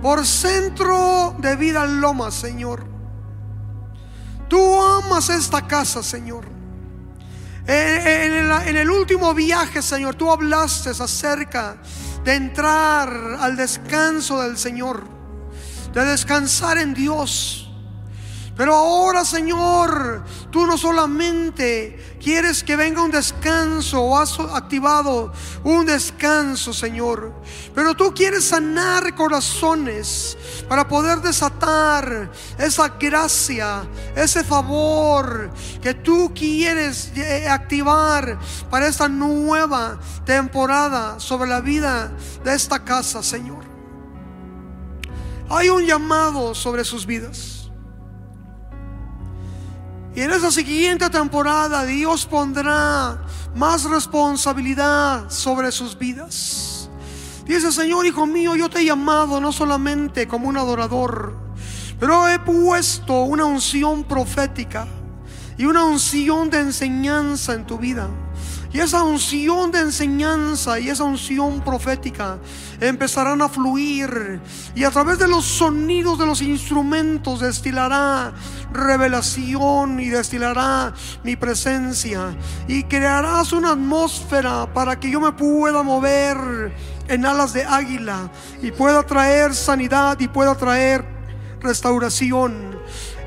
por 0.02 0.26
centro 0.26 1.34
de 1.38 1.56
vida 1.56 1.86
Loma, 1.86 2.30
Señor. 2.30 2.84
Tú 4.48 4.82
amas 4.82 5.30
esta 5.30 5.66
casa, 5.66 6.02
Señor. 6.02 6.44
En, 7.66 8.76
el 8.76 8.90
último 8.90 9.32
viaje, 9.32 9.80
Señor, 9.80 10.16
tú 10.16 10.30
hablaste 10.30 10.90
acerca 10.90 11.76
de 12.24 12.34
entrar 12.34 13.08
al 13.40 13.56
descanso 13.56 14.42
del 14.42 14.58
Señor, 14.58 15.04
de 15.94 16.04
descansar 16.04 16.78
en 16.78 16.92
Dios. 16.92 17.61
Pero 18.54 18.74
ahora, 18.74 19.24
Señor, 19.24 20.24
tú 20.50 20.66
no 20.66 20.76
solamente 20.76 22.16
quieres 22.22 22.62
que 22.62 22.76
venga 22.76 23.02
un 23.02 23.10
descanso 23.10 24.02
o 24.02 24.18
has 24.18 24.38
activado 24.38 25.32
un 25.64 25.86
descanso, 25.86 26.74
Señor, 26.74 27.32
pero 27.74 27.94
tú 27.94 28.12
quieres 28.14 28.44
sanar 28.44 29.14
corazones 29.14 30.36
para 30.68 30.86
poder 30.86 31.22
desatar 31.22 32.30
esa 32.58 32.88
gracia, 32.88 33.84
ese 34.14 34.44
favor 34.44 35.50
que 35.80 35.94
tú 35.94 36.30
quieres 36.34 37.10
eh, 37.16 37.48
activar 37.48 38.38
para 38.70 38.86
esta 38.86 39.08
nueva 39.08 39.98
temporada 40.26 41.18
sobre 41.18 41.48
la 41.48 41.62
vida 41.62 42.12
de 42.44 42.54
esta 42.54 42.84
casa, 42.84 43.22
Señor. 43.22 43.64
Hay 45.48 45.70
un 45.70 45.86
llamado 45.86 46.54
sobre 46.54 46.84
sus 46.84 47.06
vidas. 47.06 47.61
Y 50.14 50.20
en 50.20 50.30
esa 50.30 50.50
siguiente 50.50 51.08
temporada 51.08 51.84
Dios 51.84 52.26
pondrá 52.26 53.22
más 53.54 53.84
responsabilidad 53.84 55.30
sobre 55.30 55.72
sus 55.72 55.96
vidas. 55.98 56.90
Dice, 57.46 57.72
Señor, 57.72 58.06
hijo 58.06 58.26
mío, 58.26 58.54
yo 58.54 58.68
te 58.68 58.80
he 58.80 58.84
llamado 58.84 59.40
no 59.40 59.52
solamente 59.52 60.28
como 60.28 60.48
un 60.48 60.56
adorador, 60.56 61.36
pero 61.98 62.28
he 62.28 62.38
puesto 62.38 63.22
una 63.22 63.44
unción 63.46 64.04
profética 64.04 64.86
y 65.56 65.64
una 65.64 65.84
unción 65.84 66.50
de 66.50 66.60
enseñanza 66.60 67.54
en 67.54 67.66
tu 67.66 67.78
vida. 67.78 68.08
Y 68.72 68.80
esa 68.80 69.02
unción 69.02 69.70
de 69.70 69.80
enseñanza 69.80 70.80
y 70.80 70.88
esa 70.88 71.04
unción 71.04 71.60
profética 71.60 72.38
empezarán 72.80 73.42
a 73.42 73.48
fluir. 73.50 74.40
Y 74.74 74.84
a 74.84 74.90
través 74.90 75.18
de 75.18 75.28
los 75.28 75.44
sonidos 75.44 76.18
de 76.18 76.24
los 76.24 76.40
instrumentos 76.40 77.40
destilará 77.40 78.32
revelación 78.72 80.00
y 80.00 80.08
destilará 80.08 80.94
mi 81.22 81.36
presencia. 81.36 82.34
Y 82.66 82.84
crearás 82.84 83.52
una 83.52 83.72
atmósfera 83.72 84.72
para 84.72 84.98
que 84.98 85.10
yo 85.10 85.20
me 85.20 85.32
pueda 85.32 85.82
mover 85.82 86.72
en 87.08 87.26
alas 87.26 87.52
de 87.52 87.64
águila 87.64 88.30
y 88.62 88.70
pueda 88.70 89.02
traer 89.02 89.54
sanidad 89.54 90.18
y 90.18 90.28
pueda 90.28 90.54
traer 90.54 91.04
restauración. 91.60 92.72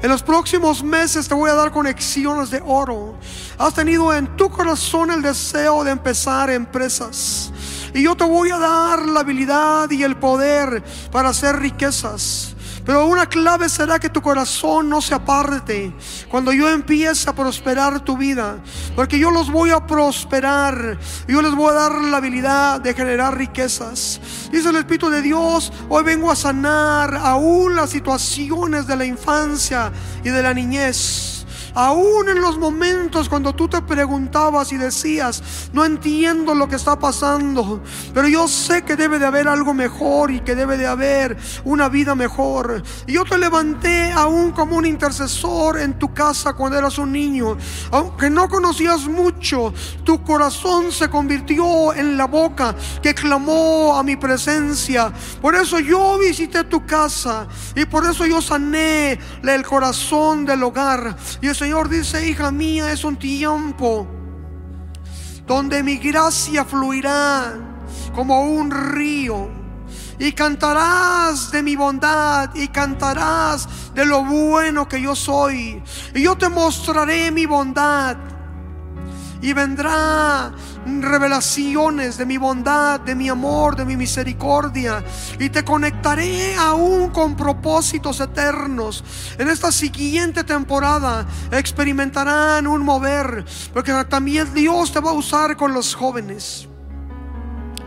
En 0.06 0.12
los 0.12 0.22
próximos 0.22 0.84
meses 0.84 1.28
te 1.28 1.34
voy 1.34 1.50
a 1.50 1.56
dar 1.56 1.72
conexiones 1.72 2.52
de 2.52 2.62
oro. 2.64 3.16
Has 3.58 3.74
tenido 3.74 4.14
en 4.14 4.38
tu 4.38 4.52
corazón 4.52 5.10
el 5.10 5.24
deseo 5.24 5.84
de 5.84 5.90
empezar 5.90 6.52
empresas. 6.52 7.52
Y 7.92 8.04
yo 8.04 8.16
te 8.16 8.24
voy 8.24 8.52
a 8.52 8.60
dar 8.60 9.00
la 9.08 9.22
habilidad 9.22 9.90
y 9.90 10.04
el 10.04 10.16
poder 10.16 10.84
para 11.12 11.30
hacer 11.30 11.56
riquezas. 11.56 12.55
Pero 12.86 13.08
una 13.08 13.26
clave 13.26 13.68
será 13.68 13.98
que 13.98 14.10
tu 14.10 14.22
corazón 14.22 14.88
no 14.90 15.02
se 15.02 15.16
aparte 15.16 15.92
cuando 16.30 16.54
yo 16.54 16.70
empiece 16.70 17.28
a 17.30 17.34
prosperar 17.34 18.00
tu 18.02 18.16
vida. 18.16 18.60
Porque 18.96 19.18
yo 19.18 19.32
los 19.32 19.52
voy 19.52 19.72
a 19.72 19.86
prosperar. 19.86 21.00
Yo 21.28 21.42
les 21.42 21.56
voy 21.56 21.72
a 21.72 21.74
dar 21.74 21.92
la 22.04 22.18
habilidad 22.18 22.80
de 22.80 22.94
generar 22.94 23.36
riquezas. 23.38 24.22
Dice 24.52 24.70
el 24.70 24.76
Espíritu 24.76 25.10
de 25.10 25.22
Dios, 25.22 25.74
hoy 25.90 26.04
vengo 26.04 26.32
a 26.32 26.36
sanar 26.36 27.16
aún 27.16 27.76
las 27.76 27.90
situaciones 27.90 28.86
de 28.86 28.96
la 28.96 29.06
infancia 29.06 29.92
y 30.24 30.30
de 30.30 30.44
la 30.44 30.54
niñez. 30.54 31.35
Aún 31.76 32.30
en 32.30 32.42
los 32.42 32.58
momentos 32.58 33.28
cuando 33.28 33.54
tú 33.54 33.68
te 33.68 33.82
preguntabas 33.82 34.72
y 34.72 34.78
decías, 34.78 35.70
no 35.74 35.84
entiendo 35.84 36.56
lo 36.56 36.70
que 36.70 36.78
está 36.78 36.98
pasando, 36.98 37.84
pero 38.14 38.30
yo 38.30 38.48
sé 38.48 38.84
que 38.84 38.96
debe 38.96 39.20
de 39.20 39.26
haber 39.26 39.50
algo 39.50 39.74
mejor 39.74 40.32
y 40.32 40.40
que 40.40 40.56
debe 40.56 40.78
de 40.78 40.88
haber 40.88 41.38
una 41.66 41.90
vida 41.90 42.16
mejor. 42.16 42.82
Y 43.08 43.14
yo 43.14 43.26
te 43.26 43.38
levanté 43.38 44.12
aún 44.14 44.52
como 44.52 44.78
un 44.78 44.86
intercesor 44.86 45.80
en 45.80 46.00
tu 46.00 46.14
casa 46.14 46.54
cuando 46.54 46.78
eras 46.78 46.98
un 46.98 47.12
niño. 47.12 47.58
Aunque 47.92 48.30
no 48.30 48.48
conocías 48.48 49.06
mucho, 49.08 49.74
tu 50.06 50.24
corazón 50.24 50.94
se 50.94 51.10
convirtió 51.10 51.94
en 51.94 52.16
la 52.16 52.26
boca 52.26 52.74
que 53.02 53.14
clamó 53.14 53.98
a 53.98 54.04
mi 54.04 54.16
presencia. 54.16 55.12
Por 55.42 55.56
eso 55.56 55.80
yo 55.80 56.18
visité 56.20 56.64
tu 56.64 56.86
casa 56.86 57.48
y 57.76 57.84
por 57.86 58.06
eso 58.06 58.26
yo 58.26 58.42
sané 58.42 59.20
el 59.44 59.66
corazón 59.66 60.46
del 60.46 60.64
hogar. 60.64 61.18
Y 61.42 61.48
eso 61.48 61.65
Señor 61.66 61.90
dice, 61.90 62.30
hija 62.30 62.52
mía, 62.52 62.92
es 62.92 63.04
un 63.04 63.16
tiempo 63.16 64.06
donde 65.48 65.82
mi 65.82 65.98
gracia 65.98 66.64
fluirá 66.64 67.56
como 68.14 68.42
un 68.42 68.70
río. 68.70 69.50
Y 70.20 70.32
cantarás 70.34 71.50
de 71.52 71.64
mi 71.64 71.76
bondad 71.76 72.54
y 72.54 72.68
cantarás 72.68 73.68
de 73.96 74.06
lo 74.06 74.24
bueno 74.24 74.88
que 74.88 75.02
yo 75.02 75.16
soy. 75.16 75.82
Y 76.14 76.22
yo 76.22 76.38
te 76.38 76.50
mostraré 76.50 77.32
mi 77.32 77.48
bondad. 77.48 78.16
Y 79.42 79.54
vendrá 79.54 80.52
revelaciones 80.86 82.18
de 82.18 82.26
mi 82.26 82.38
bondad, 82.38 83.00
de 83.00 83.16
mi 83.16 83.30
amor, 83.30 83.76
de 83.76 83.86
mi 83.86 83.98
misericordia 83.98 85.04
y 85.40 85.50
te 85.50 85.64
conectaré 85.64 86.56
aún 86.56 87.10
con 87.10 87.36
propósitos 87.36 88.20
eternos. 88.20 89.04
En 89.38 89.50
esta 89.50 89.72
siguiente 89.72 90.44
temporada 90.44 91.26
experimentarán 91.52 92.68
un 92.68 92.84
mover, 92.84 93.46
porque 93.74 93.94
también 94.10 94.54
Dios 94.54 94.92
te 94.92 95.00
va 95.00 95.12
a 95.12 95.14
usar 95.14 95.56
con 95.58 95.74
los 95.74 95.96
jóvenes. 95.96 96.68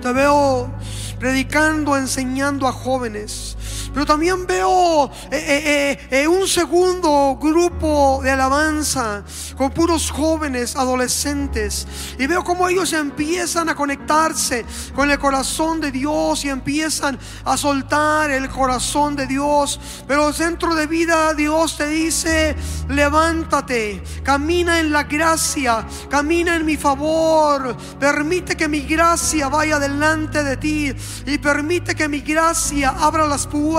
Te 0.01 0.13
veo 0.13 0.71
predicando, 1.19 1.97
enseñando 1.97 2.69
a 2.69 2.73
jóvenes. 2.73 3.57
Pero 3.93 4.05
también 4.05 4.47
veo 4.47 5.11
eh, 5.31 5.99
eh, 6.11 6.23
eh, 6.23 6.29
un 6.29 6.47
segundo 6.47 7.39
grupo 7.41 8.21
de 8.23 8.31
alabanza 8.31 9.25
con 9.57 9.71
puros 9.71 10.11
jóvenes, 10.11 10.77
adolescentes. 10.77 11.87
Y 12.19 12.27
veo 12.27 12.45
cómo 12.45 12.69
ellos 12.69 12.93
empiezan 12.93 13.69
a 13.69 13.75
conectarse 13.75 14.65
con 14.95 15.11
el 15.11 15.19
corazón 15.19 15.81
de 15.81 15.91
Dios 15.91 16.45
y 16.45 16.49
empiezan 16.49 17.19
a 17.45 17.57
soltar 17.57 18.31
el 18.31 18.49
corazón 18.49 19.17
de 19.17 19.27
Dios. 19.27 19.81
Pero 20.07 20.33
dentro 20.33 20.75
de 20.75 20.87
vida 20.87 21.35
Dios 21.35 21.77
te 21.77 21.89
dice, 21.89 22.57
levántate, 22.89 24.03
camina 24.23 24.81
en 24.81 24.93
la 24.93 25.05
gracia, 25.05 25.87
camina 26.09 26.57
en 26.57 26.65
mi 26.65 26.77
favor, 26.77 27.77
permite 27.99 28.57
que 28.57 28.69
mi 28.69 28.81
gracia 28.81 29.49
vaya 29.49 29.79
delante 29.79 30.43
de 30.43 30.57
ti 30.57 30.95
y 31.27 31.39
permite 31.39 31.95
que 31.95 32.09
mi 32.09 32.21
gracia 32.21 32.91
abra 32.91 33.27
las 33.27 33.47
puertas 33.47 33.78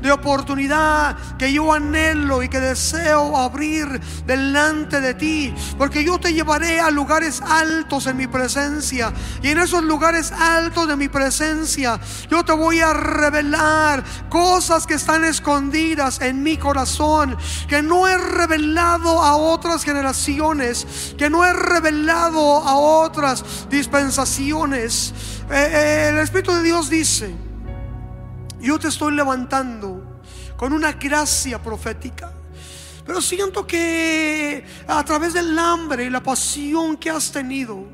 de 0.00 0.12
oportunidad 0.12 1.16
que 1.36 1.52
yo 1.52 1.72
anhelo 1.72 2.42
y 2.42 2.48
que 2.48 2.60
deseo 2.60 3.36
abrir 3.36 4.00
delante 4.26 5.00
de 5.00 5.14
ti. 5.14 5.54
Porque 5.76 6.04
yo 6.04 6.18
te 6.18 6.32
llevaré 6.32 6.80
a 6.80 6.90
lugares 6.90 7.42
altos 7.42 8.06
en 8.06 8.16
mi 8.16 8.26
presencia. 8.26 9.12
Y 9.42 9.48
en 9.48 9.58
esos 9.58 9.82
lugares 9.82 10.32
altos 10.32 10.86
de 10.88 10.96
mi 10.96 11.08
presencia 11.08 12.00
yo 12.30 12.44
te 12.44 12.52
voy 12.52 12.80
a 12.80 12.92
revelar 12.92 14.04
cosas 14.28 14.86
que 14.86 14.94
están 14.94 15.24
escondidas 15.24 16.20
en 16.20 16.42
mi 16.42 16.56
corazón. 16.56 17.36
Que 17.68 17.82
no 17.82 18.06
he 18.06 18.16
revelado 18.16 19.22
a 19.22 19.36
otras 19.36 19.84
generaciones. 19.84 21.14
Que 21.18 21.28
no 21.28 21.44
he 21.44 21.52
revelado 21.52 22.58
a 22.62 22.76
otras 22.76 23.44
dispensaciones. 23.68 25.12
Eh, 25.50 25.70
eh, 25.72 26.08
el 26.10 26.18
Espíritu 26.18 26.52
de 26.52 26.62
Dios 26.62 26.90
dice, 26.90 27.34
yo 28.60 28.78
te 28.78 28.88
estoy 28.88 29.14
levantando 29.14 30.20
con 30.56 30.72
una 30.72 30.92
gracia 30.92 31.62
profética. 31.62 32.32
Pero 33.06 33.22
siento 33.22 33.66
que 33.66 34.64
a 34.86 35.02
través 35.02 35.32
del 35.32 35.58
hambre 35.58 36.04
y 36.04 36.10
la 36.10 36.22
pasión 36.22 36.96
que 36.96 37.08
has 37.08 37.32
tenido, 37.32 37.86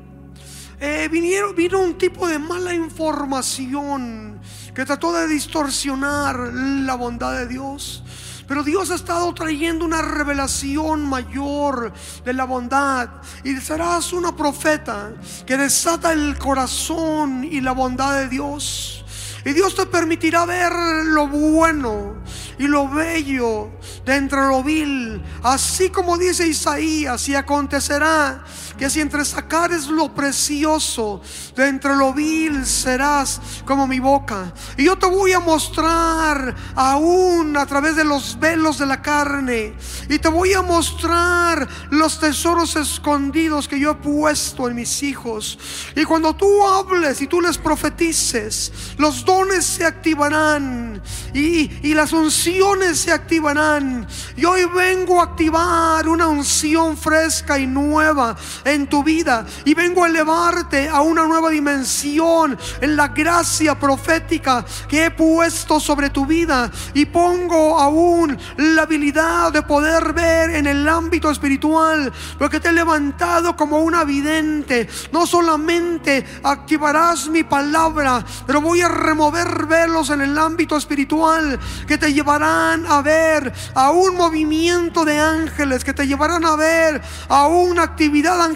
eh, 0.79 1.07
vinieron, 1.09 1.55
vino 1.55 1.79
un 1.79 1.97
tipo 1.97 2.27
de 2.27 2.37
mala 2.37 2.73
información 2.73 4.41
que 4.73 4.83
trató 4.83 5.13
de 5.13 5.27
distorsionar 5.27 6.37
la 6.37 6.95
bondad 6.95 7.31
de 7.37 7.47
Dios. 7.47 8.03
Pero 8.45 8.61
Dios 8.61 8.91
ha 8.91 8.95
estado 8.95 9.33
trayendo 9.33 9.85
una 9.85 10.01
revelación 10.01 11.07
mayor 11.07 11.93
de 12.23 12.33
la 12.33 12.43
bondad. 12.43 13.09
Y 13.43 13.55
serás 13.55 14.11
una 14.11 14.35
profeta 14.35 15.13
que 15.45 15.57
desata 15.57 16.11
el 16.11 16.37
corazón 16.37 17.43
y 17.43 17.61
la 17.61 17.71
bondad 17.71 18.19
de 18.19 18.27
Dios. 18.27 19.04
Y 19.45 19.53
Dios 19.53 19.75
te 19.75 19.85
permitirá 19.85 20.43
ver 20.45 20.73
lo 21.05 21.27
bueno 21.27 22.15
y 22.57 22.63
lo 22.67 22.89
bello 22.89 23.69
de 24.03 24.15
entre 24.15 24.41
lo 24.41 24.63
vil. 24.63 25.21
Así 25.43 25.89
como 25.89 26.17
dice 26.17 26.47
Isaías, 26.47 27.29
y 27.29 27.35
acontecerá 27.35 28.43
que 28.77 28.89
si 28.89 28.99
entre 28.99 29.23
sacares 29.23 29.87
lo 29.87 30.13
precioso 30.13 31.21
de 31.55 31.67
entre 31.67 31.95
lo 31.95 32.13
vil 32.13 32.65
serás 32.65 33.39
como 33.65 33.87
mi 33.87 33.99
boca. 33.99 34.53
Y 34.77 34.85
yo 34.85 34.97
te 34.97 35.05
voy 35.07 35.31
a 35.33 35.39
mostrar 35.39 36.55
aún 36.75 37.55
a 37.57 37.65
través 37.65 37.95
de 37.95 38.03
los 38.03 38.37
velos 38.39 38.77
de 38.77 38.85
la 38.85 39.01
carne. 39.01 39.75
Y 40.09 40.19
te 40.19 40.27
voy 40.27 40.53
a 40.53 40.61
mostrar 40.61 41.67
los 41.89 42.19
tesoros 42.19 42.75
escondidos 42.75 43.67
que 43.67 43.79
yo 43.79 43.91
he 43.91 43.95
puesto 43.95 44.67
en 44.67 44.75
mis 44.75 45.03
hijos. 45.03 45.57
Y 45.95 46.03
cuando 46.03 46.35
tú 46.35 46.65
hables 46.65 47.21
y 47.21 47.27
tú 47.27 47.41
les 47.41 47.57
profetices, 47.57 48.71
los 48.97 49.23
dones 49.23 49.65
se 49.65 49.85
activarán 49.85 51.01
y, 51.33 51.87
y 51.87 51.93
las 51.93 52.11
unciones 52.11 52.99
se 52.99 53.11
activarán. 53.11 54.07
Y 54.35 54.45
hoy 54.45 54.65
vengo 54.65 55.21
a 55.21 55.25
activar 55.25 56.07
una 56.07 56.27
unción 56.27 56.97
fresca 56.97 57.57
y 57.57 57.67
nueva 57.67 58.35
en 58.65 58.87
tu 58.87 59.03
vida. 59.03 59.45
Y 59.63 59.73
vengo 59.73 60.03
a 60.03 60.07
elevarte 60.07 60.89
a 60.89 61.01
una 61.01 61.25
nueva 61.25 61.49
dimensión 61.49 62.57
en 62.81 62.95
la 62.97 63.09
gracia 63.09 63.79
profética 63.79 64.65
que 64.89 65.05
he 65.05 65.11
puesto 65.11 65.79
sobre 65.79 66.09
tu 66.09 66.25
vida. 66.25 66.69
Y 66.93 67.05
pongo 67.05 67.79
aún 67.79 68.37
la 68.57 68.81
habilidad 68.81 69.53
de 69.53 69.61
poder 69.61 70.11
ver 70.13 70.49
en 70.49 70.67
el 70.67 70.87
ámbito 70.89 71.29
espiritual. 71.29 72.11
Porque 72.37 72.59
te 72.59 72.69
he 72.69 72.73
levantado 72.73 73.55
como 73.55 73.79
una 73.79 74.03
vidente. 74.03 74.89
No 75.11 75.25
solamente 75.27 76.25
activarás 76.43 77.29
mi 77.29 77.43
palabra, 77.43 78.25
pero 78.47 78.61
voy 78.61 78.81
a 78.81 78.89
remover 78.89 79.67
velos 79.67 80.09
en 80.09 80.21
el 80.21 80.37
ámbito 80.37 80.75
espiritual 80.75 81.59
que 81.87 81.97
te 81.97 82.11
llevarán 82.11 82.85
a 82.87 83.01
ver 83.01 83.53
a 83.75 83.91
un 83.91 84.15
movimiento 84.15 85.05
de 85.05 85.19
ángeles, 85.19 85.83
que 85.83 85.93
te 85.93 86.07
llevarán 86.07 86.45
a 86.45 86.55
ver 86.55 87.01
a 87.29 87.45
una 87.45 87.83
actividad 87.83 88.41
angelical 88.41 88.54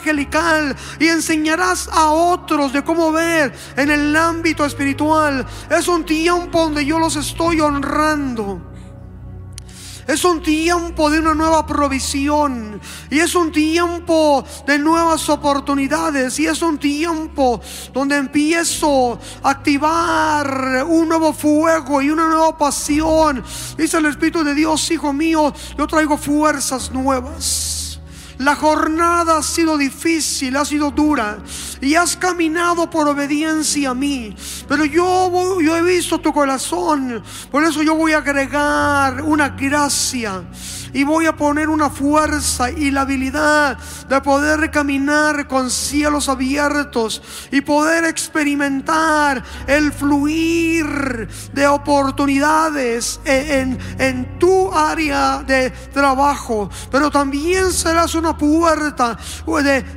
y 0.99 1.07
enseñarás 1.07 1.89
a 1.91 2.11
otros 2.11 2.73
de 2.73 2.83
cómo 2.83 3.11
ver 3.11 3.53
en 3.75 3.91
el 3.91 4.15
ámbito 4.15 4.65
espiritual. 4.65 5.45
Es 5.69 5.87
un 5.87 6.05
tiempo 6.05 6.61
donde 6.63 6.85
yo 6.85 6.99
los 6.99 7.15
estoy 7.15 7.59
honrando. 7.59 8.61
Es 10.09 10.23
un 10.23 10.41
tiempo 10.41 11.11
de 11.11 11.19
una 11.19 11.35
nueva 11.35 11.67
provisión. 11.67 12.81
Y 13.11 13.19
es 13.19 13.35
un 13.35 13.51
tiempo 13.51 14.43
de 14.65 14.79
nuevas 14.79 15.29
oportunidades. 15.29 16.39
Y 16.39 16.47
es 16.47 16.63
un 16.63 16.79
tiempo 16.79 17.61
donde 17.93 18.17
empiezo 18.17 19.19
a 19.43 19.51
activar 19.51 20.83
un 20.87 21.09
nuevo 21.09 21.31
fuego 21.31 22.01
y 22.01 22.09
una 22.09 22.27
nueva 22.27 22.57
pasión. 22.57 23.43
Dice 23.77 23.97
el 23.97 24.07
Espíritu 24.07 24.43
de 24.43 24.55
Dios, 24.55 24.89
hijo 24.89 25.13
mío, 25.13 25.53
yo 25.77 25.85
traigo 25.85 26.17
fuerzas 26.17 26.89
nuevas. 26.91 27.88
La 28.39 28.55
jornada 28.55 29.37
ha 29.37 29.43
sido 29.43 29.77
difícil, 29.77 30.55
ha 30.55 30.63
sido 30.63 30.91
dura 30.91 31.39
y 31.81 31.95
has 31.95 32.15
caminado 32.15 32.89
por 32.89 33.05
obediencia 33.09 33.89
a 33.89 33.93
mí. 33.93 34.33
Pero 34.65 34.85
yo, 34.85 35.59
yo 35.59 35.75
he 35.75 35.81
visto 35.81 36.19
tu 36.19 36.31
corazón, 36.31 37.21
por 37.51 37.65
eso 37.65 37.83
yo 37.83 37.95
voy 37.95 38.13
a 38.13 38.19
agregar 38.19 39.21
una 39.23 39.49
gracia 39.49 40.45
y 40.93 41.03
voy 41.03 41.25
a 41.25 41.35
poner 41.35 41.69
una 41.69 41.89
fuerza 41.89 42.69
y 42.71 42.91
la 42.91 43.01
habilidad 43.01 43.77
de 44.07 44.21
poder 44.21 44.71
caminar 44.71 45.47
con 45.47 45.69
cielos 45.69 46.29
abiertos 46.29 47.21
y 47.51 47.61
poder 47.61 48.05
experimentar 48.05 49.43
el 49.67 49.91
fluir 49.91 51.27
de 51.53 51.67
oportunidades 51.67 53.19
en, 53.25 53.77
en 53.97 54.39
tu 54.39 54.71
área 54.73 55.43
de 55.43 55.69
trabajo. 55.69 56.69
Pero 56.91 57.09
también 57.11 57.71
serás 57.71 58.15
una 58.15 58.37
puerta 58.37 59.17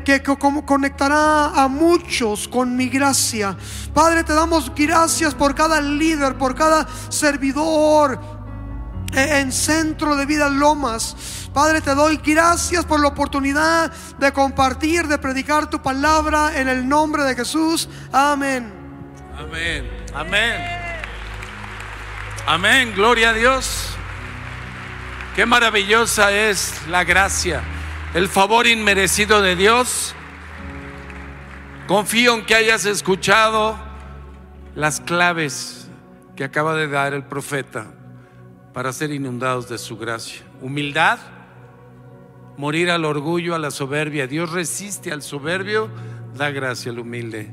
que 0.04 0.22
conectará 0.22 1.46
a 1.46 1.68
muchos 1.68 2.48
con 2.48 2.76
mi 2.76 2.88
gracia. 2.88 3.56
Padre, 3.94 4.24
te 4.24 4.34
damos 4.34 4.72
gracias 4.74 5.34
por 5.34 5.54
cada 5.54 5.80
líder, 5.80 6.36
por 6.36 6.54
cada 6.54 6.86
servidor 7.08 8.41
en 9.14 9.52
Centro 9.52 10.16
de 10.16 10.26
Vida 10.26 10.48
Lomas. 10.48 11.48
Padre, 11.52 11.80
te 11.80 11.94
doy 11.94 12.16
gracias 12.16 12.84
por 12.84 13.00
la 13.00 13.08
oportunidad 13.08 13.92
de 14.18 14.32
compartir, 14.32 15.06
de 15.06 15.18
predicar 15.18 15.68
tu 15.68 15.82
palabra 15.82 16.58
en 16.58 16.68
el 16.68 16.88
nombre 16.88 17.24
de 17.24 17.34
Jesús. 17.34 17.88
Amén. 18.12 18.72
Amén. 19.38 19.90
Amén. 20.14 20.60
Amén. 22.46 22.92
Gloria 22.94 23.30
a 23.30 23.32
Dios. 23.34 23.88
Qué 25.36 25.46
maravillosa 25.46 26.32
es 26.32 26.74
la 26.88 27.04
gracia, 27.04 27.62
el 28.14 28.28
favor 28.28 28.66
inmerecido 28.66 29.40
de 29.40 29.56
Dios. 29.56 30.14
Confío 31.86 32.34
en 32.34 32.46
que 32.46 32.54
hayas 32.54 32.84
escuchado 32.84 33.78
las 34.74 35.00
claves 35.00 35.88
que 36.36 36.44
acaba 36.44 36.74
de 36.74 36.88
dar 36.88 37.12
el 37.12 37.24
profeta 37.24 37.86
para 38.72 38.92
ser 38.92 39.12
inundados 39.12 39.68
de 39.68 39.78
su 39.78 39.96
gracia. 39.96 40.42
Humildad, 40.60 41.18
morir 42.56 42.90
al 42.90 43.04
orgullo, 43.04 43.54
a 43.54 43.58
la 43.58 43.70
soberbia. 43.70 44.26
Dios 44.26 44.50
resiste 44.50 45.12
al 45.12 45.22
soberbio, 45.22 45.90
da 46.34 46.50
gracia 46.50 46.90
al 46.90 46.98
humilde. 46.98 47.52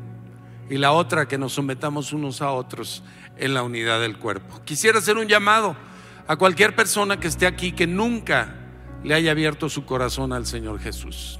Y 0.70 0.78
la 0.78 0.92
otra, 0.92 1.28
que 1.28 1.38
nos 1.38 1.54
sometamos 1.54 2.14
unos 2.14 2.42
a 2.42 2.52
otros 2.52 3.04
en 3.38 3.54
la 3.54 3.64
unidad 3.64 4.00
del 4.00 4.18
cuerpo. 4.18 4.62
Quisiera 4.64 5.00
hacer 5.00 5.18
un 5.18 5.28
llamado 5.28 5.76
a 6.28 6.36
cualquier 6.36 6.76
persona 6.76 7.20
que 7.20 7.28
esté 7.28 7.48
aquí 7.48 7.72
que 7.72 7.88
nunca 7.88 8.56
le 9.04 9.16
haya 9.16 9.32
abierto 9.32 9.70
su 9.70 9.86
corazón 9.86 10.32
al 10.32 10.46
Señor 10.46 10.80
Jesús. 10.80 11.40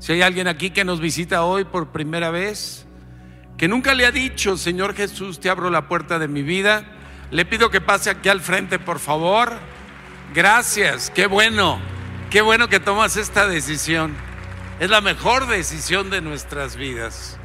Si 0.00 0.12
hay 0.12 0.22
alguien 0.22 0.46
aquí 0.48 0.70
que 0.70 0.84
nos 0.84 1.00
visita 1.00 1.44
hoy 1.44 1.64
por 1.64 1.90
primera 1.92 2.30
vez, 2.30 2.86
que 3.56 3.68
nunca 3.68 3.94
le 3.94 4.06
ha 4.06 4.12
dicho, 4.12 4.56
Señor 4.56 4.94
Jesús, 4.94 5.40
te 5.40 5.50
abro 5.50 5.70
la 5.70 5.88
puerta 5.88 6.18
de 6.18 6.28
mi 6.28 6.42
vida, 6.42 6.97
le 7.30 7.44
pido 7.44 7.70
que 7.70 7.80
pase 7.80 8.10
aquí 8.10 8.28
al 8.28 8.40
frente, 8.40 8.78
por 8.78 8.98
favor. 8.98 9.52
Gracias, 10.34 11.10
qué 11.10 11.26
bueno, 11.26 11.80
qué 12.30 12.40
bueno 12.40 12.68
que 12.68 12.80
tomas 12.80 13.16
esta 13.16 13.46
decisión. 13.46 14.14
Es 14.80 14.90
la 14.90 15.00
mejor 15.00 15.46
decisión 15.46 16.10
de 16.10 16.20
nuestras 16.20 16.76
vidas. 16.76 17.38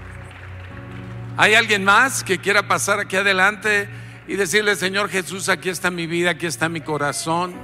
¿Hay 1.36 1.56
alguien 1.56 1.84
más 1.84 2.24
que 2.24 2.38
quiera 2.38 2.68
pasar 2.68 3.00
aquí 3.00 3.16
adelante 3.16 3.90
y 4.28 4.36
decirle, 4.36 4.76
Señor 4.76 5.10
Jesús, 5.10 5.50
aquí 5.50 5.70
está 5.70 5.90
mi 5.90 6.06
vida, 6.06 6.32
aquí 6.32 6.46
está 6.46 6.70
mi 6.70 6.82
corazón? 6.82 7.56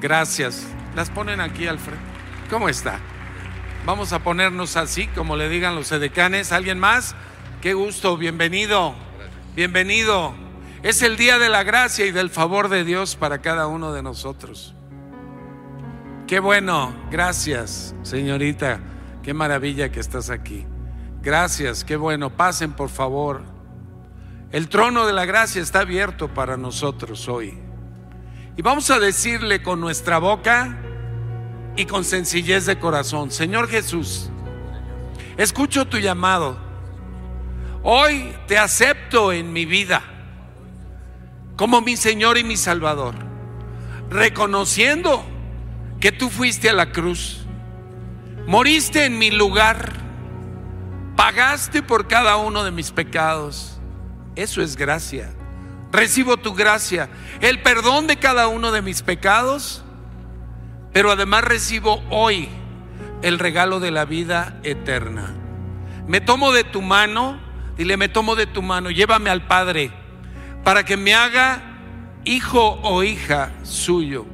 Gracias. 0.00 0.66
Las 0.94 1.10
ponen 1.10 1.40
aquí 1.40 1.66
al 1.66 1.78
frente. 1.78 2.04
¿Cómo 2.50 2.68
está? 2.68 2.98
Vamos 3.86 4.12
a 4.12 4.18
ponernos 4.18 4.76
así, 4.76 5.06
como 5.08 5.36
le 5.36 5.48
digan 5.48 5.74
los 5.74 5.90
edecanes. 5.90 6.52
¿Alguien 6.52 6.78
más? 6.78 7.14
Qué 7.62 7.72
gusto, 7.72 8.16
bienvenido. 8.16 8.94
Bienvenido. 9.54 10.45
Es 10.82 11.02
el 11.02 11.16
día 11.16 11.38
de 11.38 11.48
la 11.48 11.62
gracia 11.62 12.06
y 12.06 12.12
del 12.12 12.30
favor 12.30 12.68
de 12.68 12.84
Dios 12.84 13.16
para 13.16 13.40
cada 13.40 13.66
uno 13.66 13.92
de 13.92 14.02
nosotros. 14.02 14.74
Qué 16.26 16.38
bueno, 16.38 16.94
gracias, 17.10 17.94
señorita. 18.02 18.80
Qué 19.22 19.32
maravilla 19.32 19.90
que 19.90 20.00
estás 20.00 20.28
aquí. 20.30 20.66
Gracias, 21.22 21.84
qué 21.84 21.96
bueno. 21.96 22.30
Pasen, 22.30 22.72
por 22.72 22.90
favor. 22.90 23.42
El 24.52 24.68
trono 24.68 25.06
de 25.06 25.12
la 25.12 25.24
gracia 25.24 25.62
está 25.62 25.80
abierto 25.80 26.32
para 26.32 26.56
nosotros 26.56 27.28
hoy. 27.28 27.58
Y 28.56 28.62
vamos 28.62 28.90
a 28.90 29.00
decirle 29.00 29.62
con 29.62 29.80
nuestra 29.80 30.18
boca 30.18 30.76
y 31.74 31.86
con 31.86 32.04
sencillez 32.04 32.66
de 32.66 32.78
corazón, 32.78 33.30
Señor 33.30 33.68
Jesús, 33.68 34.30
escucho 35.36 35.86
tu 35.86 35.98
llamado. 35.98 36.56
Hoy 37.82 38.34
te 38.46 38.56
acepto 38.56 39.32
en 39.32 39.52
mi 39.52 39.66
vida 39.66 40.15
como 41.56 41.80
mi 41.80 41.96
Señor 41.96 42.36
y 42.36 42.44
mi 42.44 42.56
Salvador, 42.56 43.14
reconociendo 44.10 45.24
que 46.00 46.12
tú 46.12 46.28
fuiste 46.28 46.68
a 46.68 46.74
la 46.74 46.92
cruz, 46.92 47.38
moriste 48.46 49.06
en 49.06 49.18
mi 49.18 49.30
lugar, 49.30 49.94
pagaste 51.16 51.82
por 51.82 52.06
cada 52.06 52.36
uno 52.36 52.62
de 52.62 52.70
mis 52.70 52.90
pecados. 52.90 53.80
Eso 54.36 54.60
es 54.60 54.76
gracia. 54.76 55.34
Recibo 55.90 56.36
tu 56.36 56.52
gracia, 56.52 57.08
el 57.40 57.62
perdón 57.62 58.06
de 58.06 58.18
cada 58.18 58.48
uno 58.48 58.70
de 58.70 58.82
mis 58.82 59.00
pecados, 59.00 59.82
pero 60.92 61.10
además 61.10 61.44
recibo 61.44 62.02
hoy 62.10 62.50
el 63.22 63.38
regalo 63.38 63.80
de 63.80 63.90
la 63.90 64.04
vida 64.04 64.60
eterna. 64.62 65.34
Me 66.06 66.20
tomo 66.20 66.52
de 66.52 66.64
tu 66.64 66.82
mano, 66.82 67.40
dile, 67.78 67.96
me 67.96 68.10
tomo 68.10 68.34
de 68.36 68.46
tu 68.46 68.60
mano, 68.60 68.90
llévame 68.90 69.30
al 69.30 69.46
Padre 69.46 69.90
para 70.66 70.84
que 70.84 70.96
me 70.96 71.14
haga 71.14 71.62
hijo 72.24 72.80
o 72.82 73.04
hija 73.04 73.52
suyo 73.62 74.26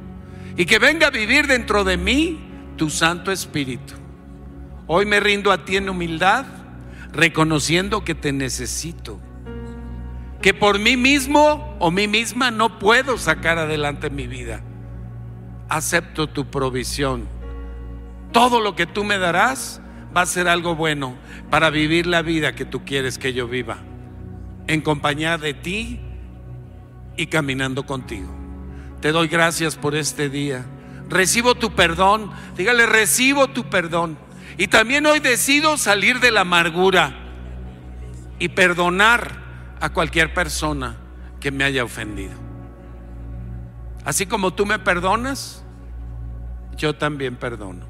y 0.57 0.65
que 0.65 0.79
venga 0.79 1.05
a 1.05 1.11
vivir 1.11 1.45
dentro 1.45 1.83
de 1.83 1.95
mí 1.95 2.39
tu 2.75 2.89
Santo 2.89 3.31
Espíritu. 3.31 3.93
Hoy 4.87 5.05
me 5.05 5.19
rindo 5.19 5.51
a 5.51 5.63
ti 5.63 5.77
en 5.77 5.89
humildad, 5.89 6.45
reconociendo 7.11 8.03
que 8.03 8.15
te 8.15 8.33
necesito, 8.33 9.19
que 10.41 10.55
por 10.55 10.79
mí 10.79 10.97
mismo 10.97 11.77
o 11.77 11.91
mí 11.91 12.07
misma 12.07 12.49
no 12.49 12.79
puedo 12.79 13.19
sacar 13.19 13.59
adelante 13.59 14.09
mi 14.09 14.25
vida. 14.25 14.63
Acepto 15.69 16.25
tu 16.25 16.49
provisión. 16.49 17.29
Todo 18.31 18.59
lo 18.59 18.75
que 18.75 18.87
tú 18.87 19.03
me 19.03 19.19
darás 19.19 19.81
va 20.17 20.21
a 20.21 20.25
ser 20.25 20.47
algo 20.47 20.75
bueno 20.75 21.13
para 21.51 21.69
vivir 21.69 22.07
la 22.07 22.23
vida 22.23 22.55
que 22.55 22.65
tú 22.65 22.83
quieres 22.85 23.19
que 23.19 23.33
yo 23.33 23.47
viva, 23.47 23.77
en 24.65 24.81
compañía 24.81 25.37
de 25.37 25.53
ti 25.53 25.99
y 27.17 27.27
caminando 27.27 27.85
contigo. 27.85 28.29
Te 29.01 29.11
doy 29.11 29.27
gracias 29.27 29.75
por 29.75 29.95
este 29.95 30.29
día. 30.29 30.65
Recibo 31.09 31.55
tu 31.55 31.75
perdón. 31.75 32.31
Dígale, 32.55 32.85
recibo 32.85 33.49
tu 33.49 33.69
perdón. 33.69 34.17
Y 34.57 34.67
también 34.67 35.05
hoy 35.05 35.19
decido 35.19 35.77
salir 35.77 36.19
de 36.19 36.31
la 36.31 36.41
amargura 36.41 37.13
y 38.39 38.49
perdonar 38.49 39.75
a 39.79 39.89
cualquier 39.89 40.33
persona 40.33 40.97
que 41.39 41.51
me 41.51 41.63
haya 41.63 41.83
ofendido. 41.83 42.33
Así 44.05 44.25
como 44.25 44.53
tú 44.53 44.65
me 44.65 44.79
perdonas, 44.79 45.63
yo 46.75 46.95
también 46.95 47.35
perdono. 47.35 47.85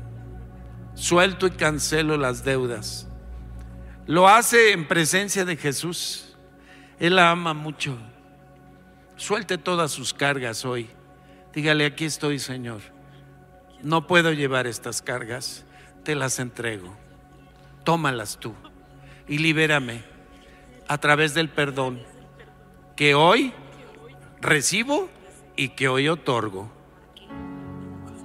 Suelto 0.95 1.47
y 1.47 1.51
cancelo 1.51 2.17
las 2.17 2.43
deudas. 2.43 3.07
Lo 4.05 4.27
hace 4.27 4.71
en 4.71 4.87
presencia 4.87 5.45
de 5.45 5.57
Jesús. 5.57 6.35
Él 6.99 7.15
la 7.15 7.31
ama 7.31 7.53
mucho. 7.53 7.97
Suelte 9.23 9.57
todas 9.57 9.89
sus 9.89 10.13
cargas 10.13 10.65
hoy. 10.65 10.89
Dígale, 11.53 11.85
aquí 11.85 12.03
estoy, 12.03 12.39
Señor. 12.39 12.81
No 13.81 14.05
puedo 14.05 14.33
llevar 14.33 14.67
estas 14.67 15.01
cargas. 15.01 15.63
Te 16.03 16.13
las 16.13 16.39
entrego. 16.39 16.93
Tómalas 17.85 18.37
tú 18.37 18.53
y 19.25 19.37
libérame 19.37 20.03
a 20.89 20.97
través 20.97 21.33
del 21.33 21.47
perdón 21.47 22.03
que 22.97 23.15
hoy 23.15 23.53
recibo 24.41 25.07
y 25.55 25.69
que 25.69 25.87
hoy 25.87 26.09
otorgo. 26.09 26.69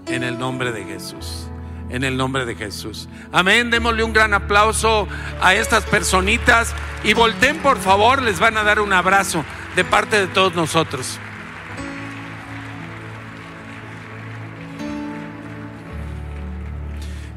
En 0.09 0.25
el 0.25 0.37
nombre 0.37 0.73
de 0.73 0.83
Jesús. 0.83 1.47
En 1.91 2.03
el 2.03 2.17
nombre 2.17 2.45
de 2.45 2.57
Jesús. 2.57 3.09
Amén. 3.31 3.71
Démosle 3.71 4.03
un 4.03 4.13
gran 4.13 4.35
aplauso 4.35 5.07
a 5.41 5.55
estas 5.55 5.85
personitas 5.85 6.75
y 7.05 7.15
volten 7.15 7.59
por 7.59 7.79
favor, 7.79 8.21
les 8.21 8.41
van 8.41 8.57
a 8.57 8.65
dar 8.65 8.81
un 8.81 8.93
abrazo 8.93 9.45
de 9.79 9.85
parte 9.85 10.19
de 10.19 10.27
todos 10.27 10.57
nosotros. 10.57 11.21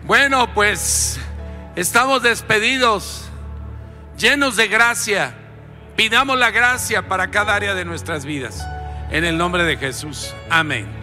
Bueno, 0.06 0.52
pues 0.52 1.20
estamos 1.76 2.24
despedidos, 2.24 3.30
llenos 4.18 4.56
de 4.56 4.68
gracia. 4.68 5.36
Pidamos 5.96 6.40
la 6.40 6.50
gracia 6.50 7.08
para 7.08 7.30
cada 7.30 7.54
área 7.54 7.76
de 7.76 7.86
nuestras 7.86 8.26
vidas. 8.26 8.66
En 9.12 9.24
el 9.24 9.38
nombre 9.38 9.64
de 9.64 9.78
Jesús. 9.78 10.34
Amén. 10.50 11.01